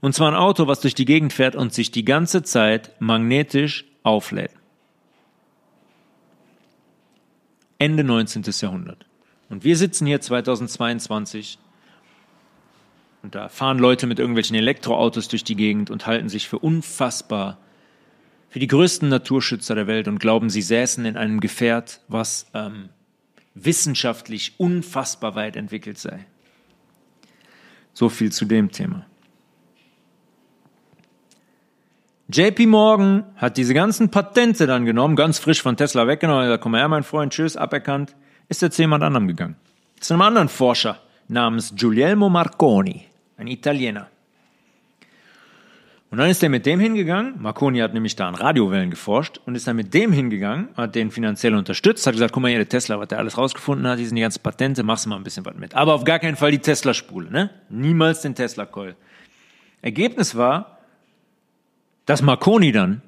Und 0.00 0.14
zwar 0.14 0.28
ein 0.28 0.36
Auto, 0.36 0.68
was 0.68 0.80
durch 0.80 0.94
die 0.94 1.04
Gegend 1.04 1.32
fährt 1.32 1.56
und 1.56 1.74
sich 1.74 1.90
die 1.90 2.04
ganze 2.04 2.44
Zeit 2.44 2.92
magnetisch 3.00 3.86
auflädt. 4.04 4.52
Ende 7.78 8.04
19. 8.04 8.44
Jahrhundert. 8.60 9.04
Und 9.52 9.64
wir 9.64 9.76
sitzen 9.76 10.06
hier 10.06 10.18
2022 10.18 11.58
und 13.22 13.34
da 13.34 13.50
fahren 13.50 13.78
Leute 13.78 14.06
mit 14.06 14.18
irgendwelchen 14.18 14.56
Elektroautos 14.56 15.28
durch 15.28 15.44
die 15.44 15.56
Gegend 15.56 15.90
und 15.90 16.06
halten 16.06 16.30
sich 16.30 16.48
für 16.48 16.58
unfassbar, 16.58 17.58
für 18.48 18.60
die 18.60 18.66
größten 18.66 19.10
Naturschützer 19.10 19.74
der 19.74 19.86
Welt 19.86 20.08
und 20.08 20.20
glauben, 20.20 20.48
sie 20.48 20.62
säßen 20.62 21.04
in 21.04 21.18
einem 21.18 21.38
Gefährt, 21.38 22.00
was 22.08 22.46
ähm, 22.54 22.88
wissenschaftlich 23.54 24.54
unfassbar 24.56 25.34
weit 25.34 25.56
entwickelt 25.56 25.98
sei. 25.98 26.24
So 27.92 28.08
viel 28.08 28.32
zu 28.32 28.46
dem 28.46 28.72
Thema. 28.72 29.04
JP 32.32 32.68
Morgan 32.68 33.24
hat 33.36 33.58
diese 33.58 33.74
ganzen 33.74 34.10
Patente 34.10 34.66
dann 34.66 34.86
genommen, 34.86 35.14
ganz 35.14 35.38
frisch 35.38 35.60
von 35.60 35.76
Tesla 35.76 36.06
weggenommen, 36.06 36.44
gesagt, 36.44 36.62
komm 36.62 36.74
her, 36.74 36.88
mein 36.88 37.02
Freund, 37.02 37.34
tschüss, 37.34 37.58
aberkannt, 37.58 38.16
ist 38.52 38.62
er 38.62 38.70
zu 38.70 38.82
jemand 38.82 39.02
anderem 39.02 39.26
gegangen. 39.28 39.56
Zu 39.98 40.14
einem 40.14 40.22
anderen 40.22 40.48
Forscher 40.48 41.00
namens 41.26 41.74
Guglielmo 41.74 42.28
Marconi, 42.28 43.06
ein 43.38 43.46
Italiener. 43.46 44.08
Und 46.10 46.18
dann 46.18 46.28
ist 46.28 46.42
er 46.42 46.50
mit 46.50 46.66
dem 46.66 46.78
hingegangen, 46.78 47.40
Marconi 47.40 47.78
hat 47.78 47.94
nämlich 47.94 48.14
da 48.14 48.28
an 48.28 48.34
Radiowellen 48.34 48.90
geforscht 48.90 49.40
und 49.46 49.54
ist 49.54 49.66
dann 49.66 49.76
mit 49.76 49.94
dem 49.94 50.12
hingegangen, 50.12 50.68
hat 50.76 50.94
den 50.94 51.10
finanziell 51.10 51.54
unterstützt, 51.54 52.06
hat 52.06 52.12
gesagt, 52.12 52.34
guck 52.34 52.42
mal 52.42 52.48
hier, 52.50 52.58
der 52.58 52.68
Tesla, 52.68 53.00
was 53.00 53.08
der 53.08 53.18
alles 53.18 53.38
rausgefunden 53.38 53.88
hat, 53.88 53.96
hier 53.96 54.06
sind 54.06 54.16
die 54.16 54.22
ganzen 54.22 54.42
Patente, 54.42 54.82
machst 54.82 55.06
du 55.06 55.08
mal 55.08 55.16
ein 55.16 55.24
bisschen 55.24 55.46
was 55.46 55.56
mit. 55.56 55.74
Aber 55.74 55.94
auf 55.94 56.04
gar 56.04 56.18
keinen 56.18 56.36
Fall 56.36 56.50
die 56.50 56.58
Tesla-Spule, 56.58 57.30
ne? 57.30 57.48
Niemals 57.70 58.20
den 58.20 58.34
Tesla-Coil. 58.34 58.94
Ergebnis 59.80 60.34
war, 60.34 60.78
dass 62.04 62.20
Marconi 62.20 62.72
dann 62.72 63.00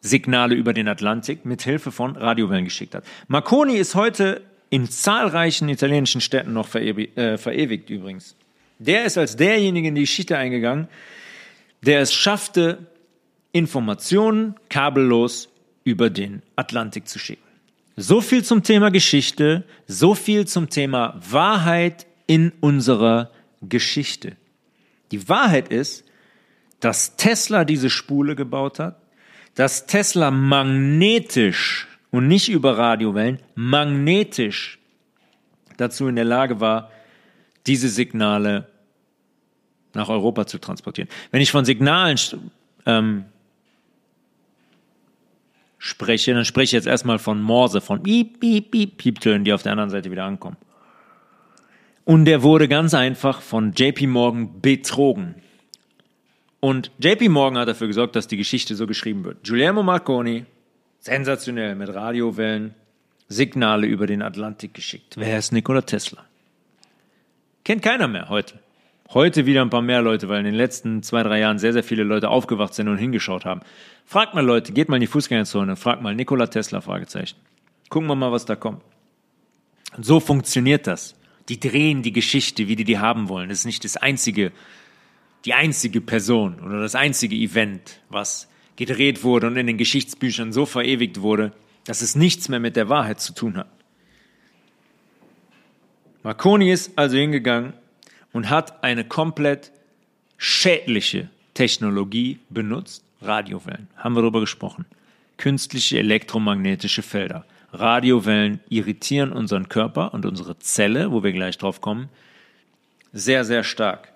Signale 0.00 0.54
über 0.54 0.72
den 0.72 0.88
Atlantik 0.88 1.44
mit 1.44 1.62
Hilfe 1.62 1.90
von 1.92 2.16
Radiowellen 2.16 2.64
geschickt 2.64 2.94
hat. 2.94 3.04
Marconi 3.26 3.76
ist 3.76 3.94
heute 3.94 4.42
in 4.70 4.88
zahlreichen 4.88 5.68
italienischen 5.68 6.20
Städten 6.20 6.52
noch 6.52 6.68
verewigt, 6.68 7.16
äh, 7.16 7.38
verewigt 7.38 7.90
übrigens. 7.90 8.36
Der 8.78 9.04
ist 9.04 9.18
als 9.18 9.36
derjenige 9.36 9.88
in 9.88 9.94
die 9.94 10.02
Geschichte 10.02 10.36
eingegangen, 10.36 10.88
der 11.82 12.00
es 12.00 12.12
schaffte, 12.12 12.86
Informationen 13.52 14.54
kabellos 14.68 15.48
über 15.84 16.10
den 16.10 16.42
Atlantik 16.54 17.08
zu 17.08 17.18
schicken. 17.18 17.42
So 17.96 18.20
viel 18.20 18.44
zum 18.44 18.62
Thema 18.62 18.90
Geschichte, 18.90 19.64
so 19.86 20.14
viel 20.14 20.46
zum 20.46 20.68
Thema 20.68 21.18
Wahrheit 21.28 22.06
in 22.26 22.52
unserer 22.60 23.30
Geschichte. 23.62 24.36
Die 25.10 25.28
Wahrheit 25.28 25.68
ist, 25.68 26.04
dass 26.80 27.16
Tesla 27.16 27.64
diese 27.64 27.90
Spule 27.90 28.36
gebaut 28.36 28.78
hat, 28.78 29.00
dass 29.58 29.86
Tesla 29.86 30.30
magnetisch 30.30 31.88
und 32.12 32.28
nicht 32.28 32.48
über 32.48 32.78
Radiowellen, 32.78 33.40
magnetisch 33.56 34.78
dazu 35.76 36.06
in 36.06 36.14
der 36.14 36.24
Lage 36.24 36.60
war, 36.60 36.92
diese 37.66 37.88
Signale 37.88 38.68
nach 39.94 40.10
Europa 40.10 40.46
zu 40.46 40.58
transportieren. 40.58 41.08
Wenn 41.32 41.40
ich 41.40 41.50
von 41.50 41.64
Signalen 41.64 42.16
ähm, 42.86 43.24
spreche, 45.78 46.34
dann 46.34 46.44
spreche 46.44 46.66
ich 46.66 46.72
jetzt 46.72 46.86
erstmal 46.86 47.18
von 47.18 47.42
Morse, 47.42 47.80
von 47.80 48.00
Piep, 48.00 48.38
Piep, 48.38 48.70
Piep, 48.70 48.96
Pieptönen, 48.96 49.42
die 49.42 49.52
auf 49.52 49.64
der 49.64 49.72
anderen 49.72 49.90
Seite 49.90 50.12
wieder 50.12 50.24
ankommen. 50.24 50.56
Und 52.04 52.26
der 52.26 52.44
wurde 52.44 52.68
ganz 52.68 52.94
einfach 52.94 53.42
von 53.42 53.72
JP 53.72 54.06
Morgan 54.06 54.60
betrogen. 54.60 55.34
Und 56.60 56.90
JP 56.98 57.28
Morgan 57.28 57.58
hat 57.58 57.68
dafür 57.68 57.86
gesorgt, 57.86 58.16
dass 58.16 58.26
die 58.26 58.36
Geschichte 58.36 58.74
so 58.74 58.86
geschrieben 58.86 59.24
wird. 59.24 59.46
Guillermo 59.46 59.82
Marconi, 59.82 60.44
sensationell 60.98 61.74
mit 61.74 61.88
Radiowellen, 61.94 62.74
Signale 63.28 63.86
über 63.86 64.06
den 64.06 64.22
Atlantik 64.22 64.74
geschickt. 64.74 65.14
Wer 65.16 65.38
ist 65.38 65.52
Nikola 65.52 65.82
Tesla? 65.82 66.24
Kennt 67.64 67.82
keiner 67.82 68.08
mehr 68.08 68.28
heute. 68.28 68.58
Heute 69.10 69.46
wieder 69.46 69.62
ein 69.62 69.70
paar 69.70 69.82
mehr 69.82 70.02
Leute, 70.02 70.28
weil 70.28 70.40
in 70.40 70.46
den 70.46 70.54
letzten 70.54 71.02
zwei, 71.02 71.22
drei 71.22 71.38
Jahren 71.40 71.58
sehr, 71.58 71.72
sehr 71.72 71.82
viele 71.82 72.02
Leute 72.02 72.28
aufgewacht 72.28 72.74
sind 72.74 72.88
und 72.88 72.98
hingeschaut 72.98 73.44
haben. 73.44 73.60
Fragt 74.04 74.34
mal 74.34 74.44
Leute, 74.44 74.72
geht 74.72 74.88
mal 74.88 74.96
in 74.96 75.02
die 75.02 75.06
Fußgängerzone, 75.06 75.76
fragt 75.76 76.02
mal 76.02 76.14
Nikola 76.14 76.46
Tesla, 76.46 76.80
Fragezeichen. 76.80 77.36
Gucken 77.88 78.08
wir 78.08 78.16
mal, 78.16 78.32
was 78.32 78.44
da 78.44 78.56
kommt. 78.56 78.82
Und 79.96 80.04
so 80.04 80.20
funktioniert 80.20 80.86
das. 80.86 81.14
Die 81.48 81.58
drehen 81.58 82.02
die 82.02 82.12
Geschichte, 82.12 82.68
wie 82.68 82.76
die 82.76 82.84
die 82.84 82.98
haben 82.98 83.28
wollen. 83.30 83.48
Das 83.48 83.60
ist 83.60 83.64
nicht 83.64 83.84
das 83.84 83.96
einzige, 83.96 84.52
die 85.44 85.54
einzige 85.54 86.00
Person 86.00 86.60
oder 86.60 86.80
das 86.80 86.94
einzige 86.94 87.36
Event, 87.36 88.00
was 88.08 88.48
gedreht 88.76 89.24
wurde 89.24 89.48
und 89.48 89.56
in 89.56 89.66
den 89.66 89.78
Geschichtsbüchern 89.78 90.52
so 90.52 90.66
verewigt 90.66 91.20
wurde, 91.20 91.52
dass 91.84 92.02
es 92.02 92.14
nichts 92.14 92.48
mehr 92.48 92.60
mit 92.60 92.76
der 92.76 92.88
Wahrheit 92.88 93.20
zu 93.20 93.34
tun 93.34 93.56
hat. 93.56 93.68
Marconi 96.22 96.70
ist 96.70 96.92
also 96.96 97.16
hingegangen 97.16 97.72
und 98.32 98.50
hat 98.50 98.84
eine 98.84 99.04
komplett 99.04 99.72
schädliche 100.36 101.30
Technologie 101.54 102.38
benutzt. 102.50 103.04
Radiowellen, 103.20 103.88
haben 103.96 104.14
wir 104.14 104.22
darüber 104.22 104.40
gesprochen. 104.40 104.84
Künstliche 105.38 105.98
elektromagnetische 105.98 107.02
Felder. 107.02 107.44
Radiowellen 107.72 108.60
irritieren 108.68 109.32
unseren 109.32 109.68
Körper 109.68 110.14
und 110.14 110.24
unsere 110.24 110.58
Zelle, 110.58 111.10
wo 111.10 111.22
wir 111.22 111.32
gleich 111.32 111.58
drauf 111.58 111.80
kommen, 111.80 112.08
sehr, 113.12 113.44
sehr 113.44 113.64
stark. 113.64 114.12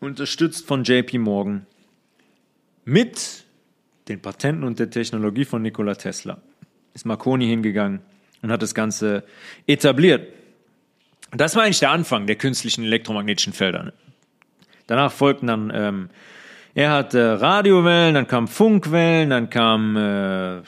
Unterstützt 0.00 0.66
von 0.66 0.82
JP 0.82 1.18
Morgan 1.18 1.66
mit 2.86 3.44
den 4.08 4.22
Patenten 4.22 4.64
und 4.64 4.78
der 4.78 4.88
Technologie 4.88 5.44
von 5.44 5.60
Nikola 5.60 5.94
Tesla 5.94 6.38
ist 6.94 7.04
Marconi 7.04 7.46
hingegangen 7.46 8.00
und 8.40 8.50
hat 8.50 8.62
das 8.62 8.74
Ganze 8.74 9.24
etabliert. 9.66 10.26
Das 11.32 11.54
war 11.54 11.64
eigentlich 11.64 11.80
der 11.80 11.90
Anfang 11.90 12.26
der 12.26 12.36
künstlichen 12.36 12.84
elektromagnetischen 12.84 13.52
Felder. 13.52 13.92
Danach 14.86 15.12
folgten 15.12 15.48
dann, 15.48 15.70
ähm, 15.74 16.08
er 16.74 16.92
hatte 16.92 17.42
Radiowellen, 17.42 18.14
dann 18.14 18.26
kam 18.26 18.48
Funkwellen, 18.48 19.28
dann 19.28 19.50
kam 19.50 19.96
äh, 19.98 20.62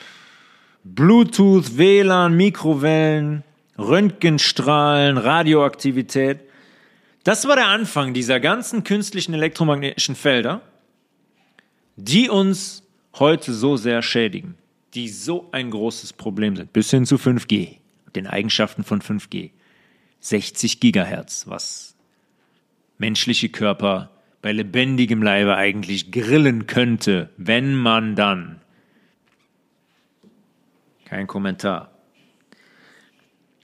Bluetooth, 0.83 1.75
WLAN, 1.79 2.37
Mikrowellen, 2.37 3.43
Röntgenstrahlen, 3.79 5.17
Radioaktivität. 5.17 6.41
Das 7.23 7.47
war 7.47 7.55
der 7.55 7.67
Anfang 7.67 8.13
dieser 8.13 8.39
ganzen 8.39 8.83
künstlichen 8.83 9.33
elektromagnetischen 9.33 10.15
Felder, 10.15 10.61
die 11.95 12.29
uns 12.29 12.83
heute 13.15 13.53
so 13.53 13.77
sehr 13.77 14.01
schädigen, 14.01 14.57
die 14.93 15.07
so 15.07 15.47
ein 15.51 15.71
großes 15.71 16.13
Problem 16.13 16.55
sind, 16.55 16.73
bis 16.73 16.89
hin 16.89 17.05
zu 17.05 17.15
5G, 17.15 17.77
den 18.15 18.27
Eigenschaften 18.27 18.83
von 18.83 19.01
5G. 19.01 19.51
60 20.19 20.79
Gigahertz, 20.79 21.47
was 21.47 21.95
menschliche 22.97 23.49
Körper 23.49 24.09
bei 24.41 24.51
lebendigem 24.51 25.21
Leibe 25.21 25.55
eigentlich 25.55 26.11
grillen 26.11 26.67
könnte, 26.67 27.29
wenn 27.37 27.75
man 27.75 28.15
dann. 28.15 28.61
Kein 31.05 31.27
Kommentar. 31.27 31.91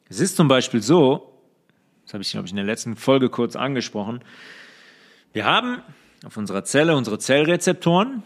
Es 0.09 0.19
ist 0.19 0.35
zum 0.35 0.47
Beispiel 0.47 0.81
so, 0.81 1.28
das 2.09 2.15
habe 2.15 2.23
ich, 2.23 2.31
glaube 2.31 2.47
ich, 2.47 2.51
in 2.51 2.55
der 2.55 2.65
letzten 2.65 2.95
Folge 2.95 3.29
kurz 3.29 3.55
angesprochen, 3.55 4.21
wir 5.31 5.45
haben 5.45 5.83
auf 6.25 6.37
unserer 6.37 6.63
Zelle 6.63 6.95
unsere 6.95 7.19
Zellrezeptoren, 7.19 8.23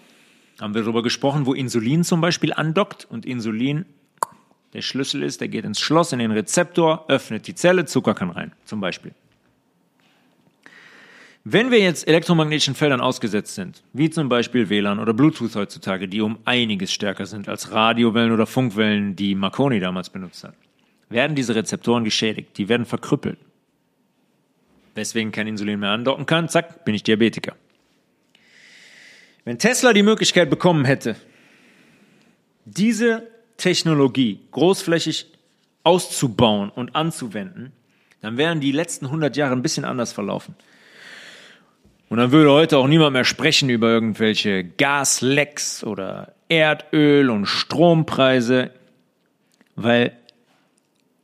haben 0.61 0.73
wir 0.73 0.83
darüber 0.83 1.03
gesprochen, 1.03 1.45
wo 1.45 1.53
Insulin 1.53 2.05
zum 2.05 2.21
Beispiel 2.21 2.53
andockt 2.53 3.03
und 3.09 3.25
Insulin 3.25 3.85
der 4.71 4.81
Schlüssel 4.81 5.21
ist, 5.21 5.41
der 5.41 5.49
geht 5.49 5.65
ins 5.65 5.81
Schloss, 5.81 6.13
in 6.13 6.19
den 6.19 6.31
Rezeptor, 6.31 7.03
öffnet 7.09 7.45
die 7.45 7.55
Zelle, 7.55 7.83
Zucker 7.83 8.13
kann 8.13 8.29
rein, 8.29 8.53
zum 8.63 8.79
Beispiel. 8.79 9.11
Wenn 11.43 11.69
wir 11.69 11.79
jetzt 11.79 12.07
elektromagnetischen 12.07 12.75
Feldern 12.75 13.01
ausgesetzt 13.01 13.53
sind, 13.53 13.83
wie 13.91 14.09
zum 14.09 14.29
Beispiel 14.29 14.69
WLAN 14.69 14.99
oder 14.99 15.13
Bluetooth 15.13 15.55
heutzutage, 15.55 16.07
die 16.07 16.21
um 16.21 16.37
einiges 16.45 16.93
stärker 16.93 17.25
sind 17.25 17.49
als 17.49 17.73
Radiowellen 17.73 18.31
oder 18.31 18.45
Funkwellen, 18.45 19.17
die 19.17 19.35
Marconi 19.35 19.81
damals 19.81 20.09
benutzt 20.09 20.45
hat, 20.45 20.53
werden 21.09 21.35
diese 21.35 21.53
Rezeptoren 21.53 22.05
geschädigt, 22.05 22.57
die 22.57 22.69
werden 22.69 22.85
verkrüppelt. 22.85 23.37
Weswegen 24.95 25.31
kein 25.31 25.47
Insulin 25.47 25.79
mehr 25.79 25.89
andocken 25.89 26.25
kann, 26.25 26.49
zack, 26.49 26.85
bin 26.85 26.93
ich 26.93 27.03
Diabetiker. 27.03 27.55
Wenn 29.45 29.59
Tesla 29.59 29.93
die 29.93 30.03
Möglichkeit 30.03 30.49
bekommen 30.49 30.85
hätte, 30.85 31.15
diese 32.65 33.27
Technologie 33.57 34.39
großflächig 34.51 35.27
auszubauen 35.83 36.69
und 36.69 36.95
anzuwenden, 36.95 37.73
dann 38.21 38.37
wären 38.37 38.61
die 38.61 38.71
letzten 38.71 39.07
100 39.07 39.35
Jahre 39.35 39.53
ein 39.53 39.61
bisschen 39.61 39.83
anders 39.83 40.13
verlaufen. 40.13 40.55
Und 42.09 42.17
dann 42.19 42.31
würde 42.31 42.51
heute 42.51 42.77
auch 42.77 42.87
niemand 42.87 43.13
mehr 43.13 43.25
sprechen 43.25 43.69
über 43.69 43.89
irgendwelche 43.89 44.63
Gaslecks 44.63 45.83
oder 45.83 46.35
Erdöl- 46.47 47.29
und 47.29 47.47
Strompreise, 47.47 48.71
weil 49.75 50.15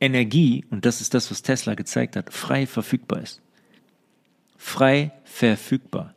Energie, 0.00 0.64
und 0.70 0.84
das 0.84 1.00
ist 1.00 1.14
das, 1.14 1.30
was 1.30 1.42
Tesla 1.42 1.74
gezeigt 1.74 2.16
hat, 2.16 2.32
frei 2.32 2.66
verfügbar 2.66 3.22
ist. 3.22 3.40
Frei 4.62 5.10
verfügbar. 5.24 6.14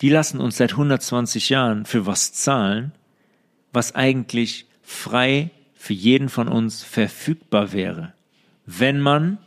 Die 0.00 0.10
lassen 0.10 0.40
uns 0.40 0.56
seit 0.56 0.72
120 0.72 1.48
Jahren 1.48 1.84
für 1.86 2.06
was 2.06 2.32
zahlen, 2.32 2.90
was 3.72 3.94
eigentlich 3.94 4.66
frei 4.82 5.50
für 5.74 5.92
jeden 5.92 6.28
von 6.28 6.48
uns 6.48 6.82
verfügbar 6.82 7.72
wäre, 7.72 8.14
wenn 8.66 9.00
man 9.00 9.38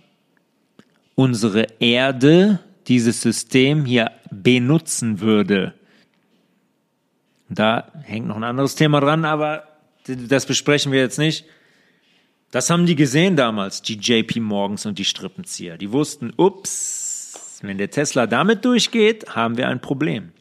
unsere 1.16 1.68
Erde, 1.80 2.60
dieses 2.88 3.22
System 3.22 3.84
hier 3.84 4.12
benutzen 4.32 5.20
würde. 5.20 5.74
Da 7.50 7.92
hängt 8.04 8.28
noch 8.28 8.38
ein 8.38 8.46
anderes 8.46 8.76
Thema 8.76 9.02
dran, 9.02 9.26
aber 9.26 9.68
das 10.08 10.46
besprechen 10.46 10.94
wir 10.94 11.02
jetzt 11.02 11.20
nicht. 11.20 11.46
Das 12.50 12.70
haben 12.70 12.86
die 12.86 12.96
gesehen 12.96 13.36
damals, 13.36 13.82
die 13.82 13.98
JP 13.98 14.40
Morgans 14.40 14.86
und 14.86 14.98
die 15.00 15.06
Strippenzieher. 15.06 15.78
Die 15.78 15.92
wussten, 15.92 16.34
ups, 16.38 17.11
wenn 17.70 17.78
der 17.78 17.92
Tesla 17.92 18.28
damit 18.28 18.66
durchgeht, 18.66 19.36
haben 19.36 19.58
wir 19.58 19.68
ein 19.68 19.82
Problem. 19.82 20.32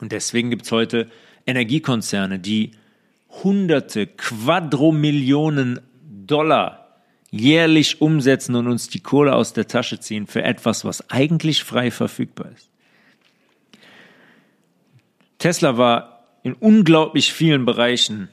Und 0.00 0.12
deswegen 0.12 0.50
gibt 0.50 0.64
es 0.64 0.72
heute 0.72 1.08
Energiekonzerne, 1.46 2.38
die 2.38 2.72
hunderte, 3.42 4.06
Quadromillionen 4.06 5.80
Dollar 6.26 6.80
jährlich 7.30 8.00
umsetzen 8.00 8.54
und 8.56 8.66
uns 8.66 8.88
die 8.88 9.00
Kohle 9.00 9.34
aus 9.34 9.52
der 9.52 9.68
Tasche 9.68 10.00
ziehen 10.00 10.26
für 10.26 10.42
etwas, 10.42 10.84
was 10.84 11.10
eigentlich 11.10 11.62
frei 11.62 11.90
verfügbar 11.90 12.50
ist. 12.54 12.70
Tesla 15.38 15.78
war 15.78 16.24
in 16.42 16.54
unglaublich 16.54 17.32
vielen 17.32 17.64
Bereichen 17.64 18.28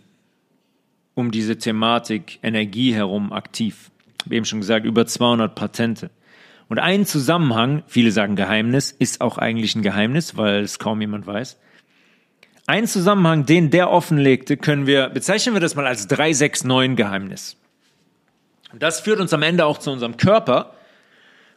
um 1.13 1.31
diese 1.31 1.57
Thematik 1.57 2.39
Energie 2.43 2.93
herum 2.93 3.33
aktiv. 3.33 3.91
Ich 4.19 4.25
habe 4.25 4.35
eben 4.35 4.45
schon 4.45 4.59
gesagt, 4.59 4.85
über 4.85 5.05
200 5.05 5.55
Patente. 5.55 6.11
Und 6.69 6.79
ein 6.79 7.05
Zusammenhang, 7.05 7.83
viele 7.87 8.11
sagen 8.11 8.35
Geheimnis, 8.35 8.91
ist 8.91 9.21
auch 9.21 9.37
eigentlich 9.37 9.75
ein 9.75 9.83
Geheimnis, 9.83 10.35
weil 10.35 10.63
es 10.63 10.79
kaum 10.79 10.99
jemand 11.01 11.25
weiß. 11.25 11.57
Ein 12.65 12.87
Zusammenhang, 12.87 13.45
den 13.45 13.69
der 13.69 13.89
offenlegte, 13.89 14.57
können 14.57 14.87
wir, 14.87 15.07
bezeichnen 15.09 15.55
wir 15.55 15.61
das 15.61 15.75
mal 15.75 15.87
als 15.87 16.07
369 16.07 16.97
Geheimnis. 16.97 17.55
Und 18.73 18.83
das 18.83 18.99
führt 18.99 19.21
uns 19.21 19.31
am 19.33 19.43
Ende 19.43 19.65
auch 19.65 19.77
zu 19.77 19.91
unserem 19.91 20.17
Körper 20.17 20.73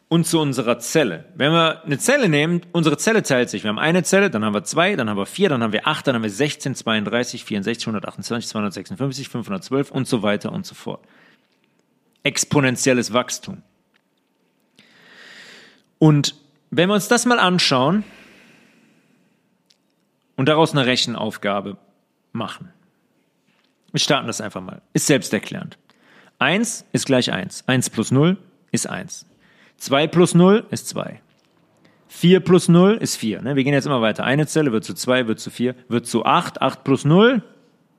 und 0.08 0.26
zu 0.26 0.40
unserer 0.40 0.78
Zelle. 0.78 1.24
Wenn 1.34 1.52
wir 1.52 1.84
eine 1.84 1.98
Zelle 1.98 2.28
nehmen, 2.28 2.62
unsere 2.70 2.96
Zelle 2.96 3.24
teilt 3.24 3.50
sich. 3.50 3.64
Wir 3.64 3.70
haben 3.70 3.78
eine 3.80 4.04
Zelle, 4.04 4.30
dann 4.30 4.44
haben 4.44 4.54
wir 4.54 4.62
zwei, 4.62 4.94
dann 4.94 5.10
haben 5.10 5.16
wir 5.16 5.26
vier, 5.26 5.48
dann 5.48 5.62
haben 5.62 5.72
wir 5.72 5.88
acht, 5.88 6.06
dann 6.06 6.14
haben 6.14 6.22
wir 6.22 6.30
16, 6.30 6.76
32, 6.76 7.44
64, 7.44 7.86
128, 7.88 8.48
256, 8.48 9.28
512 9.28 9.90
und 9.90 10.06
so 10.06 10.22
weiter 10.22 10.52
und 10.52 10.64
so 10.64 10.76
fort. 10.76 11.04
Exponentielles 12.22 13.12
Wachstum. 13.12 13.62
Und 16.00 16.34
wenn 16.70 16.88
wir 16.88 16.94
uns 16.94 17.06
das 17.06 17.26
mal 17.26 17.38
anschauen, 17.38 18.02
und 20.40 20.46
daraus 20.48 20.72
eine 20.72 20.86
Rechenaufgabe 20.86 21.76
machen. 22.32 22.72
Wir 23.92 24.00
starten 24.00 24.26
das 24.26 24.40
einfach 24.40 24.62
mal. 24.62 24.80
Ist 24.94 25.06
selbsterklärend. 25.06 25.76
1 26.38 26.86
ist 26.92 27.04
gleich 27.04 27.30
1. 27.30 27.64
1 27.66 27.90
plus 27.90 28.10
0 28.10 28.38
ist 28.72 28.88
1. 28.88 29.26
2 29.76 30.06
plus 30.06 30.34
0 30.34 30.66
ist 30.70 30.88
2. 30.88 31.20
4 32.08 32.40
plus 32.40 32.70
0 32.70 32.96
ist 32.96 33.16
4. 33.16 33.42
Ne? 33.42 33.54
Wir 33.54 33.64
gehen 33.64 33.74
jetzt 33.74 33.84
immer 33.84 34.00
weiter. 34.00 34.24
Eine 34.24 34.46
Zelle 34.46 34.72
wird 34.72 34.84
zu 34.84 34.94
2, 34.94 35.28
wird 35.28 35.40
zu 35.40 35.50
4, 35.50 35.74
wird 35.88 36.06
zu 36.06 36.24
8. 36.24 36.62
8 36.62 36.84
plus 36.84 37.04
0, 37.04 37.42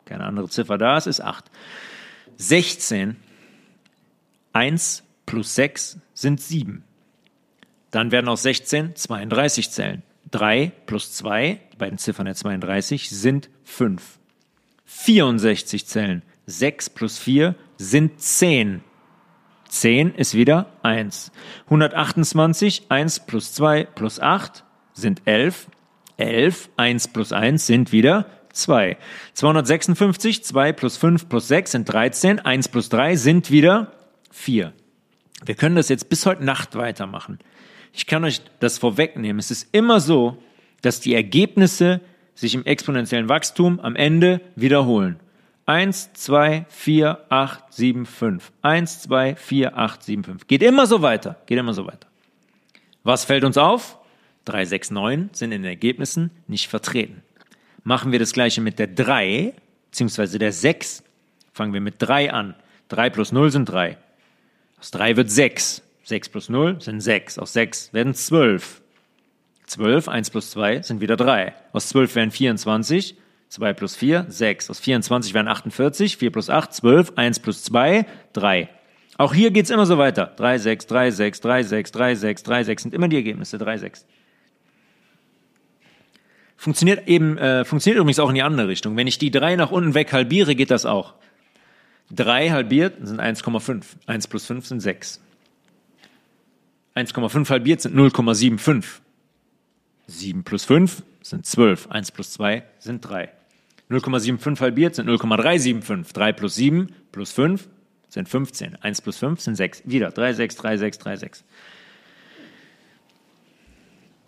keine 0.06 0.24
andere 0.24 0.50
Ziffer 0.50 0.80
da 0.80 0.98
ist, 0.98 1.06
ist 1.06 1.22
8. 1.22 1.46
16, 2.38 3.18
1 4.54 5.04
plus 5.28 5.54
6 5.54 6.00
sind 6.16 6.42
7. 6.42 6.84
Dann 7.92 8.12
werden 8.12 8.30
aus 8.30 8.44
16 8.44 8.96
32 8.96 9.70
Zellen. 9.70 10.04
3 10.32 10.72
plus 10.86 11.14
2, 11.14 11.60
die 11.74 11.78
beiden 11.78 11.98
Ziffern 11.98 12.26
der 12.26 12.36
32, 12.36 13.10
sind 13.10 13.50
5. 13.66 14.02
64 14.86 15.86
Zellen. 15.86 16.24
6 16.46 16.90
plus 16.92 17.20
4 17.20 17.56
sind 17.78 18.20
10. 18.20 18.82
10 19.68 20.16
ist 20.16 20.34
wieder 20.34 20.68
1. 20.84 21.32
128, 21.66 22.84
1 22.90 23.22
plus 23.22 23.54
2 23.54 23.86
plus 23.86 24.20
8 24.20 24.64
sind 24.94 25.22
11. 25.26 25.68
11, 26.18 26.70
1 26.78 27.08
plus 27.10 27.32
1 27.34 27.66
sind 27.66 27.92
wieder 27.92 28.28
2. 28.54 28.98
256, 29.34 30.44
2 30.44 30.74
plus 30.74 30.98
5 30.98 31.30
plus 31.30 31.48
6 31.48 31.72
sind 31.72 31.86
13. 31.92 32.40
1 32.40 32.68
plus 32.68 32.90
3 32.90 33.16
sind 33.16 33.50
wieder 33.50 33.94
4. 34.32 34.74
Wir 35.44 35.56
können 35.56 35.76
das 35.76 35.90
jetzt 35.90 36.10
bis 36.10 36.26
heute 36.26 36.44
Nacht 36.44 36.76
weitermachen. 36.76 37.40
Ich 37.94 38.06
kann 38.06 38.24
euch 38.24 38.42
das 38.60 38.78
vorwegnehmen. 38.78 39.40
Es 39.40 39.52
ist 39.52 39.68
immer 39.72 40.00
so, 40.00 40.38
dass 40.82 41.00
die 41.00 41.14
Ergebnisse 41.14 42.02
sich 42.36 42.56
im 42.56 42.66
exponentiellen 42.66 43.30
Wachstum 43.30 43.80
am 43.80 43.96
Ende 43.96 44.42
wiederholen. 44.56 45.20
1, 45.66 46.14
2, 46.14 46.66
4, 46.70 47.26
8, 47.30 47.74
7, 47.74 48.06
5. 48.06 48.52
1, 48.62 49.02
2, 49.04 49.36
4, 49.36 49.78
8, 49.78 50.04
7, 50.04 50.24
5. 50.24 50.48
Geht 50.48 50.64
immer 50.64 50.88
so 50.88 51.02
weiter. 51.02 51.38
Geht 51.46 51.60
immer 51.60 51.74
so 51.74 51.86
weiter. 51.86 52.08
Was 53.04 53.26
fällt 53.26 53.44
uns 53.44 53.58
auf? 53.58 53.98
3, 54.46 54.66
6, 54.66 54.92
9 54.92 55.30
sind 55.34 55.52
in 55.52 55.62
den 55.62 55.70
Ergebnissen 55.70 56.32
nicht 56.48 56.68
vertreten. 56.68 57.22
Machen 57.84 58.12
wir 58.12 58.20
das 58.20 58.34
gleiche 58.34 58.62
mit 58.62 58.80
der 58.80 58.88
3, 58.88 59.54
beziehungsweise 59.90 60.40
der 60.40 60.52
6, 60.52 61.04
fangen 61.54 61.74
wir 61.74 61.82
mit 61.82 61.96
3 62.00 62.32
an. 62.34 62.56
3 62.90 63.10
plus 63.10 63.32
0 63.32 63.52
sind 63.52 63.66
3. 63.66 63.98
Aus 64.80 64.92
3 64.92 65.16
wird 65.16 65.30
6. 65.30 65.84
6 66.12 66.28
plus 66.28 66.50
0 66.50 66.82
sind 66.82 67.00
6. 67.00 67.40
Aus 67.40 67.54
6 67.54 67.94
werden 67.94 68.14
12. 68.14 68.82
12, 69.66 70.10
1 70.10 70.30
plus 70.30 70.52
2 70.52 70.82
sind 70.82 71.00
wieder 71.00 71.16
3. 71.16 71.54
Aus 71.72 71.88
12 71.88 72.16
werden 72.16 72.32
24. 72.32 73.16
2 73.48 73.74
plus 73.74 73.96
4, 73.96 74.26
6. 74.28 74.70
Aus 74.70 74.82
24 74.82 75.34
werden 75.34 75.48
48. 75.48 76.18
4 76.18 76.32
plus 76.32 76.50
8, 76.50 76.74
12. 76.74 77.14
1 77.16 77.40
plus 77.40 77.64
2, 77.64 78.06
3. 78.34 78.70
Auch 79.18 79.34
hier 79.34 79.52
geht's 79.52 79.70
immer 79.70 79.86
so 79.86 79.98
weiter. 79.98 80.34
3, 80.36 80.58
6, 80.58 80.88
3, 80.88 81.12
6, 81.12 81.40
3, 81.40 81.64
6, 81.64 81.92
3, 81.94 82.16
6, 82.16 82.44
3, 82.44 82.64
6 82.66 82.84
sind 82.84 82.94
immer 82.94 83.08
die 83.08 83.16
Ergebnisse. 83.16 83.58
3, 83.58 83.78
6. 83.78 84.06
Funktioniert 86.58 87.08
eben, 87.08 87.38
äh, 87.38 87.64
funktioniert 87.64 88.02
übrigens 88.02 88.20
auch 88.20 88.30
in 88.30 88.36
die 88.36 88.44
andere 88.44 88.68
Richtung. 88.68 88.98
Wenn 88.98 89.08
ich 89.08 89.18
die 89.18 89.32
3 89.32 89.56
nach 89.56 89.72
unten 89.72 89.94
weg 89.94 90.12
halbiere, 90.12 90.56
geht 90.56 90.72
das 90.72 90.86
auch. 90.86 91.14
3 92.12 92.50
halbiert 92.50 92.96
sind 93.02 93.22
1,5. 93.22 93.86
1 94.08 94.28
plus 94.28 94.46
5 94.46 94.66
sind 94.66 94.82
6. 94.82 95.22
1,5 96.96 97.50
halbiert 97.50 97.82
sind 97.82 97.96
0,75. 97.96 98.86
7 100.08 100.44
plus 100.44 100.66
5 100.66 101.04
sind 101.22 101.46
12. 101.46 101.90
1 101.90 102.12
plus 102.12 102.32
2 102.32 102.64
sind 102.80 103.02
3. 103.02 103.32
0,75 103.90 104.60
halbiert 104.60 104.96
sind 104.96 105.06
0,375. 105.08 106.14
3 106.14 106.34
plus 106.34 106.56
7 106.56 106.96
plus 107.12 107.32
5 107.32 107.68
sind 108.10 108.28
15. 108.28 108.76
1 108.76 109.02
plus 109.02 109.18
5 109.18 109.40
sind 109.40 109.56
6. 109.56 109.84
Wieder 109.86 110.12
3, 110.12 110.34
6, 110.34 110.56
3, 110.56 110.78
6, 110.78 110.98
3, 111.00 111.16
6. 111.18 111.44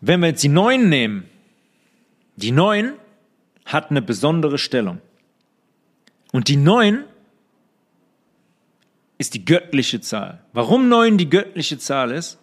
Wenn 0.01 0.19
wir 0.21 0.27
jetzt 0.27 0.43
die 0.43 0.49
9 0.49 0.89
nehmen, 0.89 1.25
die 2.35 2.51
9 2.51 2.93
hat 3.65 3.89
eine 3.89 4.01
besondere 4.01 4.57
Stellung. 4.57 4.99
Und 6.31 6.47
die 6.47 6.57
9 6.57 7.03
ist 9.17 9.33
die 9.33 9.45
göttliche 9.45 10.01
Zahl. 10.01 10.43
Warum 10.51 10.89
9 10.89 11.17
die 11.17 11.29
göttliche 11.29 11.77
Zahl 11.77 12.11
ist? 12.11 12.37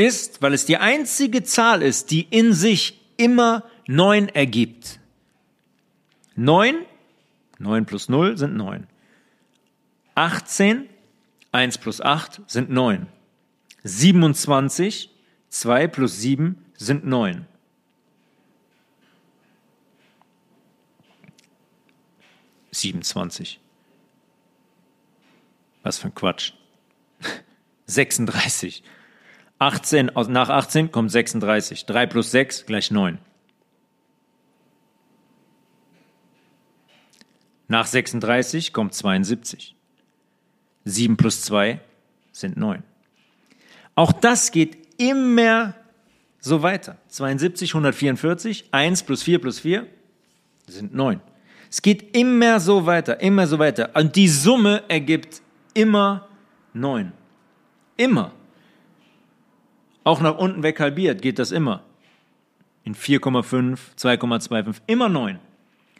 Ist, 0.00 0.40
weil 0.40 0.54
es 0.54 0.64
die 0.64 0.78
einzige 0.78 1.42
Zahl 1.42 1.82
ist, 1.82 2.10
die 2.10 2.22
in 2.30 2.54
sich 2.54 3.00
immer 3.16 3.64
neun 3.86 4.28
ergibt. 4.28 4.98
Neun, 6.34 6.86
neun 7.58 7.84
plus 7.84 8.08
null 8.08 8.38
sind 8.38 8.56
neun. 8.56 8.86
18, 10.14 10.88
1 11.52 11.78
plus 11.78 12.00
8 12.00 12.40
sind 12.46 12.70
9. 12.70 13.06
27, 13.84 15.10
2 15.48 15.86
plus 15.88 16.20
7 16.20 16.64
sind 16.76 17.04
neun. 17.04 17.46
Siebenundzwanzig. 22.70 23.60
Was 25.82 25.98
für 25.98 26.08
ein 26.08 26.14
Quatsch. 26.14 26.52
36. 27.86 28.82
18, 29.60 30.10
nach 30.28 30.48
18 30.48 30.90
kommt 30.90 31.12
36. 31.12 31.84
3 31.84 32.06
plus 32.06 32.30
6 32.30 32.66
gleich 32.66 32.90
9. 32.90 33.18
Nach 37.68 37.86
36 37.86 38.72
kommt 38.72 38.94
72. 38.94 39.76
7 40.86 41.16
plus 41.16 41.42
2 41.42 41.78
sind 42.32 42.56
9. 42.56 42.82
Auch 43.94 44.12
das 44.12 44.50
geht 44.50 44.78
immer 44.96 45.74
so 46.40 46.62
weiter. 46.62 46.96
72, 47.08 47.72
144, 47.72 48.64
1 48.72 49.02
plus 49.02 49.22
4 49.22 49.40
plus 49.40 49.60
4 49.60 49.86
sind 50.66 50.94
9. 50.94 51.20
Es 51.70 51.82
geht 51.82 52.16
immer 52.16 52.60
so 52.60 52.86
weiter, 52.86 53.20
immer 53.20 53.46
so 53.46 53.58
weiter. 53.58 53.90
Und 53.94 54.16
die 54.16 54.28
Summe 54.28 54.84
ergibt 54.88 55.42
immer 55.74 56.28
9. 56.72 57.12
Immer. 57.98 58.32
Auch 60.04 60.20
nach 60.20 60.36
unten 60.38 60.62
weg 60.62 60.80
halbiert 60.80 61.22
geht 61.22 61.38
das 61.38 61.52
immer. 61.52 61.82
In 62.84 62.94
4,5, 62.94 63.78
2,25, 63.98 64.76
immer 64.86 65.08
9. 65.08 65.38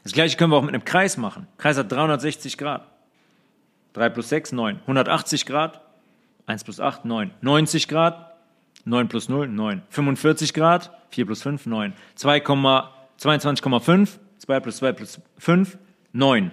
Das 0.03 0.13
gleiche 0.13 0.37
können 0.37 0.51
wir 0.53 0.57
auch 0.57 0.63
mit 0.63 0.75
einem 0.75 0.85
Kreis 0.85 1.17
machen. 1.17 1.47
Kreis 1.59 1.77
hat 1.77 1.93
360 1.93 2.57
Grad. 2.57 2.87
3 3.93 4.09
plus 4.09 4.29
6, 4.31 4.53
9. 4.53 4.81
180 4.83 5.47
Grad, 5.47 5.83
1 6.47 6.65
plus 6.65 6.81
8, 6.81 7.05
9. 7.05 7.33
90 7.43 7.89
Grad, 7.89 8.35
9 8.85 9.09
plus 9.09 9.29
0, 9.29 9.49
9. 9.49 9.83
45 9.91 10.55
Grad, 10.55 10.91
4 11.11 11.27
plus 11.27 11.43
5, 11.43 11.67
9. 11.67 11.93
22,5, 12.17 14.09
2 14.39 14.61
plus 14.61 14.77
2 14.77 14.93
plus 14.93 15.21
5, 15.39 15.79
9. 16.13 16.51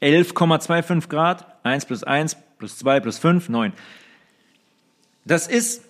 11,25 0.00 1.08
Grad, 1.08 1.46
1 1.64 1.84
plus 1.84 2.02
1 2.04 2.36
plus 2.58 2.78
2 2.78 3.00
plus 3.00 3.18
5, 3.18 3.48
9. 3.50 3.72
Das 5.26 5.46
ist 5.46 5.84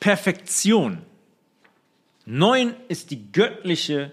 Perfektion. 0.00 1.02
9 2.26 2.74
ist 2.88 3.10
die 3.10 3.32
göttliche 3.32 4.12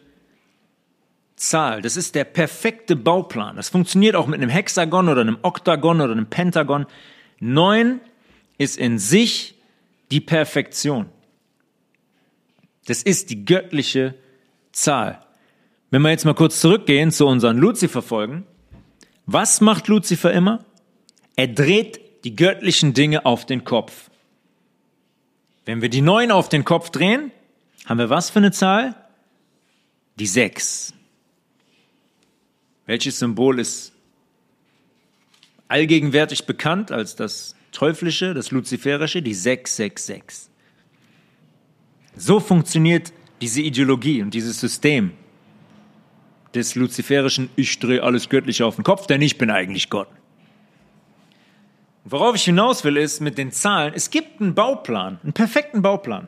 Zahl. 1.35 1.81
Das 1.81 1.97
ist 1.97 2.15
der 2.15 2.23
perfekte 2.23 2.95
Bauplan. 2.95 3.55
Das 3.57 3.69
funktioniert 3.69 4.15
auch 4.15 4.27
mit 4.27 4.41
einem 4.41 4.49
Hexagon 4.49 5.09
oder 5.09 5.21
einem 5.21 5.37
Oktagon 5.41 6.01
oder 6.01 6.13
einem 6.13 6.27
Pentagon. 6.27 6.85
9 7.39 7.99
ist 8.57 8.77
in 8.77 8.99
sich 8.99 9.55
die 10.11 10.21
Perfektion. 10.21 11.07
Das 12.85 13.01
ist 13.03 13.29
die 13.29 13.45
göttliche 13.45 14.15
Zahl. 14.71 15.21
Wenn 15.89 16.01
wir 16.01 16.11
jetzt 16.11 16.25
mal 16.25 16.33
kurz 16.33 16.61
zurückgehen 16.61 17.11
zu 17.11 17.25
unseren 17.27 17.57
Luzifer-Folgen. 17.57 18.45
Was 19.25 19.59
macht 19.59 19.87
Luzifer 19.87 20.31
immer? 20.31 20.63
Er 21.35 21.47
dreht 21.47 21.99
die 22.23 22.35
göttlichen 22.35 22.93
Dinge 22.93 23.25
auf 23.25 23.45
den 23.45 23.63
Kopf. 23.63 24.09
Wenn 25.65 25.81
wir 25.81 25.89
die 25.89 26.01
neun 26.01 26.31
auf 26.31 26.47
den 26.47 26.63
Kopf 26.63 26.91
drehen, 26.91 27.31
haben 27.85 27.97
wir 27.97 28.09
was 28.09 28.29
für 28.29 28.39
eine 28.39 28.51
Zahl? 28.51 28.95
Die 30.17 30.27
sechs. 30.27 30.93
Welches 32.85 33.19
Symbol 33.19 33.59
ist 33.59 33.91
allgegenwärtig 35.67 36.45
bekannt 36.45 36.91
als 36.91 37.15
das 37.15 37.55
teuflische, 37.71 38.33
das 38.33 38.51
luziferische? 38.51 39.21
Die 39.21 39.33
666. 39.33 40.49
So 42.15 42.39
funktioniert 42.39 43.11
diese 43.41 43.61
Ideologie 43.61 44.21
und 44.21 44.33
dieses 44.33 44.59
System 44.59 45.11
des 46.53 46.75
luziferischen 46.75 47.49
Ich 47.55 47.77
drehe 47.79 48.01
alles 48.01 48.29
Göttliche 48.29 48.65
auf 48.65 48.75
den 48.75 48.83
Kopf, 48.83 49.07
denn 49.07 49.21
ich 49.21 49.37
bin 49.37 49.49
eigentlich 49.49 49.89
Gott. 49.89 50.07
Worauf 52.07 52.35
ich 52.35 52.43
hinaus 52.43 52.83
will, 52.83 52.97
ist 52.97 53.19
mit 53.19 53.39
den 53.39 53.51
Zahlen, 53.51 53.93
es 53.95 54.11
gibt 54.11 54.39
einen 54.39 54.53
Bauplan, 54.53 55.19
einen 55.23 55.33
perfekten 55.33 55.81
Bauplan. 55.81 56.27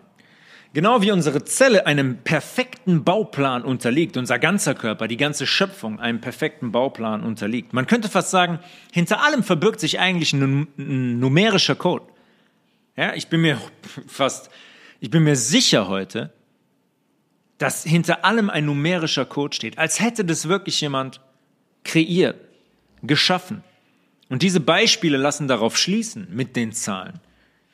Genau 0.74 1.04
wie 1.04 1.12
unsere 1.12 1.46
Zelle 1.46 1.86
einem 1.86 2.18
perfekten 2.24 3.04
Bauplan 3.04 3.64
unterliegt, 3.64 4.18
unser 4.18 4.40
ganzer 4.40 4.74
Körper, 4.74 5.08
die 5.08 5.18
ganze 5.18 5.46
Schöpfung 5.46 6.00
einem 6.00 6.20
perfekten 6.20 6.72
Bauplan 6.72 7.24
unterliegt. 7.24 7.74
Man 7.74 7.86
könnte 7.86 8.10
fast 8.10 8.32
sagen, 8.32 8.60
hinter 8.92 9.22
allem 9.22 9.44
verbirgt 9.44 9.80
sich 9.80 10.00
eigentlich 10.00 10.34
ein, 10.34 10.68
numerischer 10.78 11.76
Code. 11.76 12.06
Ja, 12.96 13.14
ich 13.14 13.28
bin 13.28 13.42
mir 13.42 13.62
fast, 14.08 14.50
ich 15.00 15.12
bin 15.12 15.24
mir 15.24 15.36
sicher 15.36 15.88
heute, 15.88 16.34
dass 17.60 17.84
hinter 17.84 18.26
allem 18.26 18.50
ein 18.50 18.66
numerischer 18.66 19.26
Code 19.26 19.56
steht, 19.56 19.78
als 19.78 20.00
hätte 20.00 20.26
das 20.26 20.48
wirklich 20.48 20.82
jemand 20.82 21.22
kreiert, 21.84 22.38
geschaffen. 23.04 23.64
Und 24.30 24.42
diese 24.42 24.60
Beispiele 24.60 25.18
lassen 25.18 25.48
darauf 25.48 25.78
schließen 25.78 26.28
mit 26.32 26.56
den 26.56 26.72
Zahlen, 26.74 27.20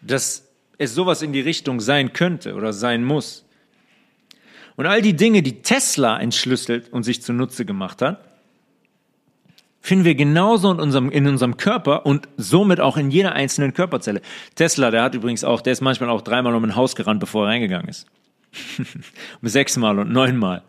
dass 0.02 0.48
es 0.78 0.94
sowas 0.94 1.22
in 1.22 1.34
die 1.34 1.42
Richtung 1.42 1.80
sein 1.80 2.14
könnte 2.14 2.54
oder 2.54 2.74
sein 2.74 3.04
muss. 3.04 3.46
Und 4.76 4.86
all 4.86 5.02
die 5.02 5.16
Dinge, 5.16 5.44
die 5.44 5.62
Tesla 5.62 6.20
entschlüsselt 6.20 6.92
und 6.92 7.04
sich 7.04 7.22
zunutze 7.22 7.66
gemacht 7.66 8.02
hat, 8.02 8.20
finden 9.82 10.06
wir 10.06 10.16
genauso 10.16 10.72
in 10.72 10.80
unserem, 10.80 11.12
in 11.12 11.28
unserem 11.28 11.58
Körper 11.58 12.06
und 12.06 12.28
somit 12.38 12.80
auch 12.80 12.98
in 12.98 13.12
jeder 13.12 13.34
einzelnen 13.34 13.74
Körperzelle. 13.74 14.22
Tesla, 14.56 14.92
der 14.92 15.04
hat 15.04 15.14
übrigens 15.14 15.44
auch, 15.44 15.62
der 15.62 15.74
ist 15.74 15.82
manchmal 15.82 16.10
auch 16.10 16.22
dreimal 16.22 16.56
um 16.56 16.64
ein 16.64 16.76
Haus 16.76 16.96
gerannt, 16.96 17.20
bevor 17.20 17.46
er 17.46 17.50
reingegangen 17.50 17.90
ist. 17.90 18.08
um 18.78 18.86
sechsmal 19.50 20.00
und 20.00 20.12
neunmal. 20.12 20.64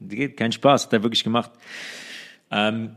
Geht 0.00 0.36
kein 0.36 0.52
Spaß, 0.52 0.84
hat 0.84 0.92
er 0.92 1.02
wirklich 1.02 1.24
gemacht. 1.24 1.50
Ähm, 2.50 2.96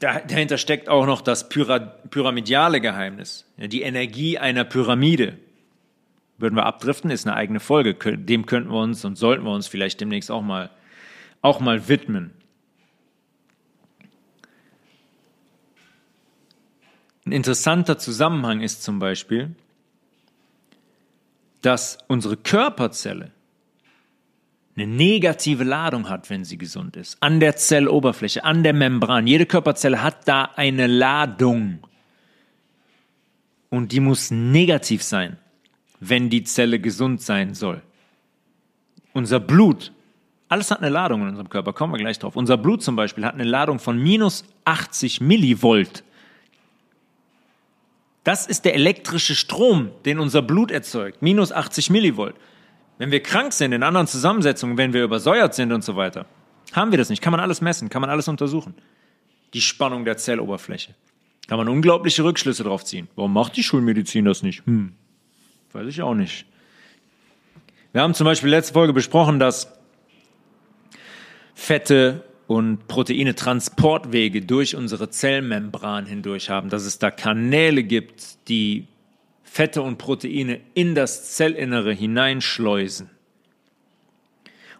dahinter 0.00 0.58
steckt 0.58 0.88
auch 0.88 1.06
noch 1.06 1.20
das 1.20 1.48
pyramidiale 1.48 2.80
Geheimnis, 2.80 3.44
die 3.56 3.82
Energie 3.82 4.38
einer 4.38 4.64
Pyramide. 4.64 5.38
Würden 6.36 6.54
wir 6.54 6.66
abdriften, 6.66 7.10
ist 7.10 7.26
eine 7.26 7.34
eigene 7.34 7.58
Folge. 7.58 7.94
Dem 8.16 8.46
könnten 8.46 8.70
wir 8.70 8.78
uns 8.78 9.04
und 9.04 9.16
sollten 9.16 9.44
wir 9.44 9.50
uns 9.50 9.66
vielleicht 9.66 10.00
demnächst 10.00 10.30
auch 10.30 10.42
mal, 10.42 10.70
auch 11.42 11.58
mal 11.58 11.88
widmen. 11.88 12.30
Ein 17.26 17.32
interessanter 17.32 17.98
Zusammenhang 17.98 18.60
ist 18.60 18.84
zum 18.84 19.00
Beispiel, 19.00 19.54
dass 21.60 21.98
unsere 22.06 22.36
Körperzelle 22.36 23.32
eine 24.78 24.86
negative 24.86 25.64
Ladung 25.64 26.08
hat, 26.08 26.30
wenn 26.30 26.44
sie 26.44 26.56
gesund 26.56 26.96
ist. 26.96 27.16
An 27.20 27.40
der 27.40 27.56
Zelloberfläche, 27.56 28.44
an 28.44 28.62
der 28.62 28.72
Membran. 28.72 29.26
Jede 29.26 29.44
Körperzelle 29.44 30.02
hat 30.02 30.28
da 30.28 30.50
eine 30.56 30.86
Ladung. 30.86 31.80
Und 33.70 33.92
die 33.92 34.00
muss 34.00 34.30
negativ 34.30 35.02
sein, 35.02 35.36
wenn 36.00 36.30
die 36.30 36.44
Zelle 36.44 36.78
gesund 36.78 37.20
sein 37.20 37.54
soll. 37.54 37.82
Unser 39.12 39.40
Blut, 39.40 39.92
alles 40.48 40.70
hat 40.70 40.78
eine 40.78 40.90
Ladung 40.90 41.22
in 41.22 41.28
unserem 41.28 41.50
Körper, 41.50 41.72
kommen 41.72 41.92
wir 41.92 41.98
gleich 41.98 42.18
drauf. 42.18 42.36
Unser 42.36 42.56
Blut 42.56 42.82
zum 42.82 42.94
Beispiel 42.94 43.24
hat 43.24 43.34
eine 43.34 43.44
Ladung 43.44 43.80
von 43.80 44.00
minus 44.00 44.44
80 44.64 45.20
Millivolt. 45.20 46.04
Das 48.22 48.46
ist 48.46 48.64
der 48.64 48.74
elektrische 48.74 49.34
Strom, 49.34 49.90
den 50.04 50.20
unser 50.20 50.42
Blut 50.42 50.70
erzeugt. 50.70 51.20
Minus 51.20 51.50
80 51.50 51.90
Millivolt. 51.90 52.36
Wenn 52.98 53.12
wir 53.12 53.22
krank 53.22 53.52
sind, 53.52 53.72
in 53.72 53.82
anderen 53.82 54.06
Zusammensetzungen, 54.06 54.76
wenn 54.76 54.92
wir 54.92 55.04
übersäuert 55.04 55.54
sind 55.54 55.72
und 55.72 55.82
so 55.82 55.96
weiter, 55.96 56.26
haben 56.72 56.90
wir 56.90 56.98
das 56.98 57.08
nicht. 57.08 57.22
Kann 57.22 57.30
man 57.30 57.40
alles 57.40 57.60
messen, 57.60 57.88
kann 57.88 58.00
man 58.00 58.10
alles 58.10 58.28
untersuchen. 58.28 58.74
Die 59.54 59.60
Spannung 59.60 60.04
der 60.04 60.16
Zelloberfläche. 60.16 60.94
Kann 61.46 61.58
man 61.58 61.68
unglaubliche 61.68 62.24
Rückschlüsse 62.24 62.64
drauf 62.64 62.84
ziehen. 62.84 63.08
Warum 63.16 63.32
macht 63.32 63.56
die 63.56 63.62
Schulmedizin 63.62 64.24
das 64.24 64.42
nicht? 64.42 64.66
Hm, 64.66 64.92
weiß 65.72 65.86
ich 65.86 66.02
auch 66.02 66.14
nicht. 66.14 66.44
Wir 67.92 68.02
haben 68.02 68.12
zum 68.12 68.26
Beispiel 68.26 68.50
letzte 68.50 68.74
Folge 68.74 68.92
besprochen, 68.92 69.38
dass 69.38 69.72
Fette 71.54 72.24
und 72.46 72.86
Proteine 72.86 73.34
Transportwege 73.34 74.42
durch 74.42 74.76
unsere 74.76 75.08
Zellmembran 75.08 76.04
hindurch 76.04 76.50
haben, 76.50 76.68
dass 76.68 76.84
es 76.84 76.98
da 76.98 77.10
Kanäle 77.10 77.82
gibt, 77.82 78.48
die 78.48 78.86
Fette 79.50 79.82
und 79.82 79.98
Proteine 79.98 80.60
in 80.74 80.94
das 80.94 81.34
Zellinnere 81.34 81.92
hineinschleusen 81.92 83.10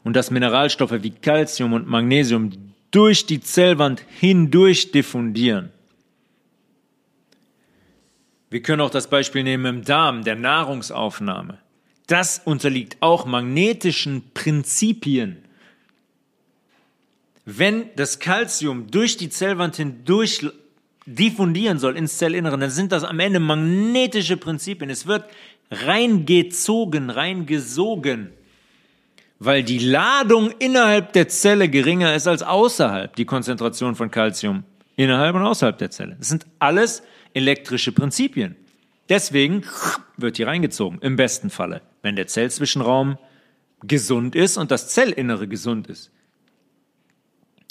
und 0.04 0.14
dass 0.14 0.30
Mineralstoffe 0.30 1.02
wie 1.02 1.10
Calcium 1.10 1.72
und 1.72 1.86
Magnesium 1.86 2.50
durch 2.90 3.26
die 3.26 3.40
Zellwand 3.40 4.02
hindurch 4.20 4.92
diffundieren. 4.92 5.70
Wir 8.50 8.62
können 8.62 8.80
auch 8.80 8.90
das 8.90 9.10
Beispiel 9.10 9.42
nehmen 9.42 9.66
im 9.66 9.84
Darm, 9.84 10.24
der 10.24 10.36
Nahrungsaufnahme. 10.36 11.58
Das 12.06 12.40
unterliegt 12.42 12.96
auch 13.00 13.26
magnetischen 13.26 14.30
Prinzipien. 14.32 15.44
Wenn 17.44 17.90
das 17.96 18.18
Calcium 18.18 18.90
durch 18.90 19.18
die 19.18 19.28
Zellwand 19.28 19.76
hindurch 19.76 20.46
diffundieren 21.14 21.78
soll 21.78 21.96
ins 21.96 22.18
Zellinneren, 22.18 22.61
dann 22.61 22.70
sind 22.70 22.92
das 22.92 23.04
am 23.04 23.20
Ende 23.20 23.40
magnetische 23.40 24.36
Prinzipien. 24.36 24.90
Es 24.90 25.06
wird 25.06 25.24
reingezogen, 25.70 27.11
reingesogen 27.11 28.30
weil 29.38 29.62
die 29.62 29.78
Ladung 29.78 30.50
innerhalb 30.59 31.12
der 31.12 31.28
Zelle 31.28 31.68
geringer 31.68 32.14
ist 32.14 32.26
als 32.26 32.42
außerhalb, 32.42 33.14
die 33.16 33.24
Konzentration 33.24 33.94
von 33.94 34.11
Calcium 34.11 34.64
innerhalb 34.96 35.36
und 35.36 35.42
außerhalb 35.42 35.78
der 35.78 35.90
Zelle. 35.90 36.16
Das 36.18 36.28
sind 36.28 36.46
alles 36.59 37.02
elektrische 37.34 37.92
Prinzipien. 37.92 38.56
Deswegen 39.09 39.64
wird 40.16 40.36
hier 40.36 40.48
reingezogen, 40.48 40.98
im 41.00 41.16
besten 41.16 41.50
Falle, 41.50 41.82
wenn 42.02 42.16
der 42.16 42.26
Zellzwischenraum 42.26 43.16
gesund 43.82 44.34
ist 44.34 44.56
und 44.56 44.70
das 44.70 44.88
Zellinnere 44.88 45.46
gesund 45.46 45.86
ist. 45.86 46.11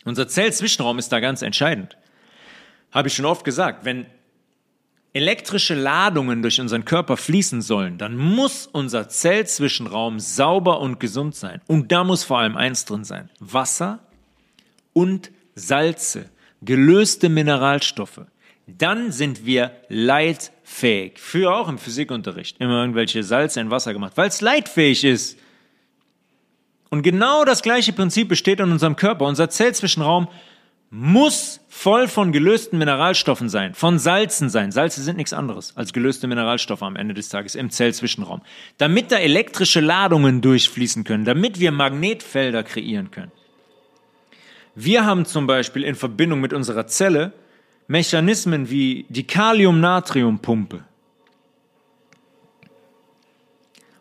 Unser 0.05 0.27
Zellzwischenraum 0.27 0.99
ist 0.99 1.11
da 1.11 1.19
ganz 1.19 1.41
entscheidend. 1.41 1.97
Habe 2.97 3.09
ich 3.09 3.13
schon 3.13 3.25
oft 3.25 3.43
gesagt, 3.43 3.85
wenn 3.85 4.07
elektrische 5.13 5.75
Ladungen 5.75 6.41
durch 6.41 6.59
unseren 6.59 6.83
Körper 6.83 7.15
fließen 7.15 7.61
sollen, 7.61 7.99
dann 7.99 8.17
muss 8.17 8.65
unser 8.65 9.07
Zellzwischenraum 9.07 10.19
sauber 10.19 10.81
und 10.81 10.99
gesund 10.99 11.35
sein. 11.35 11.61
Und 11.67 11.91
da 11.91 12.03
muss 12.03 12.23
vor 12.23 12.39
allem 12.39 12.57
eins 12.57 12.85
drin 12.85 13.03
sein. 13.03 13.29
Wasser 13.39 13.99
und 14.93 15.29
Salze, 15.53 16.31
gelöste 16.63 17.29
Mineralstoffe. 17.29 18.21
Dann 18.65 19.11
sind 19.11 19.45
wir 19.45 19.73
leitfähig. 19.89 21.19
Früher 21.19 21.55
auch 21.55 21.69
im 21.69 21.77
Physikunterricht 21.77 22.57
immer 22.59 22.79
irgendwelche 22.81 23.21
Salze 23.21 23.61
in 23.61 23.69
Wasser 23.69 23.93
gemacht, 23.93 24.13
weil 24.15 24.29
es 24.29 24.41
leitfähig 24.41 25.03
ist. 25.03 25.37
Und 26.89 27.03
genau 27.03 27.45
das 27.45 27.61
gleiche 27.61 27.93
Prinzip 27.93 28.27
besteht 28.27 28.59
in 28.59 28.71
unserem 28.71 28.95
Körper. 28.95 29.25
Unser 29.25 29.51
Zellzwischenraum 29.51 30.29
muss 30.89 31.59
voll 31.67 32.07
von 32.07 32.31
gelösten 32.31 32.79
Mineralstoffen 32.79 33.49
sein, 33.49 33.73
von 33.73 33.99
Salzen 33.99 34.49
sein. 34.49 34.71
Salze 34.71 35.03
sind 35.03 35.17
nichts 35.17 35.33
anderes 35.33 35.75
als 35.75 35.91
gelöste 35.91 36.27
Mineralstoffe 36.27 36.81
am 36.81 36.95
Ende 36.95 37.13
des 37.13 37.29
Tages 37.29 37.55
im 37.55 37.69
Zellzwischenraum. 37.69 38.41
Damit 38.77 39.11
da 39.11 39.17
elektrische 39.17 39.81
Ladungen 39.81 40.41
durchfließen 40.41 41.03
können, 41.03 41.25
damit 41.25 41.59
wir 41.59 41.71
Magnetfelder 41.71 42.63
kreieren 42.63 43.11
können. 43.11 43.31
Wir 44.75 45.05
haben 45.05 45.25
zum 45.25 45.47
Beispiel 45.47 45.83
in 45.83 45.95
Verbindung 45.95 46.39
mit 46.39 46.53
unserer 46.53 46.87
Zelle 46.87 47.33
Mechanismen 47.87 48.69
wie 48.69 49.05
die 49.09 49.25
Kalium-Natrium-Pumpe. 49.25 50.83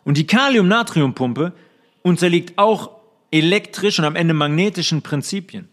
Und 0.03 0.17
die 0.17 0.27
Kalium-Natrium-Pumpe 0.27 1.53
unterliegt 2.01 2.57
auch 2.57 2.91
elektrisch 3.31 3.99
und 3.99 4.05
am 4.05 4.15
Ende 4.15 4.33
magnetischen 4.33 5.01
Prinzipien. 5.01 5.67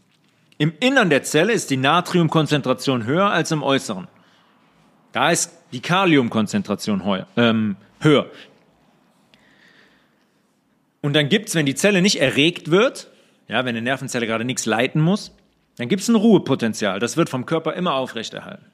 Im 0.58 0.72
Innern 0.80 1.10
der 1.10 1.22
Zelle 1.22 1.52
ist 1.52 1.70
die 1.70 1.76
Natriumkonzentration 1.76 3.04
höher 3.06 3.30
als 3.30 3.50
im 3.50 3.62
Äußeren. 3.62 4.06
Da 5.12 5.30
ist 5.30 5.52
die 5.72 5.80
Kaliumkonzentration 5.80 7.04
höher. 7.04 7.26
Ähm, 7.36 7.76
höher. 8.00 8.30
Und 11.00 11.14
dann 11.14 11.28
gibt's, 11.28 11.54
wenn 11.54 11.66
die 11.66 11.74
Zelle 11.74 12.02
nicht 12.02 12.20
erregt 12.20 12.70
wird, 12.70 13.10
ja, 13.48 13.64
wenn 13.64 13.76
eine 13.76 13.82
Nervenzelle 13.82 14.26
gerade 14.26 14.44
nichts 14.44 14.64
leiten 14.64 15.00
muss, 15.00 15.32
dann 15.76 15.88
gibt's 15.88 16.08
ein 16.08 16.14
Ruhepotenzial. 16.14 16.98
Das 17.00 17.16
wird 17.16 17.28
vom 17.28 17.46
Körper 17.46 17.74
immer 17.74 17.94
aufrechterhalten. 17.94 18.66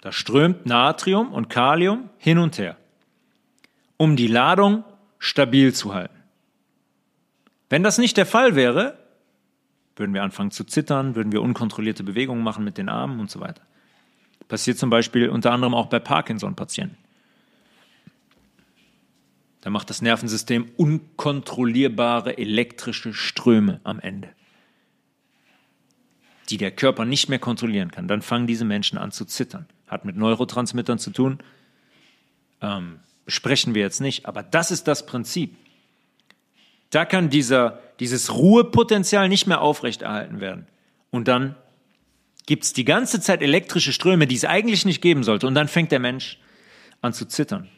Da 0.00 0.12
strömt 0.12 0.64
Natrium 0.66 1.32
und 1.32 1.48
Kalium 1.48 2.08
hin 2.18 2.38
und 2.38 2.58
her, 2.58 2.76
um 3.96 4.16
die 4.16 4.28
Ladung 4.28 4.84
stabil 5.18 5.74
zu 5.74 5.94
halten. 5.94 6.14
Wenn 7.68 7.82
das 7.82 7.98
nicht 7.98 8.16
der 8.16 8.26
Fall 8.26 8.54
wäre, 8.54 8.96
würden 9.98 10.14
wir 10.14 10.22
anfangen 10.22 10.50
zu 10.50 10.64
zittern, 10.64 11.14
würden 11.14 11.32
wir 11.32 11.42
unkontrollierte 11.42 12.04
Bewegungen 12.04 12.42
machen 12.42 12.64
mit 12.64 12.78
den 12.78 12.88
Armen 12.88 13.20
und 13.20 13.30
so 13.30 13.40
weiter. 13.40 13.62
Passiert 14.48 14.78
zum 14.78 14.90
Beispiel 14.90 15.28
unter 15.28 15.52
anderem 15.52 15.74
auch 15.74 15.86
bei 15.86 15.98
Parkinson-Patienten. 15.98 16.96
Da 19.60 19.70
macht 19.70 19.90
das 19.90 20.00
Nervensystem 20.00 20.70
unkontrollierbare 20.76 22.38
elektrische 22.38 23.12
Ströme 23.12 23.80
am 23.84 24.00
Ende, 24.00 24.30
die 26.48 26.56
der 26.56 26.70
Körper 26.70 27.04
nicht 27.04 27.28
mehr 27.28 27.38
kontrollieren 27.38 27.90
kann. 27.90 28.08
Dann 28.08 28.22
fangen 28.22 28.46
diese 28.46 28.64
Menschen 28.64 28.96
an 28.98 29.12
zu 29.12 29.24
zittern. 29.24 29.66
Hat 29.88 30.04
mit 30.04 30.16
Neurotransmittern 30.16 30.98
zu 30.98 31.10
tun. 31.10 31.38
Ähm, 32.62 33.00
besprechen 33.26 33.74
wir 33.74 33.82
jetzt 33.82 34.00
nicht, 34.00 34.26
aber 34.26 34.42
das 34.42 34.70
ist 34.70 34.88
das 34.88 35.04
Prinzip. 35.04 35.56
Da 36.90 37.04
kann 37.04 37.30
dieser, 37.30 37.80
dieses 38.00 38.34
Ruhepotenzial 38.34 39.28
nicht 39.28 39.46
mehr 39.46 39.60
aufrechterhalten 39.60 40.40
werden. 40.40 40.66
Und 41.10 41.28
dann 41.28 41.54
gibt 42.46 42.64
es 42.64 42.72
die 42.72 42.84
ganze 42.84 43.20
Zeit 43.20 43.42
elektrische 43.42 43.92
Ströme, 43.92 44.26
die 44.26 44.36
es 44.36 44.44
eigentlich 44.44 44.84
nicht 44.84 45.02
geben 45.02 45.22
sollte. 45.22 45.46
Und 45.46 45.54
dann 45.54 45.68
fängt 45.68 45.92
der 45.92 46.00
Mensch 46.00 46.38
an 47.02 47.12
zu 47.12 47.26
zittern. 47.26 47.68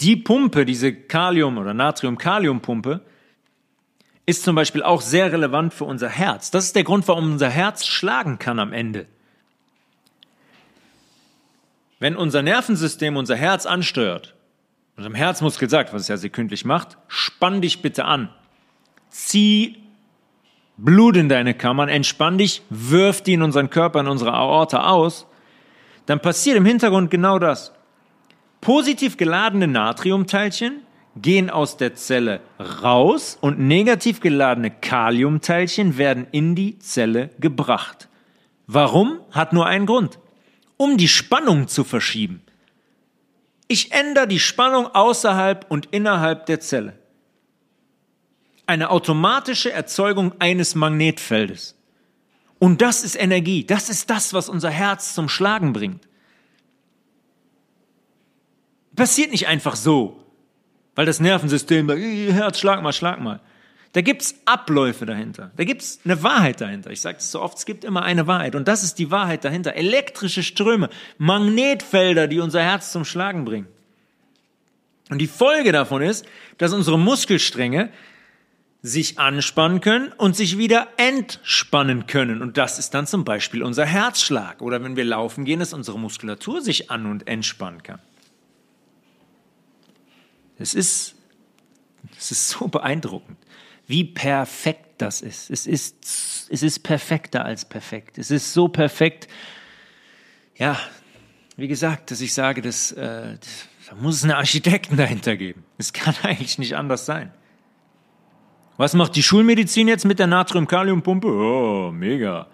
Die 0.00 0.16
Pumpe, 0.16 0.66
diese 0.66 0.92
Kalium- 0.92 1.56
oder 1.56 1.72
Natrium-Kalium-Pumpe, 1.72 3.00
ist 4.26 4.42
zum 4.42 4.54
Beispiel 4.54 4.82
auch 4.82 5.00
sehr 5.00 5.32
relevant 5.32 5.72
für 5.72 5.84
unser 5.84 6.08
Herz. 6.08 6.50
Das 6.50 6.64
ist 6.64 6.76
der 6.76 6.84
Grund, 6.84 7.08
warum 7.08 7.32
unser 7.32 7.48
Herz 7.48 7.86
schlagen 7.86 8.38
kann 8.38 8.58
am 8.58 8.72
Ende. 8.72 9.06
Wenn 11.98 12.16
unser 12.16 12.42
Nervensystem 12.42 13.16
unser 13.16 13.36
Herz 13.36 13.64
ansteuert, 13.64 14.34
unserem 14.96 15.14
Herzmuskel 15.14 15.68
sagt, 15.68 15.92
was 15.92 16.02
es 16.02 16.08
ja 16.08 16.16
sekündlich 16.16 16.64
macht, 16.64 16.96
spann 17.08 17.60
dich 17.60 17.82
bitte 17.82 18.04
an. 18.04 18.30
Zieh 19.10 19.82
Blut 20.78 21.16
in 21.16 21.28
deine 21.28 21.54
Kammern, 21.54 21.88
entspann 21.88 22.38
dich, 22.38 22.62
wirf 22.68 23.22
die 23.22 23.34
in 23.34 23.42
unseren 23.42 23.70
Körper, 23.70 24.00
in 24.00 24.08
unsere 24.08 24.34
Aorta 24.34 24.90
aus, 24.90 25.26
dann 26.04 26.20
passiert 26.20 26.56
im 26.56 26.66
Hintergrund 26.66 27.10
genau 27.10 27.38
das. 27.38 27.72
Positiv 28.60 29.16
geladene 29.16 29.68
Natriumteilchen 29.68 30.82
gehen 31.16 31.50
aus 31.50 31.76
der 31.76 31.94
Zelle 31.94 32.40
raus 32.82 33.38
und 33.40 33.58
negativ 33.58 34.20
geladene 34.20 34.70
Kaliumteilchen 34.70 35.96
werden 35.96 36.26
in 36.30 36.54
die 36.54 36.78
Zelle 36.78 37.30
gebracht. 37.40 38.08
Warum? 38.66 39.20
Hat 39.30 39.52
nur 39.52 39.66
einen 39.66 39.86
Grund. 39.86 40.18
Um 40.76 40.98
die 40.98 41.08
Spannung 41.08 41.68
zu 41.68 41.84
verschieben. 41.84 42.42
Ich 43.68 43.92
ändere 43.92 44.28
die 44.28 44.38
Spannung 44.38 44.86
außerhalb 44.86 45.66
und 45.68 45.86
innerhalb 45.86 46.46
der 46.46 46.60
Zelle. 46.60 46.98
Eine 48.66 48.90
automatische 48.90 49.72
Erzeugung 49.72 50.32
eines 50.40 50.74
Magnetfeldes. 50.74 51.76
Und 52.58 52.80
das 52.80 53.04
ist 53.04 53.16
Energie. 53.16 53.64
Das 53.64 53.90
ist 53.90 54.08
das, 54.10 54.32
was 54.32 54.48
unser 54.48 54.70
Herz 54.70 55.14
zum 55.14 55.28
Schlagen 55.28 55.72
bringt. 55.72 56.06
Passiert 58.94 59.30
nicht 59.30 59.46
einfach 59.46 59.76
so, 59.76 60.24
weil 60.94 61.04
das 61.04 61.20
Nervensystem 61.20 61.86
sagt, 61.86 62.00
Herz, 62.00 62.58
schlag 62.58 62.82
mal, 62.82 62.92
schlag 62.92 63.20
mal. 63.20 63.40
Da 63.96 64.02
gibt's 64.02 64.34
Abläufe 64.44 65.06
dahinter. 65.06 65.52
Da 65.56 65.64
gibt's 65.64 66.00
eine 66.04 66.22
Wahrheit 66.22 66.60
dahinter. 66.60 66.90
Ich 66.90 67.00
sage 67.00 67.16
es 67.16 67.30
so 67.30 67.40
oft, 67.40 67.56
es 67.56 67.64
gibt 67.64 67.82
immer 67.82 68.02
eine 68.02 68.26
Wahrheit. 68.26 68.54
Und 68.54 68.68
das 68.68 68.84
ist 68.84 68.98
die 68.98 69.10
Wahrheit 69.10 69.42
dahinter. 69.42 69.72
Elektrische 69.72 70.42
Ströme, 70.42 70.90
Magnetfelder, 71.16 72.28
die 72.28 72.40
unser 72.40 72.60
Herz 72.62 72.92
zum 72.92 73.06
Schlagen 73.06 73.46
bringen. 73.46 73.68
Und 75.08 75.16
die 75.16 75.26
Folge 75.26 75.72
davon 75.72 76.02
ist, 76.02 76.26
dass 76.58 76.74
unsere 76.74 76.98
Muskelstränge 76.98 77.88
sich 78.82 79.18
anspannen 79.18 79.80
können 79.80 80.12
und 80.12 80.36
sich 80.36 80.58
wieder 80.58 80.88
entspannen 80.98 82.06
können. 82.06 82.42
Und 82.42 82.58
das 82.58 82.78
ist 82.78 82.92
dann 82.92 83.06
zum 83.06 83.24
Beispiel 83.24 83.62
unser 83.62 83.86
Herzschlag. 83.86 84.60
Oder 84.60 84.84
wenn 84.84 84.96
wir 84.96 85.04
laufen 85.04 85.46
gehen, 85.46 85.60
dass 85.60 85.72
unsere 85.72 85.98
Muskulatur 85.98 86.60
sich 86.60 86.90
an- 86.90 87.06
und 87.06 87.26
entspannen 87.26 87.82
kann. 87.82 88.00
Es 90.58 90.74
ist, 90.74 91.14
es 92.18 92.30
ist 92.30 92.50
so 92.50 92.68
beeindruckend 92.68 93.38
wie 93.86 94.04
perfekt 94.04 94.86
das 94.98 95.20
ist. 95.20 95.50
Es 95.50 95.66
ist, 95.66 96.48
es 96.50 96.62
ist 96.62 96.80
perfekter 96.80 97.44
als 97.44 97.64
perfekt. 97.64 98.18
Es 98.18 98.30
ist 98.30 98.52
so 98.52 98.68
perfekt. 98.68 99.28
Ja, 100.56 100.78
wie 101.56 101.68
gesagt, 101.68 102.10
dass 102.10 102.20
ich 102.20 102.34
sage, 102.34 102.62
dass, 102.62 102.92
äh, 102.92 103.36
da 103.88 103.94
muss 103.96 104.16
es 104.16 104.24
einen 104.24 104.32
Architekten 104.32 104.96
dahinter 104.96 105.36
geben. 105.36 105.64
Es 105.78 105.92
kann 105.92 106.14
eigentlich 106.22 106.58
nicht 106.58 106.76
anders 106.76 107.06
sein. 107.06 107.32
Was 108.76 108.92
macht 108.94 109.16
die 109.16 109.22
Schulmedizin 109.22 109.88
jetzt 109.88 110.04
mit 110.04 110.18
der 110.18 110.26
Natrium-Kalium-Pumpe? 110.26 111.28
Oh, 111.28 111.90
mega. 111.92 112.48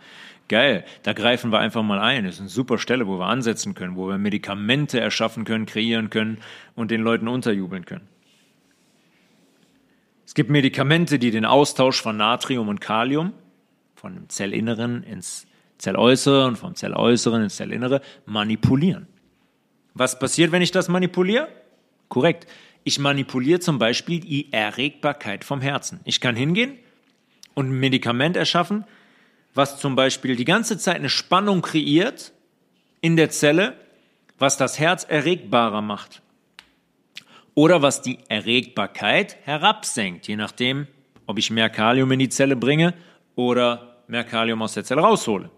Geil. 0.49 0.85
Da 1.03 1.15
greifen 1.15 1.51
wir 1.51 1.59
einfach 1.59 1.83
mal 1.83 1.99
ein. 1.99 2.25
Das 2.25 2.35
ist 2.35 2.41
eine 2.41 2.49
super 2.49 2.79
Stelle, 2.79 3.09
wo 3.09 3.19
wir 3.19 3.27
ansetzen 3.27 3.75
können, 3.75 3.97
wo 3.97 4.07
wir 4.07 4.19
Medikamente 4.19 5.01
erschaffen 5.01 5.45
können, 5.45 5.67
kreieren 5.67 6.11
können 6.11 6.39
und 6.77 6.91
den 6.91 7.01
Leuten 7.01 7.27
unterjubeln 7.27 7.87
können. 7.87 8.12
Es 10.33 10.35
gibt 10.35 10.49
Medikamente, 10.49 11.19
die 11.19 11.31
den 11.31 11.45
Austausch 11.45 12.01
von 12.01 12.17
Natrium 12.17 12.69
und 12.69 12.81
Kalium 12.81 13.35
von 13.95 14.15
dem 14.15 14.31
Zellinneren 14.31 15.03
ins 15.03 15.47
Zelläußere 15.77 16.47
und 16.47 16.57
vom 16.57 16.75
Zelläußeren 16.75 17.43
ins 17.43 17.57
Zellinnere 17.57 18.01
manipulieren. 18.25 19.09
Was 19.93 20.19
passiert, 20.19 20.51
wenn 20.51 20.63
ich 20.63 20.71
das 20.71 20.89
manipuliere? 20.89 21.49
Korrekt. 22.09 22.47
Ich 22.83 22.99
manipuliere 22.99 23.61
zum 23.61 23.79
Beispiel 23.79 24.21
die 24.21 24.51
Erregbarkeit 24.55 25.45
vom 25.45 25.61
Herzen. 25.61 26.01
Ich 26.05 26.19
kann 26.23 26.35
hingehen 26.35 26.79
und 27.53 27.67
ein 27.67 27.79
Medikament 27.79 28.35
erschaffen, 28.35 28.87
was 29.53 29.79
zum 29.81 29.97
Beispiel 29.97 30.35
die 30.35 30.47
ganze 30.47 30.79
Zeit 30.79 30.97
eine 30.97 31.11
Spannung 31.11 31.61
kreiert 31.61 32.33
in 33.03 33.17
der 33.17 33.29
Zelle, 33.29 33.77
was 34.39 34.57
das 34.57 34.79
Herz 34.79 35.05
erregbarer 35.05 35.83
macht. 35.83 36.23
Oder 37.55 37.83
was 37.83 38.03
die 38.03 38.19
Erregbarkeit 38.29 39.37
herabsenkt, 39.45 40.29
je 40.29 40.37
nachdem, 40.37 40.87
ob 41.27 41.39
ich 41.39 41.51
mehr 41.51 41.71
Kalium 41.71 42.11
in 42.13 42.19
die 42.19 42.29
Zelle 42.29 42.57
bringe 42.57 42.95
oder 43.35 43.97
mehr 44.07 44.25
Kalium 44.25 44.63
aus 44.63 44.75
der 44.75 44.85
Zelle 44.85 45.03
raushole. 45.03 45.51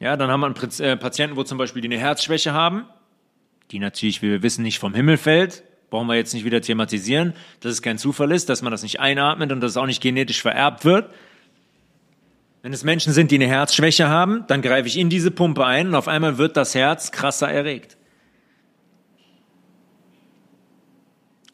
Ja, 0.00 0.16
dann 0.16 0.30
haben 0.30 0.40
wir 0.40 0.84
äh, 0.84 0.96
Patienten, 0.96 1.36
wo 1.36 1.42
zum 1.42 1.58
Beispiel 1.58 1.82
die 1.82 1.88
eine 1.88 1.98
Herzschwäche 1.98 2.52
haben, 2.52 2.84
die 3.70 3.78
natürlich, 3.78 4.22
wie 4.22 4.30
wir 4.30 4.42
wissen, 4.42 4.62
nicht 4.62 4.78
vom 4.78 4.94
Himmel 4.94 5.16
fällt, 5.16 5.64
brauchen 5.90 6.06
wir 6.06 6.14
jetzt 6.14 6.34
nicht 6.34 6.44
wieder 6.44 6.60
thematisieren, 6.60 7.34
dass 7.60 7.72
es 7.72 7.82
kein 7.82 7.98
Zufall 7.98 8.30
ist, 8.32 8.48
dass 8.48 8.62
man 8.62 8.70
das 8.70 8.82
nicht 8.82 9.00
einatmet 9.00 9.50
und 9.52 9.60
dass 9.60 9.72
es 9.72 9.76
auch 9.76 9.86
nicht 9.86 10.02
genetisch 10.02 10.42
vererbt 10.42 10.84
wird. 10.84 11.10
Wenn 12.62 12.72
es 12.72 12.84
Menschen 12.84 13.12
sind, 13.12 13.30
die 13.30 13.36
eine 13.36 13.46
Herzschwäche 13.46 14.08
haben, 14.08 14.44
dann 14.48 14.62
greife 14.62 14.88
ich 14.88 14.98
in 14.98 15.10
diese 15.10 15.30
Pumpe 15.30 15.64
ein 15.64 15.88
und 15.88 15.94
auf 15.94 16.08
einmal 16.08 16.38
wird 16.38 16.56
das 16.56 16.74
Herz 16.74 17.12
krasser 17.12 17.48
erregt. 17.48 17.96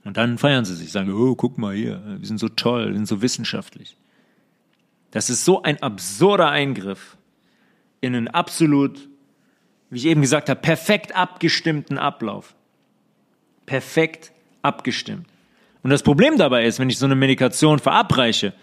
Und 0.05 0.17
dann 0.17 0.39
feiern 0.39 0.65
sie 0.65 0.75
sich, 0.75 0.93
sagen, 0.93 1.13
oh, 1.13 1.35
guck 1.35 1.57
mal 1.59 1.75
hier, 1.75 2.03
wir 2.19 2.27
sind 2.27 2.39
so 2.39 2.49
toll, 2.49 2.89
wir 2.89 2.95
sind 2.95 3.09
so 3.09 3.23
wissenschaftlich. 3.23 3.97
Das 5.11 5.31
ist 5.31 5.45
so 5.45 5.63
ein 5.63 5.83
absurder 5.83 6.51
Eingriff 6.51 7.17
in 8.01 8.15
einen 8.15 8.29
absolut, 8.29 9.09
wie 9.89 9.99
ich 9.99 10.07
eben 10.07 10.21
gesagt 10.21 10.51
habe, 10.51 10.61
perfekt 10.61 11.17
abgestimmten 11.17 11.99
Ablauf. 11.99 12.55
Perfekt 13.65 14.33
abgestimmt. 14.61 15.27
Und 15.83 15.91
das 15.91 16.03
Problem 16.03 16.37
dabei 16.37 16.65
ist, 16.65 16.79
wenn 16.79 16.91
ich 16.91 16.99
so 16.99 17.07
eine 17.07 17.15
Medikation 17.15 17.79
verabreiche, 17.79 18.55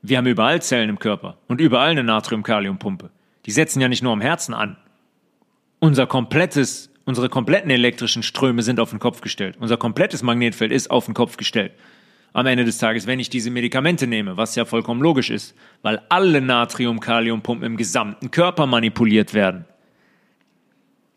wir 0.00 0.18
haben 0.18 0.26
überall 0.26 0.62
Zellen 0.62 0.88
im 0.88 0.98
Körper 0.98 1.36
und 1.48 1.60
überall 1.60 1.90
eine 1.90 2.02
Natrium-Kalium-Pumpe. 2.02 3.10
Die 3.46 3.50
setzen 3.50 3.80
ja 3.80 3.88
nicht 3.88 4.02
nur 4.02 4.12
am 4.12 4.20
Herzen 4.20 4.54
an. 4.54 4.76
Unser 5.78 6.06
komplettes, 6.06 6.91
unsere 7.04 7.28
kompletten 7.28 7.70
elektrischen 7.70 8.22
Ströme 8.22 8.62
sind 8.62 8.80
auf 8.80 8.90
den 8.90 8.98
Kopf 8.98 9.20
gestellt. 9.20 9.56
Unser 9.58 9.76
komplettes 9.76 10.22
Magnetfeld 10.22 10.72
ist 10.72 10.90
auf 10.90 11.06
den 11.06 11.14
Kopf 11.14 11.36
gestellt. 11.36 11.72
Am 12.32 12.46
Ende 12.46 12.64
des 12.64 12.78
Tages, 12.78 13.06
wenn 13.06 13.20
ich 13.20 13.28
diese 13.28 13.50
Medikamente 13.50 14.06
nehme, 14.06 14.36
was 14.36 14.54
ja 14.54 14.64
vollkommen 14.64 15.02
logisch 15.02 15.30
ist, 15.30 15.54
weil 15.82 16.00
alle 16.08 16.40
Natrium-Kalium-Pumpen 16.40 17.64
im 17.64 17.76
gesamten 17.76 18.30
Körper 18.30 18.66
manipuliert 18.66 19.34
werden. 19.34 19.66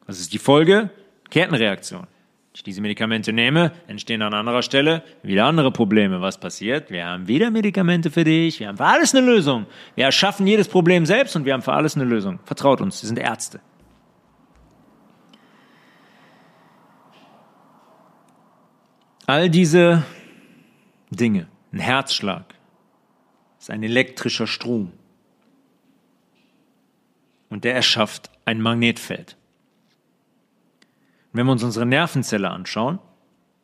Was 0.05 0.19
ist 0.19 0.33
die 0.33 0.39
Folge? 0.39 0.89
Kettenreaktion 1.29 2.07
ich 2.55 2.63
diese 2.63 2.79
Medikamente 2.79 3.33
nehme, 3.33 3.73
entstehen 3.87 4.21
an 4.21 4.33
anderer 4.33 4.61
Stelle 4.61 5.03
wieder 5.23 5.45
andere 5.45 5.71
Probleme. 5.71 6.21
Was 6.21 6.39
passiert? 6.39 6.89
Wir 6.89 7.05
haben 7.05 7.27
wieder 7.27 7.51
Medikamente 7.51 8.09
für 8.09 8.23
dich, 8.23 8.61
wir 8.61 8.69
haben 8.69 8.77
für 8.77 8.85
alles 8.85 9.13
eine 9.13 9.25
Lösung. 9.25 9.65
Wir 9.95 10.05
erschaffen 10.05 10.47
jedes 10.47 10.69
Problem 10.69 11.05
selbst 11.05 11.35
und 11.35 11.43
wir 11.43 11.53
haben 11.53 11.61
für 11.61 11.73
alles 11.73 11.95
eine 11.95 12.05
Lösung. 12.05 12.39
Vertraut 12.45 12.79
uns, 12.79 13.03
wir 13.03 13.07
sind 13.07 13.19
Ärzte. 13.19 13.59
All 19.27 19.49
diese 19.49 20.03
Dinge, 21.09 21.47
ein 21.71 21.79
Herzschlag, 21.79 22.53
ist 23.59 23.71
ein 23.71 23.81
elektrischer 23.81 24.45
Strom. 24.45 24.91
Und 27.49 27.63
der 27.63 27.73
erschafft 27.73 28.29
ein 28.45 28.61
Magnetfeld. 28.61 29.35
Und 31.31 31.39
wenn 31.39 31.47
wir 31.47 31.53
uns 31.53 31.63
unsere 31.63 31.87
Nervenzelle 31.87 32.51
anschauen, 32.51 32.99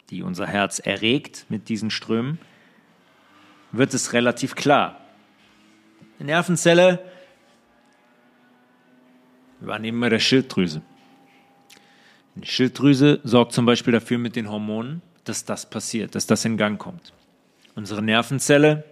die 0.10 0.24
unser 0.24 0.48
Herz 0.48 0.80
erregt 0.80 1.46
mit 1.50 1.70
diesen 1.70 1.92
Strömen, 1.92 2.40
wird 3.72 3.94
es 3.94 4.14
relativ 4.14 4.56
klar. 4.56 5.00
Die 6.20 6.24
Nervenzelle 6.24 7.06
übernehmen 9.62 10.00
wir 10.00 10.10
der 10.10 10.20
Schilddrüse. 10.20 10.82
Die 12.36 12.48
Schilddrüse 12.48 13.20
sorgt 13.24 13.54
zum 13.54 13.68
Beispiel 13.68 13.94
dafür 13.94 14.18
mit 14.18 14.36
den 14.36 14.50
Hormonen, 14.50 15.04
dass 15.24 15.46
das 15.46 15.70
passiert, 15.70 16.16
dass 16.16 16.28
das 16.28 16.46
in 16.46 16.58
Gang 16.58 16.80
kommt. 16.80 17.14
Unsere 17.76 18.02
Nervenzelle, 18.02 18.84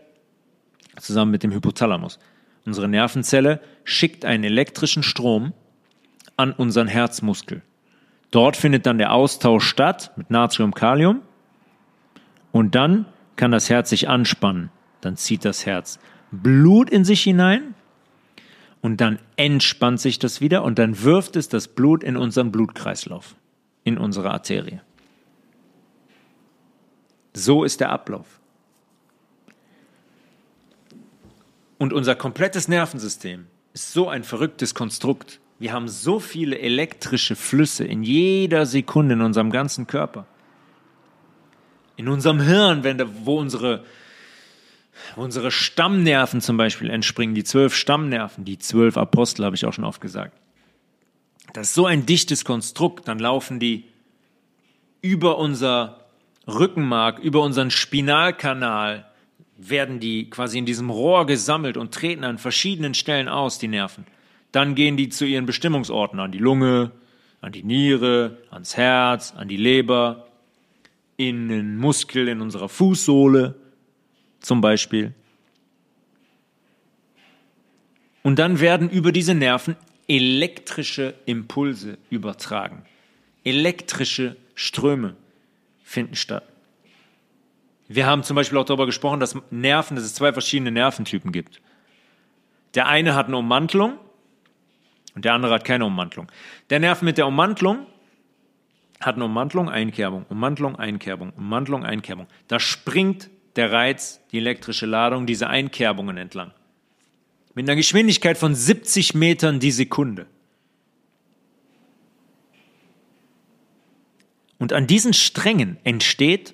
zusammen 0.97 1.31
mit 1.31 1.43
dem 1.43 1.51
Hypothalamus, 1.51 2.19
unsere 2.65 2.87
Nervenzelle 2.87 3.61
schickt 3.83 4.25
einen 4.25 4.43
elektrischen 4.43 5.03
Strom 5.03 5.53
an 6.37 6.51
unseren 6.51 6.87
Herzmuskel. 6.87 7.61
Dort 8.31 8.55
findet 8.55 8.85
dann 8.85 8.97
der 8.97 9.13
Austausch 9.13 9.65
statt 9.65 10.11
mit 10.15 10.29
Natrium, 10.29 10.73
Kalium. 10.73 11.21
Und 12.51 12.75
dann 12.75 13.05
kann 13.35 13.51
das 13.51 13.69
Herz 13.69 13.89
sich 13.89 14.07
anspannen. 14.07 14.69
Dann 15.01 15.17
zieht 15.17 15.45
das 15.45 15.65
Herz 15.65 15.99
Blut 16.31 16.89
in 16.89 17.03
sich 17.05 17.21
hinein. 17.21 17.73
Und 18.81 19.01
dann 19.01 19.19
entspannt 19.35 19.99
sich 19.99 20.19
das 20.19 20.39
wieder 20.39 20.63
und 20.63 20.79
dann 20.79 21.03
wirft 21.03 21.35
es 21.35 21.49
das 21.49 21.67
Blut 21.67 22.01
in 22.01 22.15
unseren 22.15 22.51
Blutkreislauf, 22.51 23.35
in 23.83 23.97
unsere 23.97 24.31
Arterie. 24.31 24.79
So 27.39 27.63
ist 27.63 27.79
der 27.79 27.89
Ablauf. 27.89 28.39
Und 31.77 31.93
unser 31.93 32.15
komplettes 32.15 32.67
Nervensystem 32.67 33.47
ist 33.73 33.93
so 33.93 34.09
ein 34.09 34.23
verrücktes 34.23 34.75
Konstrukt. 34.75 35.39
Wir 35.59 35.71
haben 35.71 35.87
so 35.87 36.19
viele 36.19 36.59
elektrische 36.59 37.35
Flüsse 37.35 37.85
in 37.85 38.03
jeder 38.03 38.65
Sekunde 38.65 39.13
in 39.13 39.21
unserem 39.21 39.49
ganzen 39.49 39.87
Körper. 39.87 40.25
In 41.95 42.09
unserem 42.09 42.41
Hirn, 42.41 42.83
wenn 42.83 42.97
da, 42.97 43.05
wo 43.23 43.39
unsere, 43.39 43.85
unsere 45.15 45.51
Stammnerven 45.51 46.41
zum 46.41 46.57
Beispiel 46.57 46.89
entspringen, 46.89 47.35
die 47.35 47.43
zwölf 47.43 47.73
Stammnerven, 47.73 48.43
die 48.43 48.57
zwölf 48.57 48.97
Apostel, 48.97 49.45
habe 49.45 49.55
ich 49.55 49.65
auch 49.65 49.73
schon 49.73 49.85
oft 49.85 50.01
gesagt. 50.01 50.37
Das 51.53 51.69
ist 51.69 51.73
so 51.73 51.85
ein 51.85 52.05
dichtes 52.05 52.43
Konstrukt, 52.43 53.07
dann 53.07 53.19
laufen 53.19 53.59
die 53.59 53.85
über 55.01 55.37
unser 55.37 56.08
Rückenmark, 56.53 57.19
über 57.19 57.41
unseren 57.41 57.71
Spinalkanal, 57.71 59.05
werden 59.57 59.99
die 59.99 60.29
quasi 60.29 60.57
in 60.57 60.65
diesem 60.65 60.89
Rohr 60.89 61.25
gesammelt 61.25 61.77
und 61.77 61.93
treten 61.93 62.23
an 62.23 62.37
verschiedenen 62.37 62.93
Stellen 62.93 63.27
aus, 63.27 63.59
die 63.59 63.67
Nerven. 63.67 64.05
Dann 64.51 64.73
gehen 64.73 64.97
die 64.97 65.09
zu 65.09 65.25
ihren 65.25 65.45
Bestimmungsorten, 65.45 66.19
an 66.19 66.31
die 66.31 66.39
Lunge, 66.39 66.91
an 67.41 67.51
die 67.51 67.63
Niere, 67.63 68.37
ans 68.51 68.77
Herz, 68.77 69.33
an 69.35 69.47
die 69.47 69.57
Leber, 69.57 70.27
in 71.17 71.49
den 71.49 71.75
Muskel 71.77 72.27
in 72.29 72.41
unserer 72.41 72.69
Fußsohle 72.69 73.55
zum 74.39 74.61
Beispiel. 74.61 75.13
Und 78.23 78.39
dann 78.39 78.59
werden 78.59 78.89
über 78.89 79.11
diese 79.11 79.33
Nerven 79.33 79.75
elektrische 80.07 81.13
Impulse 81.25 81.97
übertragen. 82.09 82.83
Elektrische 83.43 84.37
Ströme 84.55 85.15
finden 85.89 86.15
statt. 86.15 86.43
Wir 87.87 88.05
haben 88.05 88.23
zum 88.23 88.35
Beispiel 88.35 88.59
auch 88.59 88.65
darüber 88.65 88.85
gesprochen, 88.85 89.19
dass 89.19 89.35
Nerven, 89.49 89.95
dass 89.95 90.05
es 90.05 90.13
zwei 90.13 90.31
verschiedene 90.31 90.71
Nerventypen 90.71 91.31
gibt. 91.31 91.59
Der 92.75 92.85
eine 92.85 93.15
hat 93.15 93.25
eine 93.25 93.37
Ummantelung 93.37 93.97
und 95.15 95.25
der 95.25 95.33
andere 95.33 95.55
hat 95.55 95.65
keine 95.65 95.85
Ummantelung. 95.85 96.31
Der 96.69 96.79
Nerv 96.79 97.01
mit 97.01 97.17
der 97.17 97.25
Ummantelung 97.25 97.87
hat 99.01 99.15
eine 99.15 99.25
Ummantelung, 99.25 99.67
Einkerbung, 99.69 100.25
Ummantelung, 100.29 100.75
Einkerbung, 100.75 101.31
Ummantelung, 101.35 101.83
Einkerbung. 101.83 102.27
Da 102.47 102.59
springt 102.59 103.31
der 103.55 103.71
Reiz, 103.71 104.21
die 104.31 104.37
elektrische 104.37 104.85
Ladung, 104.85 105.25
diese 105.25 105.47
Einkerbungen 105.47 106.17
entlang. 106.17 106.51
Mit 107.55 107.67
einer 107.67 107.75
Geschwindigkeit 107.75 108.37
von 108.37 108.53
70 108.53 109.15
Metern 109.15 109.59
die 109.59 109.71
Sekunde. 109.71 110.27
Und 114.59 114.73
an 114.73 114.85
diesen 114.87 115.13
Strängen 115.13 115.77
entsteht 115.83 116.53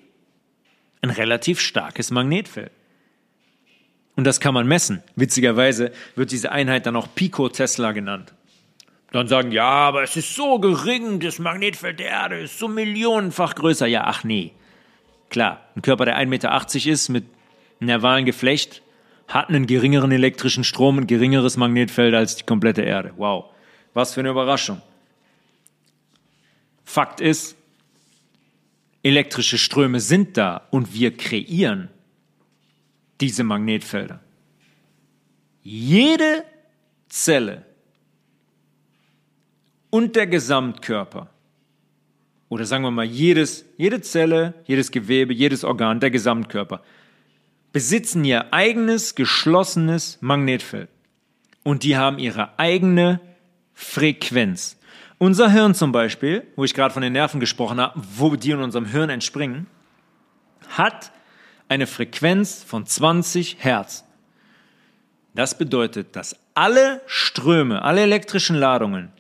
ein 1.02 1.10
relativ 1.10 1.60
starkes 1.60 2.12
Magnetfeld. 2.12 2.72
Und 4.16 4.24
das 4.24 4.40
kann 4.40 4.54
man 4.54 4.68
messen. 4.68 5.04
Witzigerweise 5.16 5.92
wird 6.16 6.32
diese 6.32 6.52
Einheit 6.52 6.86
dann 6.86 6.96
auch 6.96 7.08
Pico-Tesla 7.14 7.92
genannt. 7.92 8.34
Dann 9.12 9.28
sagen, 9.28 9.52
ja, 9.52 9.64
aber 9.64 10.04
es 10.04 10.16
ist 10.16 10.36
so 10.36 10.60
gering, 10.60 11.20
das 11.20 11.40
Magnetfeld 11.40 12.00
der 12.00 12.08
Erde 12.08 12.40
ist 12.40 12.60
so 12.60 12.68
millionenfach 12.68 13.56
größer. 13.56 13.88
Ja, 13.88 14.04
ach 14.06 14.24
nee. 14.24 14.52
Klar, 15.30 15.62
ein 15.76 15.82
Körper, 15.82 16.06
der 16.06 16.18
1,80 16.18 16.26
Meter 16.28 16.92
ist, 16.92 17.10
mit 17.10 17.26
nervalen 17.80 18.26
Geflecht, 18.26 18.82
hat 19.28 19.50
einen 19.50 19.68
geringeren 19.68 20.12
elektrischen 20.12 20.64
Strom, 20.64 21.00
ein 21.00 21.08
geringeres 21.08 21.58
Magnetfeld 21.58 22.14
als 22.14 22.36
die 22.36 22.44
komplette 22.44 22.84
Erde. 22.84 23.14
Wow, 23.18 23.46
was 23.94 24.14
für 24.14 24.20
eine 24.20 24.30
Überraschung. 24.30 24.82
Fakt 26.84 27.22
ist, 27.22 27.55
elektrische 29.06 29.60
Ströme 29.60 30.00
sind 30.00 30.36
da 30.36 30.68
und 30.72 30.96
wir 30.96 31.16
kreieren 31.16 31.90
diese 33.22 33.44
Magnetfelder. 33.44 34.20
Jede 35.62 36.44
Zelle 37.08 37.64
und 39.92 40.16
der 40.16 40.26
Gesamtkörper. 40.26 41.30
Oder 42.50 42.66
sagen 42.66 42.84
wir 42.84 42.90
mal, 42.90 43.06
jedes, 43.06 43.66
jede 43.78 44.02
Zelle, 44.02 44.56
jedes 44.66 44.90
Gewebe, 44.90 45.34
jedes 45.34 45.64
Organ, 45.64 46.00
der 46.00 46.10
Gesamtkörper 46.10 46.82
besitzen 47.72 48.26
ihr 48.26 48.54
eigenes 48.54 49.14
geschlossenes 49.14 50.18
Magnetfeld. 50.22 50.90
Und 51.64 51.84
die 51.84 51.96
haben 51.96 52.18
ihre 52.18 52.58
eigene 52.58 53.20
Frequenz. 53.74 54.78
Unser 55.18 55.50
Hirn 55.50 55.74
zum 55.74 55.92
Beispiel, 55.92 56.46
wo 56.56 56.64
ich 56.66 56.74
gerade 56.74 56.94
von 56.94 57.02
den 57.02 57.14
Nerven 57.14 57.40
gesprochen 57.40 57.80
habe, 57.80 58.02
wo 58.18 58.36
die 58.36 58.52
in 58.52 58.60
unserem 58.60 58.86
Hirn 58.86 59.10
entspringen, 59.10 59.68
hat 60.70 61.12
eine 61.70 61.88
Frequenz 61.88 62.64
von 62.64 62.86
20 62.86 63.58
Hertz. 63.60 64.04
Das 65.34 65.58
bedeutet, 65.58 66.16
dass 66.16 66.36
alle 66.54 67.02
Ströme, 67.08 67.82
alle 67.82 68.02
elektrischen 68.02 68.56
Ladungen 68.56 69.12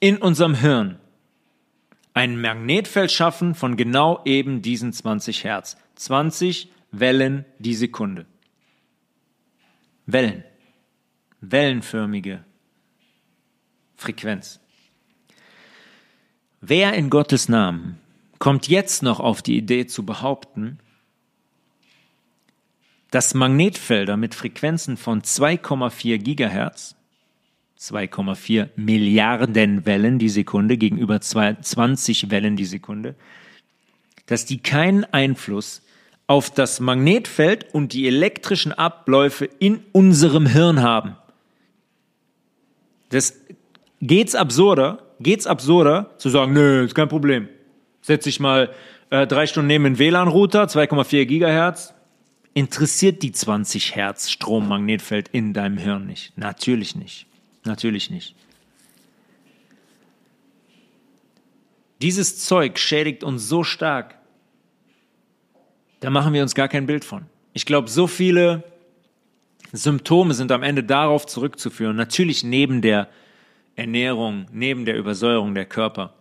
in 0.00 0.18
unserem 0.18 0.54
Hirn 0.54 0.98
ein 2.14 2.40
Magnetfeld 2.40 3.10
schaffen 3.10 3.54
von 3.54 3.76
genau 3.76 4.20
eben 4.24 4.62
diesen 4.62 4.92
20 4.92 5.44
Hertz. 5.44 5.76
20 5.96 6.70
Wellen 6.92 7.44
die 7.58 7.74
Sekunde. 7.74 8.26
Wellen. 10.06 10.44
Wellenförmige 11.40 12.44
Frequenz. 13.96 14.60
Wer 16.66 16.94
in 16.94 17.10
Gottes 17.10 17.50
Namen 17.50 17.98
kommt 18.38 18.68
jetzt 18.68 19.02
noch 19.02 19.20
auf 19.20 19.42
die 19.42 19.58
Idee 19.58 19.86
zu 19.86 20.06
behaupten, 20.06 20.78
dass 23.10 23.34
Magnetfelder 23.34 24.16
mit 24.16 24.34
Frequenzen 24.34 24.96
von 24.96 25.20
2,4 25.20 26.16
Gigahertz, 26.16 26.96
2,4 27.78 28.70
Milliarden 28.76 29.84
Wellen 29.84 30.18
die 30.18 30.30
Sekunde 30.30 30.78
gegenüber 30.78 31.20
20 31.20 32.30
Wellen 32.30 32.56
die 32.56 32.64
Sekunde, 32.64 33.14
dass 34.24 34.46
die 34.46 34.56
keinen 34.56 35.04
Einfluss 35.04 35.82
auf 36.26 36.50
das 36.50 36.80
Magnetfeld 36.80 37.74
und 37.74 37.92
die 37.92 38.06
elektrischen 38.06 38.72
Abläufe 38.72 39.44
in 39.58 39.84
unserem 39.92 40.46
Hirn 40.46 40.80
haben. 40.80 41.16
Das 43.10 43.34
geht's 44.00 44.34
absurder, 44.34 45.03
geht's 45.24 45.48
absurder 45.48 46.10
zu 46.18 46.30
sagen, 46.30 46.52
nö, 46.52 46.84
ist 46.84 46.94
kein 46.94 47.08
Problem. 47.08 47.48
Setz 48.00 48.24
dich 48.24 48.38
mal 48.38 48.72
äh, 49.10 49.26
drei 49.26 49.46
Stunden 49.48 49.66
neben 49.66 49.84
den 49.84 49.98
WLAN-Router, 49.98 50.64
2,4 50.64 51.24
Gigahertz. 51.24 51.94
Interessiert 52.52 53.22
die 53.22 53.32
20 53.32 53.96
Hertz 53.96 54.30
Strommagnetfeld 54.30 55.28
in 55.32 55.52
deinem 55.52 55.78
Hirn 55.78 56.06
nicht? 56.06 56.38
Natürlich 56.38 56.94
nicht. 56.94 57.26
Natürlich 57.64 58.10
nicht. 58.10 58.36
Dieses 62.00 62.38
Zeug 62.38 62.78
schädigt 62.78 63.24
uns 63.24 63.48
so 63.48 63.64
stark, 63.64 64.16
da 66.00 66.10
machen 66.10 66.34
wir 66.34 66.42
uns 66.42 66.54
gar 66.54 66.68
kein 66.68 66.86
Bild 66.86 67.04
von. 67.04 67.24
Ich 67.54 67.64
glaube, 67.64 67.88
so 67.88 68.06
viele 68.06 68.62
Symptome 69.72 70.34
sind 70.34 70.52
am 70.52 70.62
Ende 70.62 70.84
darauf 70.84 71.24
zurückzuführen, 71.26 71.96
natürlich 71.96 72.44
neben 72.44 72.82
der 72.82 73.08
Ernährung, 73.76 74.46
neben 74.52 74.84
der 74.84 74.96
Übersäuerung 74.96 75.54
der 75.54 75.66
Körper. 75.66 76.14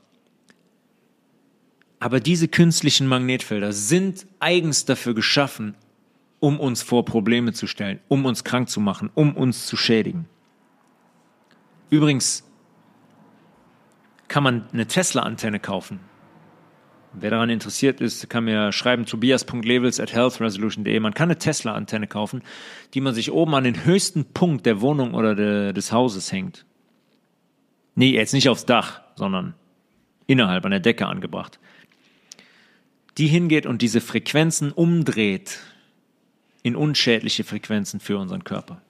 Aber 1.99 2.19
diese 2.19 2.47
künstlichen 2.47 3.07
Magnetfelder 3.07 3.71
sind 3.71 4.25
eigens 4.39 4.85
dafür 4.85 5.13
geschaffen, 5.13 5.75
um 6.39 6.59
uns 6.59 6.81
vor 6.81 7.05
Probleme 7.05 7.53
zu 7.53 7.67
stellen, 7.67 7.99
um 8.09 8.25
uns 8.25 8.43
krank 8.43 8.69
zu 8.69 8.81
machen, 8.81 9.09
um 9.15 9.37
uns 9.37 9.65
zu 9.65 9.77
schädigen. 9.77 10.25
Übrigens 11.89 12.43
kann 14.27 14.43
man 14.43 14.67
eine 14.73 14.87
Tesla-Antenne 14.87 15.59
kaufen. 15.59 15.99
Wer 17.13 17.29
daran 17.29 17.51
interessiert 17.51 18.01
ist, 18.01 18.29
kann 18.29 18.45
mir 18.45 18.71
schreiben 18.71 19.05
tobias.levels 19.05 19.99
at 19.99 20.11
healthresolution.de. 20.11 20.99
Man 20.99 21.13
kann 21.13 21.29
eine 21.29 21.37
Tesla-Antenne 21.37 22.07
kaufen, 22.07 22.41
die 22.95 23.01
man 23.01 23.13
sich 23.13 23.31
oben 23.31 23.53
an 23.53 23.63
den 23.63 23.85
höchsten 23.85 24.25
Punkt 24.33 24.65
der 24.65 24.81
Wohnung 24.81 25.13
oder 25.13 25.35
de, 25.35 25.71
des 25.71 25.91
Hauses 25.91 26.31
hängt. 26.31 26.65
Nee, 27.95 28.11
jetzt 28.11 28.33
nicht 28.33 28.49
aufs 28.49 28.65
Dach, 28.65 29.01
sondern 29.15 29.53
innerhalb 30.27 30.65
an 30.65 30.71
der 30.71 30.79
Decke 30.79 31.07
angebracht. 31.07 31.59
Die 33.17 33.27
hingeht 33.27 33.65
und 33.65 33.81
diese 33.81 34.01
Frequenzen 34.01 34.71
umdreht 34.71 35.59
in 36.63 36.75
unschädliche 36.75 37.43
Frequenzen 37.43 37.99
für 37.99 38.17
unseren 38.17 38.43
Körper. 38.43 38.81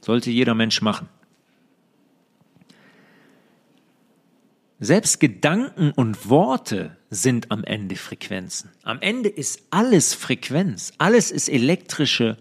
Sollte 0.00 0.30
jeder 0.30 0.54
Mensch 0.54 0.80
machen. 0.80 1.08
Selbst 4.80 5.18
Gedanken 5.18 5.90
und 5.90 6.28
Worte 6.28 6.96
sind 7.10 7.50
am 7.50 7.64
Ende 7.64 7.96
Frequenzen. 7.96 8.70
Am 8.84 9.00
Ende 9.00 9.28
ist 9.28 9.62
alles 9.70 10.14
Frequenz. 10.14 10.92
Alles 10.98 11.32
ist 11.32 11.48
elektrische, 11.48 12.36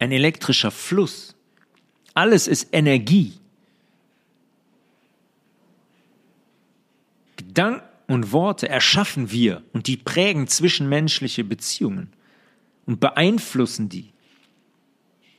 ein 0.00 0.10
elektrischer 0.10 0.72
Fluss. 0.72 1.36
Alles 2.14 2.48
ist 2.48 2.70
Energie. 2.72 3.37
Gedanken 7.58 7.82
und 8.06 8.30
Worte 8.30 8.68
erschaffen 8.68 9.32
wir 9.32 9.64
und 9.72 9.88
die 9.88 9.96
prägen 9.96 10.46
zwischenmenschliche 10.46 11.42
Beziehungen 11.42 12.12
und 12.86 13.00
beeinflussen 13.00 13.88
die. 13.88 14.12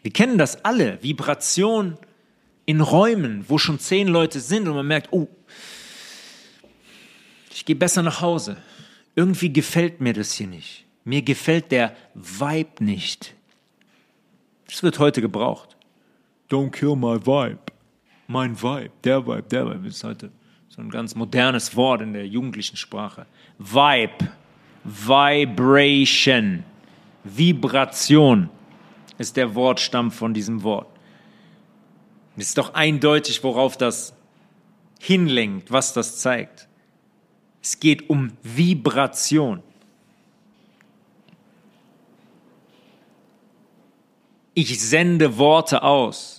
Wir 0.02 0.12
kennen 0.12 0.38
das 0.38 0.66
alle, 0.66 1.02
Vibration 1.02 1.98
in 2.66 2.82
Räumen, 2.82 3.46
wo 3.48 3.58
schon 3.58 3.80
zehn 3.80 4.10
Leute 4.10 4.42
sind 4.42 4.68
und 4.68 4.76
man 4.76 4.86
merkt, 4.86 5.14
oh, 5.14 5.30
ich 7.54 7.64
gehe 7.64 7.78
besser 7.78 8.04
nach 8.04 8.20
Hause. 8.20 8.58
Irgendwie 9.16 9.54
gefällt 9.54 10.02
mir 10.02 10.12
das 10.12 10.34
hier 10.34 10.48
nicht. 10.48 10.84
Mir 11.06 11.22
gefällt 11.22 11.72
der 11.72 11.96
Vibe 12.16 12.84
nicht. 12.84 13.34
Das 14.68 14.84
wird 14.84 15.00
heute 15.00 15.22
gebraucht. 15.22 15.78
Don't 16.50 16.72
kill 16.72 16.98
my 16.98 17.16
vibe. 17.26 17.60
Mein 18.28 18.62
Vibe, 18.62 18.92
der 19.06 19.26
Vibe, 19.26 19.44
der 19.44 19.70
Vibe 19.70 19.88
ist 19.88 20.04
heute 20.04 20.32
so 20.80 20.86
ein 20.86 20.92
ganz 20.92 21.14
modernes 21.14 21.76
Wort 21.76 22.02
in 22.02 22.14
der 22.14 22.26
jugendlichen 22.26 22.78
Sprache. 22.78 23.26
Vibe, 23.58 24.30
Vibration, 24.86 26.64
Vibration 27.26 28.50
ist 29.18 29.36
der 29.36 29.56
Wortstamm 29.56 30.10
von 30.10 30.34
diesem 30.34 30.64
Wort. 30.64 30.88
Es 32.38 32.48
ist 32.48 32.58
doch 32.58 32.76
eindeutig, 32.76 33.44
worauf 33.44 33.76
das 33.76 34.14
hinlenkt, 35.02 35.70
was 35.70 35.92
das 35.92 36.20
zeigt. 36.20 36.70
Es 37.62 37.82
geht 37.82 38.10
um 38.10 38.32
Vibration. 38.42 39.62
Ich 44.54 44.80
sende 44.80 45.38
Worte 45.38 45.84
aus. 45.84 46.39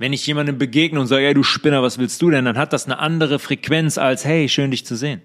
Wenn 0.00 0.14
ich 0.14 0.26
jemandem 0.26 0.56
begegne 0.56 0.98
und 0.98 1.08
sage, 1.08 1.26
hey 1.26 1.34
du 1.34 1.42
Spinner, 1.42 1.82
was 1.82 1.98
willst 1.98 2.22
du 2.22 2.30
denn? 2.30 2.46
Dann 2.46 2.56
hat 2.56 2.72
das 2.72 2.86
eine 2.86 3.00
andere 3.00 3.38
Frequenz 3.38 3.98
als, 3.98 4.24
hey, 4.24 4.48
schön 4.48 4.70
dich 4.70 4.86
zu 4.86 4.96
sehen. 4.96 5.20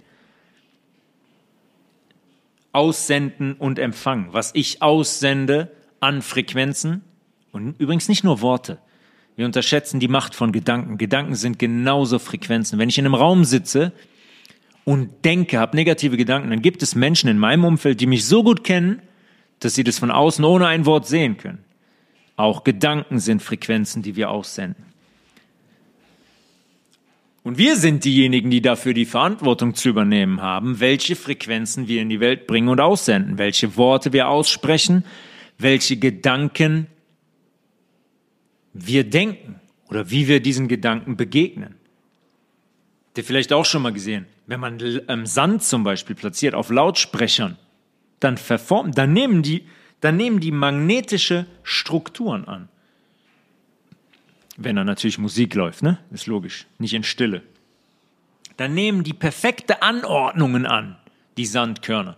Aussenden 2.74 3.54
und 3.54 3.80
empfangen. 3.80 4.34
Was 4.34 4.52
ich 4.54 4.82
aussende 4.82 5.72
an 6.02 6.22
Frequenzen 6.22 7.06
und 7.54 7.80
übrigens 7.80 8.10
nicht 8.10 8.26
nur 8.26 8.42
Worte. 8.42 8.80
Wir 9.38 9.46
unterschätzen 9.46 10.02
die 10.02 10.10
Macht 10.10 10.36
von 10.36 10.52
Gedanken. 10.52 10.98
Gedanken 10.98 11.36
sind 11.36 11.58
genauso 11.58 12.20
Frequenzen. 12.20 12.78
Wenn 12.78 12.90
ich 12.90 12.98
in 12.98 13.06
einem 13.06 13.16
Raum 13.16 13.46
sitze 13.46 13.94
und 14.84 15.24
denke, 15.24 15.58
habe 15.58 15.78
negative 15.78 16.18
Gedanken, 16.18 16.50
dann 16.50 16.62
gibt 16.62 16.84
es 16.84 16.96
Menschen 16.96 17.30
in 17.30 17.40
meinem 17.40 17.64
Umfeld, 17.64 18.02
die 18.02 18.08
mich 18.08 18.26
so 18.26 18.44
gut 18.44 18.66
kennen, 18.66 19.02
dass 19.62 19.74
sie 19.74 19.86
das 19.86 20.00
von 20.00 20.12
außen 20.12 20.44
ohne 20.44 20.68
ein 20.68 20.86
Wort 20.86 21.08
sehen 21.08 21.38
können. 21.38 21.65
Auch 22.36 22.64
Gedanken 22.64 23.20
sind 23.20 23.42
Frequenzen, 23.42 24.02
die 24.02 24.16
wir 24.16 24.30
aussenden. 24.30 24.86
Und 27.44 27.58
wir 27.58 27.76
sind 27.76 28.06
diejenigen, 28.06 28.50
die 28.50 28.62
dafür 28.62 28.94
die 28.94 29.06
Verantwortung 29.06 29.76
zu 29.76 29.90
übernehmen 29.90 30.42
haben, 30.42 30.80
welche 30.80 31.16
Frequenzen 31.16 31.88
wir 31.88 32.02
in 32.02 32.10
die 32.10 32.20
Welt 32.20 32.48
bringen 32.48 32.70
und 32.70 32.80
aussenden, 32.80 33.38
welche 33.38 33.78
Worte 33.78 34.14
wir 34.14 34.28
aussprechen, 34.28 35.06
welche 35.60 35.98
Gedanken 35.98 36.88
wir 38.74 39.04
denken 39.04 39.60
oder 39.90 40.10
wie 40.10 40.28
wir 40.28 40.40
diesen 40.40 40.68
Gedanken 40.68 41.18
begegnen. 41.18 41.76
Habt 43.08 43.20
ihr 43.20 43.24
vielleicht 43.24 43.54
auch 43.54 43.66
schon 43.66 43.84
mal 43.84 43.94
gesehen? 43.94 44.26
wenn 44.48 44.60
man 44.60 44.80
ähm, 45.08 45.26
Sand 45.26 45.64
zum 45.64 45.84
Beispiel 45.84 46.16
platziert 46.16 46.54
auf 46.54 46.70
Lautsprechern, 46.70 47.58
dann 48.20 48.38
verformt, 48.38 48.98
dann 48.98 49.14
nehmen 49.14 49.42
die, 49.42 49.66
dann 50.06 50.18
nehmen 50.18 50.40
die 50.40 50.52
magnetische 50.52 51.48
Strukturen 51.64 52.48
an. 52.48 52.70
Wenn 54.56 54.76
da 54.76 54.84
natürlich 54.84 55.18
Musik 55.18 55.56
läuft, 55.56 55.82
ne? 55.82 55.98
Ist 56.12 56.28
logisch. 56.28 56.68
Nicht 56.78 56.94
in 56.94 57.04
Stille. 57.04 57.42
Dann 58.56 58.76
nehmen 58.76 59.04
die 59.04 59.14
perfekte 59.14 59.82
Anordnungen 59.82 60.68
an, 60.68 60.96
die 61.38 61.48
Sandkörner. 61.48 62.18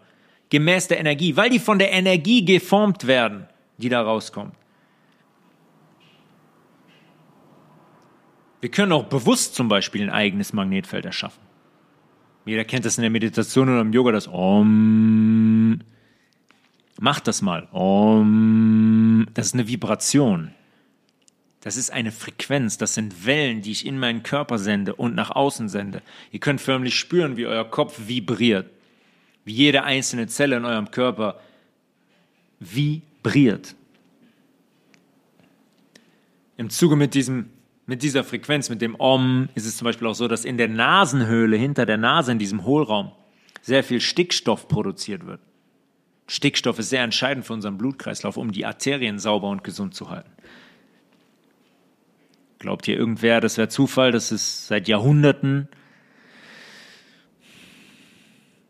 Gemäß 0.50 0.90
der 0.90 1.00
Energie, 1.00 1.38
weil 1.38 1.50
die 1.50 1.60
von 1.60 1.80
der 1.80 1.94
Energie 1.94 2.44
geformt 2.44 3.08
werden, 3.08 3.48
die 3.78 3.88
da 3.88 4.02
rauskommt. 4.02 4.54
Wir 8.60 8.70
können 8.70 8.92
auch 8.92 9.06
bewusst 9.06 9.56
zum 9.56 9.70
Beispiel 9.70 10.04
ein 10.04 10.10
eigenes 10.10 10.52
Magnetfeld 10.52 11.06
erschaffen. 11.06 11.42
Jeder 12.46 12.66
kennt 12.66 12.84
das 12.84 12.98
in 12.98 13.04
der 13.04 13.12
Meditation 13.12 13.70
oder 13.70 13.80
im 13.80 13.94
Yoga, 13.94 14.12
das 14.12 14.28
Om. 14.28 15.80
Mach 17.00 17.20
das 17.20 17.41
mal. 17.41 17.68
Om. 17.72 19.28
Das 19.34 19.48
ist 19.48 19.54
eine 19.54 19.68
Vibration. 19.68 20.52
Das 21.62 21.76
ist 21.76 21.91
eine 21.91 22.12
Frequenz, 22.12 22.78
das 22.78 22.93
sind 22.93 23.26
Wellen, 23.26 23.62
die 23.62 23.72
ich 23.72 23.86
in 23.86 24.00
meinen 24.00 24.24
Körper 24.24 24.58
sende 24.58 24.95
und 24.95 25.16
nach 25.16 25.32
außen 25.32 25.68
sende. 25.68 26.02
Ihr 26.32 26.39
könnt 26.39 26.62
förmlich 26.62 26.95
spüren, 26.95 27.36
wie 27.36 27.45
euer 27.45 27.70
Kopf 27.70 28.08
vibriert, 28.08 28.70
wie 29.43 29.54
jede 29.54 29.84
einzelne 29.84 30.28
Zelle 30.28 30.58
in 30.58 30.66
eurem 30.66 30.91
Körper 30.91 31.41
vibriert. 32.60 33.76
Im 36.58 36.70
Zuge 36.70 36.95
mit, 36.95 37.14
diesem, 37.14 37.50
mit 37.86 38.02
dieser 38.02 38.24
Frequenz, 38.24 38.70
mit 38.70 38.82
dem 38.82 38.95
Om, 38.95 39.50
ist 39.54 39.66
es 39.66 39.78
zum 39.78 39.86
Beispiel 39.86 40.08
auch 40.08 40.16
so, 40.16 40.28
dass 40.28 40.45
in 40.45 40.58
der 40.58 40.70
Nasenhöhle, 40.70 41.58
hinter 41.58 41.86
der 41.86 41.98
Nase, 41.98 42.32
in 42.32 42.39
diesem 42.39 42.66
Hohlraum, 42.66 43.12
sehr 43.62 43.84
viel 43.84 44.00
Stickstoff 44.00 44.68
produziert 44.68 45.26
wird. 45.26 45.41
Stickstoff 46.28 46.78
ist 46.80 46.90
sehr 46.90 47.04
entscheidend 47.04 47.46
für 47.46 47.54
unseren 47.54 47.78
Blutkreislauf, 47.78 48.38
um 48.38 48.52
die 48.52 48.66
Arterien 48.66 49.18
sauber 49.18 49.50
und 49.50 49.64
gesund 49.64 49.96
zu 49.96 50.10
halten. 50.10 50.30
Glaubt 52.60 52.86
hier 52.86 52.98
irgendwer, 52.98 53.40
das 53.40 53.58
wäre 53.58 53.70
Zufall, 53.70 54.12
dass 54.12 54.32
es 54.32 54.68
seit 54.68 54.88
Jahrhunderten 54.88 55.70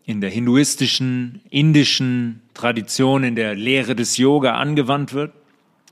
in 0.05 0.21
der 0.21 0.29
hinduistischen, 0.29 1.41
indischen 1.49 2.41
Tradition, 2.53 3.23
in 3.23 3.35
der 3.35 3.55
Lehre 3.55 3.95
des 3.95 4.17
Yoga 4.17 4.55
angewandt 4.55 5.13
wird? 5.13 5.33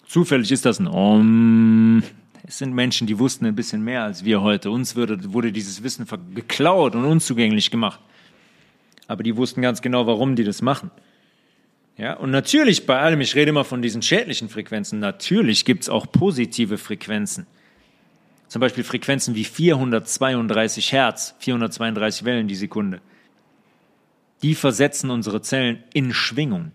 Zufällig 0.08 0.52
ist 0.52 0.66
das 0.66 0.80
ein 0.80 0.88
Om. 0.88 2.04
Es 2.48 2.60
sind 2.60 2.74
Menschen, 2.74 3.08
die 3.08 3.18
wussten 3.18 3.46
ein 3.46 3.56
bisschen 3.56 3.84
mehr 3.84 4.04
als 4.04 4.24
wir 4.24 4.42
heute. 4.42 4.70
Uns 4.72 4.96
wurde, 4.96 5.34
wurde 5.34 5.52
dieses 5.52 5.84
Wissen 5.84 6.08
geklaut 6.34 6.96
und 6.96 7.06
unzugänglich 7.06 7.72
gemacht. 7.72 8.00
Aber 9.08 9.24
die 9.24 9.36
wussten 9.36 9.62
ganz 9.62 9.82
genau, 9.82 10.08
warum 10.08 10.36
die 10.36 10.44
das 10.44 10.62
machen. 10.62 10.92
Ja, 11.98 12.14
und 12.14 12.32
natürlich 12.32 12.86
bei 12.86 13.00
allem, 13.00 13.22
ich 13.22 13.36
rede 13.36 13.50
immer 13.50 13.64
von 13.64 13.82
diesen 13.82 14.02
schädlichen 14.02 14.50
Frequenzen, 14.50 15.00
natürlich 15.00 15.64
gibt 15.64 15.84
es 15.84 15.90
auch 15.90 16.12
positive 16.12 16.78
Frequenzen. 16.78 17.48
Zum 18.48 18.60
Beispiel 18.60 18.84
Frequenzen 18.84 19.36
wie 19.36 19.46
432 19.46 20.92
Hertz, 20.92 21.36
432 21.40 22.26
Wellen 22.26 22.48
die 22.48 22.56
Sekunde. 22.56 23.02
Die 24.42 24.56
versetzen 24.56 25.10
unsere 25.10 25.42
Zellen 25.42 25.84
in 25.94 26.14
Schwingung. 26.14 26.72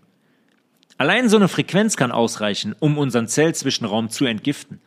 Allein 0.97 1.29
so 1.29 1.37
eine 1.37 1.47
Frequenz 1.47 1.97
kann 1.97 2.11
ausreichen, 2.11 2.75
um 2.79 2.97
unseren 2.97 3.27
Zellzwischenraum 3.27 4.09
zu 4.09 4.25
entgiften, 4.25 4.81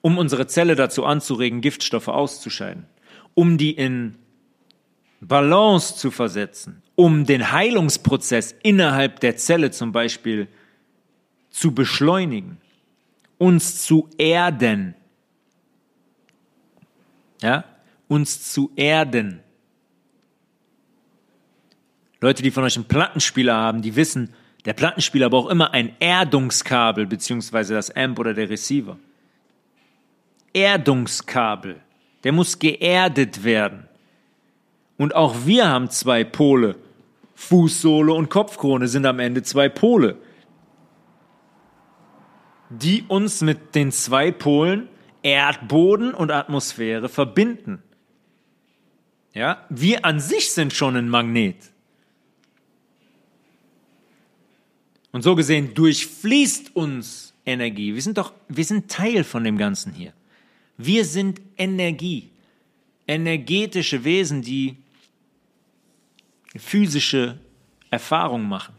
um 0.00 0.16
unsere 0.16 0.46
Zelle 0.46 0.76
dazu 0.76 1.04
anzuregen, 1.04 1.60
Giftstoffe 1.60 2.08
auszuscheiden, 2.08 2.86
um 3.34 3.58
die 3.58 3.72
in 3.72 4.16
Balance 5.20 5.96
zu 5.96 6.10
versetzen, 6.10 6.82
um 6.98 7.26
den 7.26 7.52
Heilungsprozess 7.52 8.56
innerhalb 8.64 9.20
der 9.20 9.36
Zelle 9.36 9.70
zum 9.70 9.92
Beispiel 9.92 10.48
zu 11.48 11.72
beschleunigen, 11.72 12.58
uns 13.38 13.84
zu 13.84 14.10
erden. 14.18 14.96
Ja, 17.40 17.62
uns 18.08 18.52
zu 18.52 18.72
erden. 18.74 19.38
Leute, 22.20 22.42
die 22.42 22.50
von 22.50 22.64
euch 22.64 22.74
einen 22.74 22.88
Plattenspieler 22.88 23.54
haben, 23.54 23.80
die 23.80 23.94
wissen, 23.94 24.34
der 24.64 24.72
Plattenspieler 24.72 25.30
braucht 25.30 25.52
immer 25.52 25.72
ein 25.72 25.92
Erdungskabel, 26.00 27.06
beziehungsweise 27.06 27.74
das 27.74 27.94
Amp 27.94 28.18
oder 28.18 28.34
der 28.34 28.50
Receiver. 28.50 28.98
Erdungskabel. 30.52 31.76
Der 32.24 32.32
muss 32.32 32.58
geerdet 32.58 33.44
werden. 33.44 33.86
Und 34.96 35.14
auch 35.14 35.46
wir 35.46 35.68
haben 35.68 35.90
zwei 35.90 36.24
Pole. 36.24 36.74
Fußsohle 37.38 38.12
und 38.12 38.30
Kopfkrone 38.30 38.88
sind 38.88 39.06
am 39.06 39.20
Ende 39.20 39.44
zwei 39.44 39.68
Pole, 39.68 40.16
die 42.68 43.04
uns 43.06 43.42
mit 43.42 43.76
den 43.76 43.92
zwei 43.92 44.32
Polen 44.32 44.88
Erdboden 45.22 46.14
und 46.14 46.32
Atmosphäre 46.32 47.08
verbinden. 47.08 47.80
Ja, 49.34 49.64
wir 49.70 50.04
an 50.04 50.18
sich 50.18 50.50
sind 50.50 50.74
schon 50.74 50.96
ein 50.96 51.08
Magnet. 51.08 51.70
Und 55.12 55.22
so 55.22 55.36
gesehen 55.36 55.74
durchfließt 55.74 56.74
uns 56.74 57.34
Energie. 57.46 57.94
Wir 57.94 58.02
sind 58.02 58.18
doch, 58.18 58.32
wir 58.48 58.64
sind 58.64 58.90
Teil 58.90 59.22
von 59.22 59.44
dem 59.44 59.58
Ganzen 59.58 59.92
hier. 59.92 60.12
Wir 60.76 61.04
sind 61.04 61.40
Energie. 61.56 62.30
Energetische 63.06 64.02
Wesen, 64.02 64.42
die 64.42 64.76
physische 66.56 67.38
Erfahrung 67.90 68.48
machen. 68.48 68.74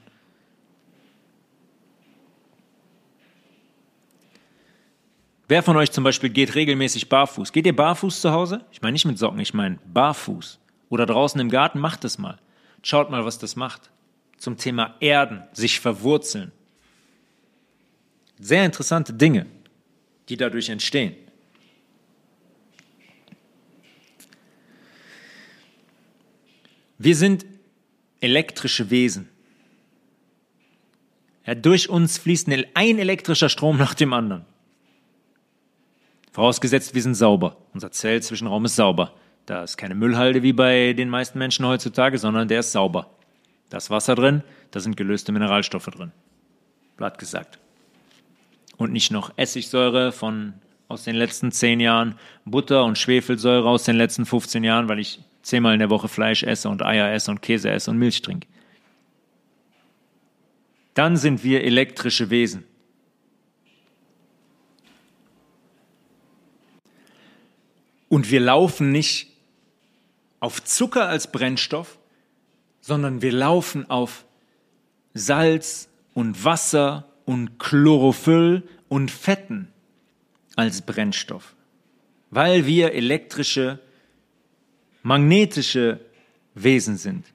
Wer 5.48 5.64
von 5.64 5.76
euch 5.78 5.92
zum 5.92 6.04
Beispiel 6.04 6.30
geht 6.30 6.54
regelmäßig 6.54 7.10
barfuß? 7.10 7.52
Geht 7.52 7.66
ihr 7.66 7.76
barfuß 7.76 8.22
zu 8.22 8.32
Hause? 8.32 8.64
Ich 8.72 8.84
meine 8.84 8.94
nicht 8.94 9.06
mit 9.06 9.18
Socken, 9.18 9.40
ich 9.40 9.54
meine 9.54 9.80
barfuß. 9.92 10.60
Oder 10.90 11.08
draußen 11.08 11.42
im 11.42 11.50
Garten, 11.50 11.80
macht 11.80 12.06
es 12.06 12.20
mal. 12.20 12.38
Schaut 12.84 13.10
mal, 13.10 13.26
was 13.26 13.40
das 13.40 13.56
macht. 13.56 13.90
Zum 14.38 14.58
Thema 14.58 14.96
Erden, 15.00 15.44
sich 15.52 15.80
verwurzeln. 15.80 16.52
Sehr 18.40 18.64
interessante 18.64 19.12
Dinge, 19.12 19.48
die 20.30 20.38
dadurch 20.38 20.70
entstehen. 20.70 21.16
Wir 27.00 27.16
sind 27.16 27.46
elektrische 28.22 28.90
Wesen. 28.90 29.30
Ja, 31.46 31.56
durch 31.56 31.90
uns 31.90 32.18
fließt 32.18 32.48
ein 32.48 33.00
elektrischer 33.00 33.50
Strom 33.50 33.78
nach 33.80 33.94
dem 33.94 34.14
anderen. 34.14 34.46
Vorausgesetzt, 36.32 36.94
wir 36.94 37.02
sind 37.02 37.16
sauber. 37.16 37.58
Unser 37.74 37.92
Zellzwischenraum 37.92 38.66
ist 38.66 38.76
sauber. 38.76 39.14
Da 39.46 39.64
ist 39.64 39.78
keine 39.78 39.96
Müllhalde 39.96 40.44
wie 40.44 40.54
bei 40.54 40.94
den 40.94 41.10
meisten 41.10 41.40
Menschen 41.40 41.66
heutzutage, 41.66 42.20
sondern 42.20 42.48
der 42.48 42.60
ist 42.60 42.72
sauber. 42.72 43.10
Da 43.70 43.78
ist 43.78 43.90
Wasser 43.90 44.16
drin, 44.16 44.44
da 44.72 44.80
sind 44.80 44.96
gelöste 44.96 45.32
Mineralstoffe 45.32 45.88
drin. 45.88 46.12
Blatt 46.98 47.18
gesagt. 47.18 47.60
Und 48.78 48.94
nicht 48.94 49.12
noch 49.12 49.34
Essigsäure 49.38 50.12
von 50.12 50.54
aus 50.88 51.04
den 51.04 51.16
letzten 51.16 51.52
zehn 51.52 51.80
Jahren, 51.80 52.16
Butter 52.46 52.84
und 52.84 52.98
Schwefelsäure 52.98 53.68
aus 53.68 53.84
den 53.84 53.96
letzten 53.96 54.26
15 54.26 54.64
Jahren, 54.64 54.88
weil 54.88 55.00
ich 55.00 55.20
zehnmal 55.42 55.74
in 55.74 55.80
der 55.80 55.90
Woche 55.90 56.08
Fleisch 56.08 56.44
esse 56.44 56.70
und 56.70 56.84
Eier 56.84 57.12
esse 57.12 57.32
und 57.32 57.42
Käse 57.42 57.70
esse 57.70 57.92
und 57.92 57.98
Milch 57.98 58.22
trinke. 58.22 58.48
Dann 60.94 61.18
sind 61.18 61.44
wir 61.44 61.64
elektrische 61.64 62.30
Wesen. 62.30 62.66
Und 68.10 68.32
wir 68.32 68.40
laufen 68.40 68.92
nicht 68.92 69.32
auf 70.40 70.64
Zucker 70.64 71.08
als 71.08 71.32
Brennstoff, 71.32 72.00
sondern 72.82 73.22
wir 73.22 73.32
laufen 73.32 73.90
auf 73.90 74.26
Salz 75.14 75.90
und 76.14 76.44
Wasser 76.44 77.06
und 77.26 77.60
Chlorophyll 77.60 78.64
und 78.88 79.12
Fetten 79.12 79.68
als 80.56 80.82
Brennstoff, 80.82 81.56
weil 82.32 82.66
wir 82.66 82.94
elektrische 82.94 83.80
magnetische 85.02 86.00
Wesen 86.56 86.98
sind. 86.98 87.26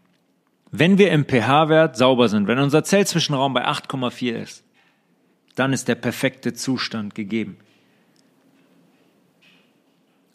Wenn 0.71 0.99
wir 0.99 1.13
im 1.13 1.25
pH-Wert 1.25 1.97
sauber 1.97 2.29
sind, 2.29 2.47
wenn 2.47 2.59
unser 2.59 2.85
Zellzwischenraum 2.85 3.55
bei 3.55 3.67
8,4 3.67 4.33
ist, 4.33 4.65
dann 5.55 5.73
ist 5.73 5.87
der 5.87 5.95
perfekte 5.95 6.53
Zustand 6.53 7.15
gegeben. 7.15 7.57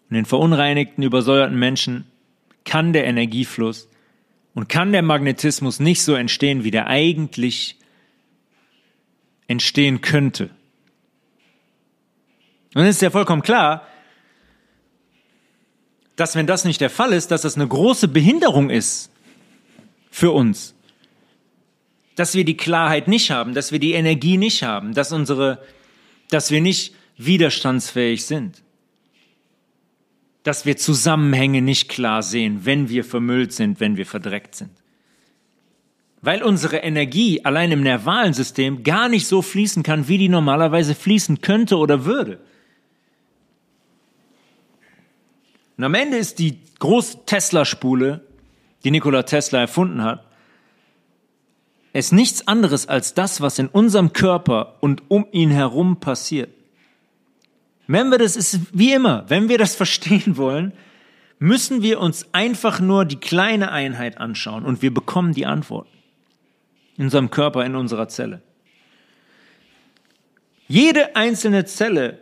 In 0.09 0.15
den 0.15 0.25
verunreinigten, 0.25 1.03
übersäuerten 1.03 1.59
Menschen 1.59 2.05
kann 2.65 2.93
der 2.93 3.05
Energiefluss 3.05 3.89
und 4.53 4.69
kann 4.69 4.91
der 4.91 5.03
Magnetismus 5.03 5.79
nicht 5.79 6.01
so 6.01 6.15
entstehen, 6.15 6.63
wie 6.63 6.71
der 6.71 6.87
eigentlich 6.87 7.77
entstehen 9.47 10.01
könnte. 10.01 10.49
Und 12.75 12.83
es 12.83 12.95
ist 12.95 13.01
ja 13.01 13.09
vollkommen 13.09 13.41
klar, 13.41 13.87
dass 16.19 16.35
wenn 16.35 16.47
das 16.47 16.65
nicht 16.65 16.81
der 16.81 16.89
Fall 16.89 17.13
ist, 17.13 17.31
dass 17.31 17.43
das 17.43 17.55
eine 17.55 17.67
große 17.67 18.09
Behinderung 18.09 18.69
ist 18.69 19.09
für 20.11 20.31
uns. 20.31 20.75
Dass 22.17 22.35
wir 22.35 22.43
die 22.43 22.57
Klarheit 22.57 23.07
nicht 23.07 23.31
haben, 23.31 23.53
dass 23.53 23.71
wir 23.71 23.79
die 23.79 23.93
Energie 23.93 24.35
nicht 24.35 24.63
haben, 24.63 24.93
dass 24.93 25.13
unsere, 25.13 25.63
dass 26.29 26.51
wir 26.51 26.59
nicht 26.59 26.93
widerstandsfähig 27.15 28.25
sind. 28.25 28.61
Dass 30.43 30.65
wir 30.65 30.75
Zusammenhänge 30.75 31.61
nicht 31.61 31.87
klar 31.87 32.21
sehen, 32.21 32.65
wenn 32.65 32.89
wir 32.89 33.05
vermüllt 33.05 33.53
sind, 33.53 33.79
wenn 33.79 33.95
wir 33.95 34.05
verdreckt 34.05 34.55
sind. 34.55 34.71
Weil 36.21 36.43
unsere 36.43 36.77
Energie 36.77 37.45
allein 37.45 37.71
im 37.71 37.81
nervalen 37.81 38.33
System 38.33 38.83
gar 38.83 39.07
nicht 39.07 39.25
so 39.25 39.41
fließen 39.41 39.83
kann, 39.83 40.09
wie 40.09 40.17
die 40.17 40.27
normalerweise 40.27 40.95
fließen 40.95 41.39
könnte 41.39 41.77
oder 41.77 42.03
würde. 42.03 42.41
Und 45.79 45.85
am 45.85 45.93
Ende 45.93 46.17
ist 46.17 46.39
die 46.39 46.59
große 46.79 47.19
Tesla-Spule, 47.25 48.19
die 48.83 48.91
Nikola 48.91 49.23
Tesla 49.23 49.61
erfunden 49.61 50.03
hat, 50.03 50.25
es 51.93 52.11
nichts 52.11 52.45
anderes 52.49 52.89
als 52.89 53.13
das, 53.13 53.39
was 53.39 53.59
in 53.59 53.69
unserem 53.69 54.11
Körper 54.11 54.75
und 54.81 55.03
um 55.07 55.25
ihn 55.31 55.51
herum 55.51 56.01
passiert. 56.01 56.49
Wenn 57.87 58.09
wir 58.09 58.17
das 58.17 58.35
ist 58.35 58.59
wie 58.73 58.91
immer, 58.91 59.23
wenn 59.29 59.47
wir 59.47 59.57
das 59.57 59.73
verstehen 59.77 60.35
wollen, 60.35 60.73
müssen 61.39 61.81
wir 61.81 62.01
uns 62.01 62.27
einfach 62.33 62.81
nur 62.81 63.05
die 63.05 63.15
kleine 63.15 63.71
Einheit 63.71 64.17
anschauen 64.17 64.65
und 64.65 64.81
wir 64.81 64.93
bekommen 64.93 65.31
die 65.31 65.45
Antwort. 65.45 65.87
In 66.97 67.05
unserem 67.05 67.31
Körper, 67.31 67.63
in 67.63 67.77
unserer 67.77 68.09
Zelle. 68.09 68.41
Jede 70.67 71.15
einzelne 71.15 71.63
Zelle 71.63 72.19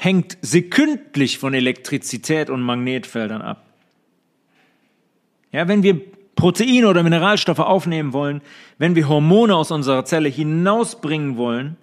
hängt 0.00 0.38
sekündlich 0.40 1.38
von 1.38 1.52
Elektrizität 1.52 2.48
und 2.48 2.62
Magnetfeldern 2.62 3.42
ab. 3.42 3.62
Ja, 5.52 5.68
wenn 5.68 5.82
wir 5.82 6.00
Proteine 6.36 6.88
oder 6.88 7.02
Mineralstoffe 7.02 7.58
aufnehmen 7.58 8.14
wollen, 8.14 8.40
wenn 8.78 8.94
wir 8.94 9.08
Hormone 9.08 9.54
aus 9.54 9.70
unserer 9.70 10.06
Zelle 10.06 10.30
hinausbringen 10.30 11.36
wollen, 11.36 11.76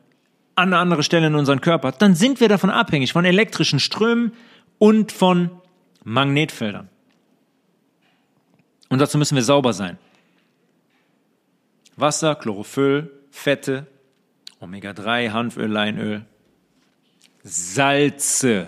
an 0.55 0.73
eine 0.73 0.79
andere 0.79 1.03
Stelle 1.03 1.27
in 1.27 1.35
unseren 1.35 1.61
Körper, 1.61 1.91
dann 1.91 2.15
sind 2.15 2.39
wir 2.39 2.49
davon 2.49 2.71
abhängig, 2.71 3.13
von 3.13 3.23
elektrischen 3.23 3.79
Strömen 3.79 4.31
und 4.79 5.11
von 5.11 5.51
Magnetfeldern. 6.03 6.89
Und 8.89 8.99
dazu 8.99 9.19
müssen 9.19 9.35
wir 9.35 9.43
sauber 9.43 9.73
sein. 9.73 9.99
Wasser, 11.97 12.33
Chlorophyll, 12.33 13.11
Fette, 13.29 13.85
Omega-3, 14.59 15.29
Hanföl, 15.29 15.67
Leinöl, 15.67 16.25
Salze, 17.49 18.67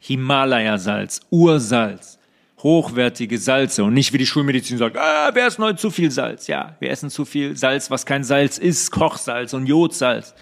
Himalaya-Salz, 0.00 1.20
Ursalz, 1.30 2.18
hochwertige 2.58 3.38
Salze 3.38 3.84
und 3.84 3.94
nicht 3.94 4.12
wie 4.12 4.18
die 4.18 4.26
Schulmedizin 4.26 4.76
sagt, 4.76 4.96
ah, 4.96 5.30
wir 5.32 5.46
essen 5.46 5.62
heute 5.62 5.78
zu 5.78 5.90
viel 5.90 6.10
Salz. 6.10 6.48
Ja, 6.48 6.76
wir 6.80 6.90
essen 6.90 7.10
zu 7.10 7.24
viel 7.24 7.56
Salz, 7.56 7.90
was 7.90 8.04
kein 8.04 8.24
Salz 8.24 8.58
ist, 8.58 8.90
Kochsalz 8.90 9.54
und 9.54 9.66
Jodsalz. 9.66 10.34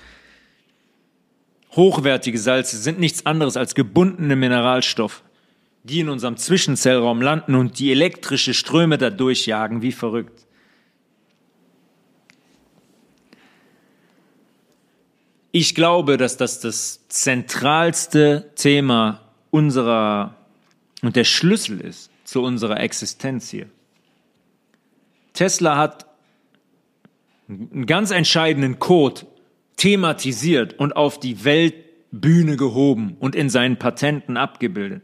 Hochwertige 1.73 2.39
Salze 2.39 2.79
sind 2.79 2.99
nichts 2.99 3.27
anderes 3.27 3.59
als 3.59 3.75
gebundene 3.75 4.37
Mineralstoffe, 4.37 5.23
die 5.85 6.01
in 6.01 6.09
unserem 6.09 6.39
Zwischenzellraum 6.39 7.21
landen 7.21 7.55
und 7.55 7.79
die 7.79 7.91
elektrische 7.91 8.55
Ströme 8.55 8.97
da 8.97 9.11
durchjagen 9.11 9.83
wie 9.83 9.93
verrückt. 9.93 10.46
Ich 15.59 15.75
glaube, 15.75 16.19
dass 16.19 16.37
das 16.37 16.61
das 16.61 17.09
zentralste 17.09 18.51
Thema 18.57 19.23
unserer 19.51 20.35
und 21.01 21.17
der 21.17 21.25
Schlüssel 21.25 21.81
ist 21.81 22.11
zu 22.25 22.43
unserer 22.43 22.79
Existenz 22.81 23.49
hier. 23.49 23.65
Tesla 25.33 25.79
hat 25.79 26.05
einen 27.49 27.87
ganz 27.87 28.11
entscheidenden 28.11 28.79
Code 28.79 29.23
thematisiert 29.77 30.79
und 30.79 30.95
auf 30.95 31.19
die 31.19 31.43
Weltbühne 31.43 32.59
gehoben 32.59 33.17
und 33.19 33.35
in 33.35 33.49
seinen 33.49 33.79
Patenten 33.79 34.37
abgebildet. 34.37 35.01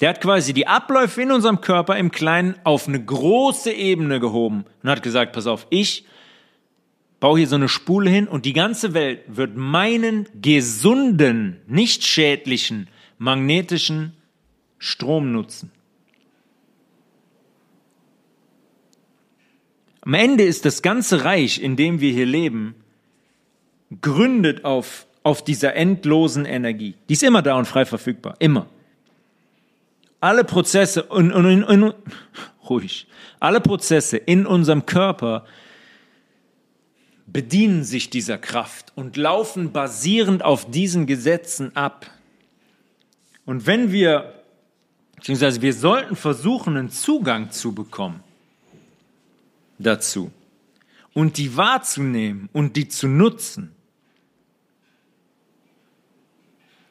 Der 0.00 0.08
hat 0.08 0.22
quasi 0.22 0.54
die 0.54 0.66
Abläufe 0.66 1.20
in 1.20 1.30
unserem 1.30 1.60
Körper 1.60 1.98
im 1.98 2.10
Kleinen 2.10 2.54
auf 2.64 2.88
eine 2.88 3.04
große 3.04 3.70
Ebene 3.70 4.18
gehoben 4.18 4.64
und 4.82 4.88
hat 4.88 5.02
gesagt, 5.02 5.34
pass 5.34 5.46
auf, 5.46 5.66
ich 5.68 6.06
baue 7.22 7.38
hier 7.38 7.46
so 7.46 7.54
eine 7.54 7.68
Spule 7.68 8.10
hin 8.10 8.26
und 8.26 8.46
die 8.46 8.52
ganze 8.52 8.94
Welt 8.94 9.20
wird 9.28 9.56
meinen 9.56 10.28
gesunden, 10.42 11.60
nicht 11.68 12.02
schädlichen, 12.02 12.88
magnetischen 13.16 14.14
Strom 14.80 15.30
nutzen. 15.30 15.70
Am 20.00 20.14
Ende 20.14 20.42
ist 20.42 20.64
das 20.64 20.82
ganze 20.82 21.24
Reich, 21.24 21.62
in 21.62 21.76
dem 21.76 22.00
wir 22.00 22.12
hier 22.12 22.26
leben, 22.26 22.74
gründet 24.00 24.64
auf, 24.64 25.06
auf 25.22 25.44
dieser 25.44 25.76
endlosen 25.76 26.44
Energie. 26.44 26.96
Die 27.08 27.12
ist 27.12 27.22
immer 27.22 27.42
da 27.42 27.54
und 27.54 27.66
frei 27.66 27.84
verfügbar. 27.84 28.34
Immer. 28.40 28.66
Alle 30.18 30.42
Prozesse, 30.42 31.06
in, 31.16 31.30
in, 31.30 31.62
in, 31.62 31.94
ruhig, 32.68 33.06
alle 33.38 33.60
Prozesse 33.60 34.16
in 34.16 34.44
unserem 34.44 34.86
Körper 34.86 35.44
bedienen 37.26 37.84
sich 37.84 38.10
dieser 38.10 38.38
Kraft 38.38 38.92
und 38.94 39.16
laufen 39.16 39.72
basierend 39.72 40.44
auf 40.44 40.70
diesen 40.70 41.06
Gesetzen 41.06 41.74
ab. 41.76 42.10
Und 43.44 43.66
wenn 43.66 43.92
wir, 43.92 44.42
beziehungsweise 45.16 45.62
wir 45.62 45.74
sollten 45.74 46.16
versuchen, 46.16 46.76
einen 46.76 46.90
Zugang 46.90 47.50
zu 47.50 47.74
bekommen 47.74 48.22
dazu 49.78 50.30
und 51.14 51.36
die 51.38 51.56
wahrzunehmen 51.56 52.48
und 52.52 52.76
die 52.76 52.88
zu 52.88 53.08
nutzen 53.08 53.74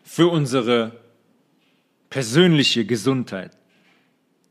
für 0.03 0.27
unsere 0.27 0.91
persönliche 2.09 2.85
Gesundheit 2.85 3.57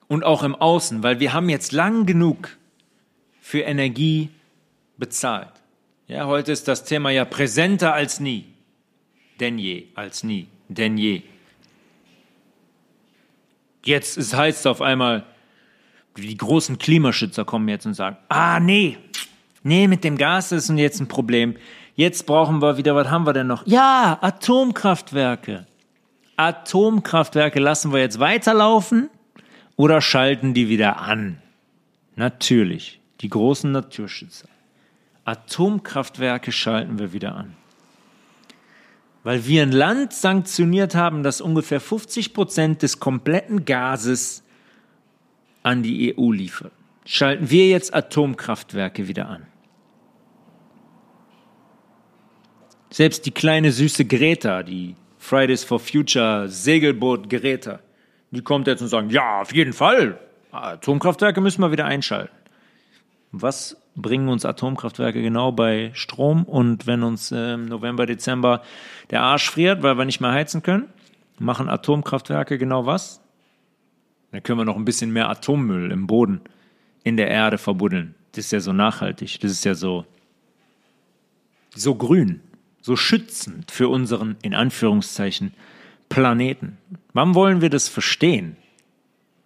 und 0.09 0.25
auch 0.25 0.43
im 0.43 0.55
Außen, 0.55 1.03
weil 1.03 1.21
wir 1.21 1.33
haben 1.33 1.49
jetzt 1.49 1.73
lang 1.73 2.07
genug 2.07 2.57
für 3.41 3.61
Energie 3.61 4.31
bezahlt. 4.97 5.60
Ja, 6.11 6.27
heute 6.27 6.51
ist 6.51 6.67
das 6.67 6.83
Thema 6.83 7.11
ja 7.11 7.25
präsenter 7.25 7.95
als 7.95 8.19
nie. 8.19 8.45
Denn 9.39 9.59
je, 9.59 9.85
als 9.95 10.25
nie, 10.25 10.49
denn 10.67 10.99
je. 10.99 11.23
Jetzt 13.85 14.19
es 14.19 14.35
heißt 14.35 14.67
auf 14.67 14.83
einmal, 14.83 15.25
die 16.17 16.37
großen 16.37 16.79
Klimaschützer 16.79 17.45
kommen 17.45 17.69
jetzt 17.69 17.87
und 17.87 17.95
sagen, 17.95 18.17
ah 18.29 18.59
nee, 18.59 18.99
nee, 19.63 19.87
mit 19.87 20.03
dem 20.03 20.19
Gas 20.19 20.51
ist 20.51 20.69
jetzt 20.71 20.99
ein 20.99 21.07
Problem. 21.07 21.57
Jetzt 21.95 22.27
brauchen 22.27 22.61
wir 22.61 22.77
wieder, 22.77 22.97
was 22.97 23.09
haben 23.09 23.25
wir 23.25 23.33
denn 23.33 23.47
noch? 23.47 23.65
Ja, 23.69 24.19
Atomkraftwerke. 24.21 25.65
Atomkraftwerke 26.35 27.61
lassen 27.61 27.93
wir 27.93 28.01
jetzt 28.01 28.19
weiterlaufen 28.19 29.11
oder 29.77 30.01
schalten 30.01 30.55
die 30.55 30.69
wieder 30.69 30.99
an? 31.03 31.41
Natürlich, 32.17 32.99
die 33.21 33.29
großen 33.29 33.71
Naturschützer. 33.71 34.49
Atomkraftwerke 35.25 36.53
schalten 36.53 36.99
wir 36.99 37.13
wieder 37.13 37.35
an. 37.35 37.57
Weil 39.23 39.47
wir 39.47 39.63
ein 39.63 39.73
Land 39.73 40.13
sanktioniert 40.15 40.95
haben, 40.95 41.23
das 41.23 41.41
ungefähr 41.41 41.81
50 41.81 42.33
Prozent 42.33 42.83
des 42.83 43.01
kompletten 43.01 43.65
Gases 43.65 44.43
an 45.63 45.83
die 45.83 46.17
EU 46.17 46.33
liefert, 46.33 46.73
schalten 47.05 47.51
wir 47.51 47.69
jetzt 47.69 47.93
Atomkraftwerke 47.93 49.09
wieder 49.09 49.29
an. 49.29 49.47
Selbst 52.89 53.27
die 53.27 53.31
kleine 53.31 53.73
süße 53.73 54.07
Greta, 54.07 54.63
die 54.63 54.97
Fridays 55.19 55.65
for 55.65 55.79
Future 55.79 56.49
Segelboot 56.49 57.29
Greta, 57.29 57.81
die 58.31 58.43
kommt 58.43 58.67
jetzt 58.67 58.81
und 58.81 58.89
sagt, 58.89 59.13
ja, 59.13 59.43
auf 59.43 59.55
jeden 59.55 59.75
Fall, 59.75 60.19
Atomkraftwerke 60.51 61.41
müssen 61.41 61.61
wir 61.61 61.71
wieder 61.71 61.85
einschalten. 61.85 62.35
Was 63.33 63.80
bringen 63.97 64.29
uns 64.29 64.45
Atomkraftwerke 64.45 65.23
genau 65.23 65.53
bei 65.53 65.91
Strom 65.95 66.45
und 66.45 66.87
wenn 66.87 67.03
uns 67.03 67.33
im 67.33 67.67
November, 67.67 68.07
Dezember 68.07 68.63
der 69.11 69.23
Arsch 69.23 69.51
friert, 69.51 69.83
weil 69.83 69.99
wir 69.99 70.05
nicht 70.05 70.21
mehr 70.21 70.33
heizen 70.33 70.63
können, 70.63 70.89
machen 71.39 71.69
Atomkraftwerke 71.69 72.59
genau 72.59 72.87
was? 72.87 73.21
Dann 74.33 74.43
können 74.43 74.59
wir 74.59 74.65
noch 74.65 74.77
ein 74.77 74.85
bisschen 74.85 75.13
mehr 75.13 75.29
Atommüll 75.29 75.91
im 75.91 76.07
Boden, 76.07 76.41
in 77.03 77.17
der 77.17 77.29
Erde 77.29 77.59
verbuddeln. 77.59 78.15
Das 78.33 78.47
ist 78.47 78.53
ja 78.53 78.61
so 78.61 78.73
nachhaltig, 78.73 79.41
das 79.41 79.51
ist 79.51 79.65
ja 79.65 79.75
so, 79.75 80.07
so 81.75 81.95
grün, 81.97 82.41
so 82.81 82.95
schützend 82.95 83.71
für 83.71 83.89
unseren, 83.89 84.37
in 84.43 84.55
Anführungszeichen, 84.55 85.53
Planeten. 86.09 86.79
Wann 87.13 87.35
wollen 87.35 87.61
wir 87.61 87.71
das 87.71 87.89
verstehen? 87.89 88.57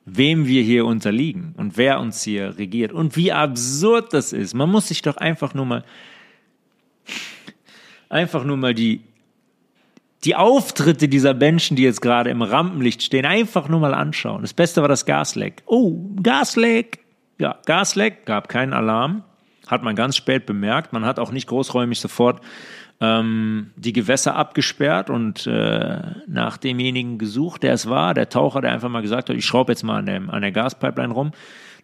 Wem 0.06 0.47
wir 0.47 0.62
hier 0.62 0.85
unterliegen 0.85 1.55
und 1.56 1.76
wer 1.76 1.98
uns 2.01 2.22
hier 2.22 2.59
regiert 2.59 2.93
und 2.93 3.16
wie 3.16 3.32
absurd 3.32 4.12
das 4.12 4.32
ist. 4.32 4.55
Man 4.55 4.70
muss 4.70 4.89
sich 4.89 5.02
doch 5.02 5.16
einfach 5.16 5.55
nur 5.55 5.64
mal, 5.64 5.85
einfach 8.09 8.44
nur 8.44 8.56
mal 8.56 8.74
die, 8.74 9.01
die 10.24 10.36
Auftritte 10.36 11.09
dieser 11.09 11.35
Menschen, 11.35 11.76
die 11.76 11.82
jetzt 11.82 12.02
gerade 12.02 12.31
im 12.31 12.43
Rampenlicht 12.43 13.02
stehen, 13.02 13.24
einfach 13.24 13.68
nur 13.68 13.81
mal 13.81 13.94
anschauen. 13.94 14.43
Das 14.43 14.55
Beste 14.55 14.82
war 14.82 14.89
das 14.89 15.06
Gasleck. 15.06 15.62
Oh, 15.66 15.98
Gasleck! 16.22 17.01
Ja, 17.39 17.59
Gasleck, 17.66 18.26
gab 18.26 18.48
keinen 18.48 18.72
Alarm, 18.72 19.24
hat 19.66 19.82
man 19.82 19.97
ganz 19.97 20.16
spät 20.16 20.47
bemerkt. 20.47 20.93
Man 20.93 21.05
hat 21.05 21.18
auch 21.18 21.32
nicht 21.32 21.48
großräumig 21.48 21.98
sofort 21.98 22.40
ähm, 23.05 23.70
die 23.76 23.93
Gewässer 23.93 24.35
abgesperrt 24.36 25.10
und 25.10 25.47
äh, 25.47 26.01
nach 26.26 26.56
demjenigen 26.56 27.18
gesucht, 27.18 27.62
der 27.62 27.74
es 27.74 27.89
war, 27.89 28.14
der 28.14 28.28
Taucher, 28.28 28.60
der 28.60 28.72
einfach 28.72 28.89
mal 28.89 29.02
gesagt 29.02 29.28
hat, 29.28 29.36
ich 29.36 29.44
schraube 29.44 29.72
jetzt 29.72 29.82
mal 29.82 29.98
an, 29.98 30.06
dem, 30.06 30.31
an 30.31 30.43
der 30.43 30.52
Gaspipeline 30.52 31.12
rum. 31.12 31.32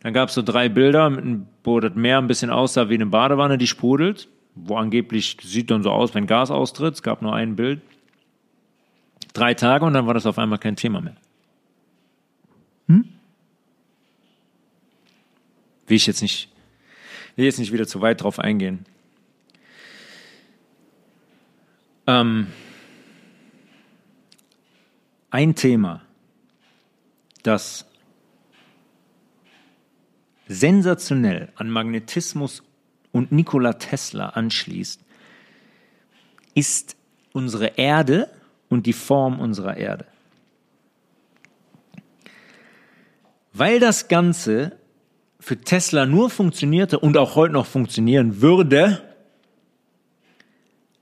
Dann 0.03 0.15
gab 0.15 0.31
es 0.31 0.35
so 0.35 0.43
drei 0.43 0.69
Bilder, 0.69 1.13
wo 1.63 1.81
das 1.81 1.95
Meer 1.95 2.19
ein 2.19 2.27
bisschen 2.27 2.51
aussah 2.51 2.89
wie 2.89 2.95
eine 2.95 3.07
Badewanne, 3.07 3.59
die 3.59 3.67
sprudelt, 3.67 4.29
wo 4.55 4.77
angeblich 4.77 5.37
sieht 5.43 5.71
dann 5.71 5.83
so 5.83 5.91
aus, 5.91 6.15
wenn 6.15 6.27
Gas 6.27 6.51
austritt. 6.51 6.95
Es 6.95 7.03
gab 7.03 7.21
nur 7.21 7.35
ein 7.35 7.57
Bild. 7.57 7.83
Drei 9.35 9.55
Tage 9.55 9.85
und 9.85 9.93
dann 9.93 10.07
war 10.07 10.15
das 10.15 10.27
auf 10.27 10.39
einmal 10.39 10.59
kein 10.59 10.77
Thema 10.77 11.01
mehr. 11.01 11.17
Hm? 12.89 13.05
Will 15.87 15.97
ich 15.97 16.07
jetzt 16.07 16.23
nicht, 16.23 16.49
will 17.37 17.45
jetzt 17.45 17.59
nicht 17.59 17.73
wieder 17.73 17.87
zu 17.87 18.01
weit 18.01 18.23
drauf 18.23 18.39
eingehen. 18.39 18.87
Ähm, 22.11 22.49
ein 25.31 25.55
Thema, 25.55 26.03
das 27.45 27.87
sensationell 30.49 31.53
an 31.55 31.71
Magnetismus 31.71 32.65
und 33.13 33.31
Nikola 33.31 33.75
Tesla 33.75 34.31
anschließt, 34.31 35.01
ist 36.55 36.97
unsere 37.33 37.79
Erde 37.79 38.29
und 38.69 38.87
die 38.87 38.93
Form 38.93 39.39
unserer 39.39 39.77
Erde. 39.77 40.07
Weil 43.53 43.79
das 43.79 44.09
Ganze 44.09 44.77
für 45.39 45.61
Tesla 45.61 46.07
nur 46.07 46.29
funktionierte 46.29 46.99
und 46.99 47.17
auch 47.17 47.37
heute 47.37 47.53
noch 47.53 47.67
funktionieren 47.67 48.43
würde, 48.43 49.10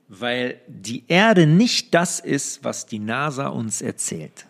weil 0.09 0.59
die 0.67 1.03
Erde 1.07 1.45
nicht 1.45 1.93
das 1.93 2.19
ist, 2.19 2.63
was 2.63 2.87
die 2.87 2.97
NASA 2.97 3.47
uns 3.47 3.81
erzählt. 3.81 4.47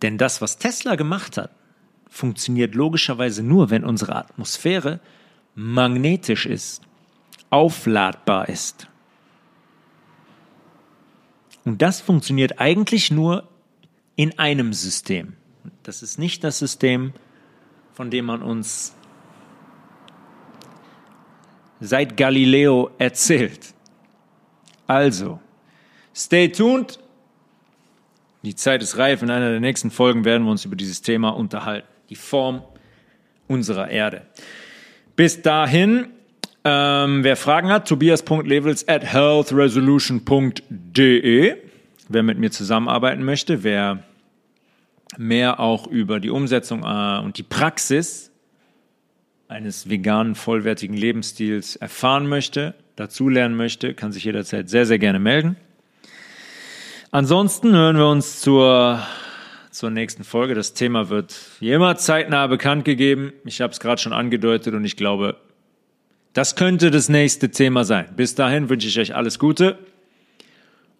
Denn 0.00 0.16
das, 0.16 0.40
was 0.40 0.58
Tesla 0.58 0.94
gemacht 0.94 1.36
hat, 1.36 1.50
funktioniert 2.08 2.76
logischerweise 2.76 3.42
nur, 3.42 3.70
wenn 3.70 3.84
unsere 3.84 4.14
Atmosphäre 4.14 5.00
magnetisch 5.56 6.46
ist, 6.46 6.82
aufladbar 7.50 8.48
ist. 8.48 8.88
Und 11.64 11.82
das 11.82 12.00
funktioniert 12.00 12.60
eigentlich 12.60 13.10
nur 13.10 13.48
in 14.14 14.38
einem 14.38 14.72
System. 14.72 15.34
Das 15.82 16.02
ist 16.02 16.18
nicht 16.18 16.44
das 16.44 16.60
System, 16.60 17.12
von 17.92 18.10
dem 18.10 18.26
man 18.26 18.42
uns 18.42 18.94
seit 21.80 22.16
Galileo 22.16 22.90
erzählt. 22.98 23.74
Also, 24.86 25.40
stay 26.14 26.48
tuned. 26.48 26.98
Die 28.42 28.54
Zeit 28.54 28.82
ist 28.82 28.98
reif. 28.98 29.22
In 29.22 29.30
einer 29.30 29.50
der 29.50 29.60
nächsten 29.60 29.90
Folgen 29.90 30.24
werden 30.24 30.44
wir 30.44 30.50
uns 30.50 30.64
über 30.64 30.76
dieses 30.76 31.02
Thema 31.02 31.30
unterhalten. 31.30 31.88
Die 32.08 32.16
Form 32.16 32.62
unserer 33.48 33.90
Erde. 33.90 34.22
Bis 35.16 35.42
dahin, 35.42 36.06
ähm, 36.64 37.24
wer 37.24 37.36
Fragen 37.36 37.70
hat, 37.70 37.88
tobias.levels 37.88 38.86
at 38.88 39.04
healthresolution.de. 39.04 41.56
Wer 42.10 42.22
mit 42.22 42.38
mir 42.38 42.50
zusammenarbeiten 42.50 43.22
möchte, 43.24 43.64
wer 43.64 44.04
mehr 45.16 45.60
auch 45.60 45.86
über 45.86 46.20
die 46.20 46.28
Umsetzung 46.30 46.84
äh, 46.84 47.20
und 47.22 47.36
die 47.38 47.42
Praxis 47.42 48.27
eines 49.48 49.88
veganen, 49.88 50.34
vollwertigen 50.34 50.96
Lebensstils 50.96 51.76
erfahren 51.76 52.28
möchte, 52.28 52.74
dazulernen 52.96 53.56
möchte, 53.56 53.94
kann 53.94 54.12
sich 54.12 54.24
jederzeit 54.24 54.68
sehr, 54.68 54.84
sehr 54.84 54.98
gerne 54.98 55.18
melden. 55.18 55.56
Ansonsten 57.10 57.72
hören 57.72 57.96
wir 57.96 58.06
uns 58.06 58.40
zur, 58.42 59.02
zur 59.70 59.90
nächsten 59.90 60.24
Folge. 60.24 60.54
Das 60.54 60.74
Thema 60.74 61.08
wird 61.08 61.34
wie 61.60 61.72
immer 61.72 61.96
zeitnah 61.96 62.46
bekannt 62.46 62.84
gegeben. 62.84 63.32
Ich 63.46 63.62
habe 63.62 63.72
es 63.72 63.80
gerade 63.80 64.00
schon 64.00 64.12
angedeutet 64.12 64.74
und 64.74 64.84
ich 64.84 64.96
glaube, 64.96 65.36
das 66.34 66.54
könnte 66.54 66.90
das 66.90 67.08
nächste 67.08 67.50
Thema 67.50 67.84
sein. 67.84 68.06
Bis 68.14 68.34
dahin 68.34 68.68
wünsche 68.68 68.86
ich 68.86 68.98
euch 69.00 69.14
alles 69.14 69.38
Gute 69.38 69.78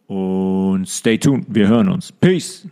und 0.06 0.88
stay 0.88 1.18
tuned. 1.18 1.44
Wir 1.48 1.68
hören 1.68 1.90
uns. 1.90 2.10
Peace. 2.12 2.66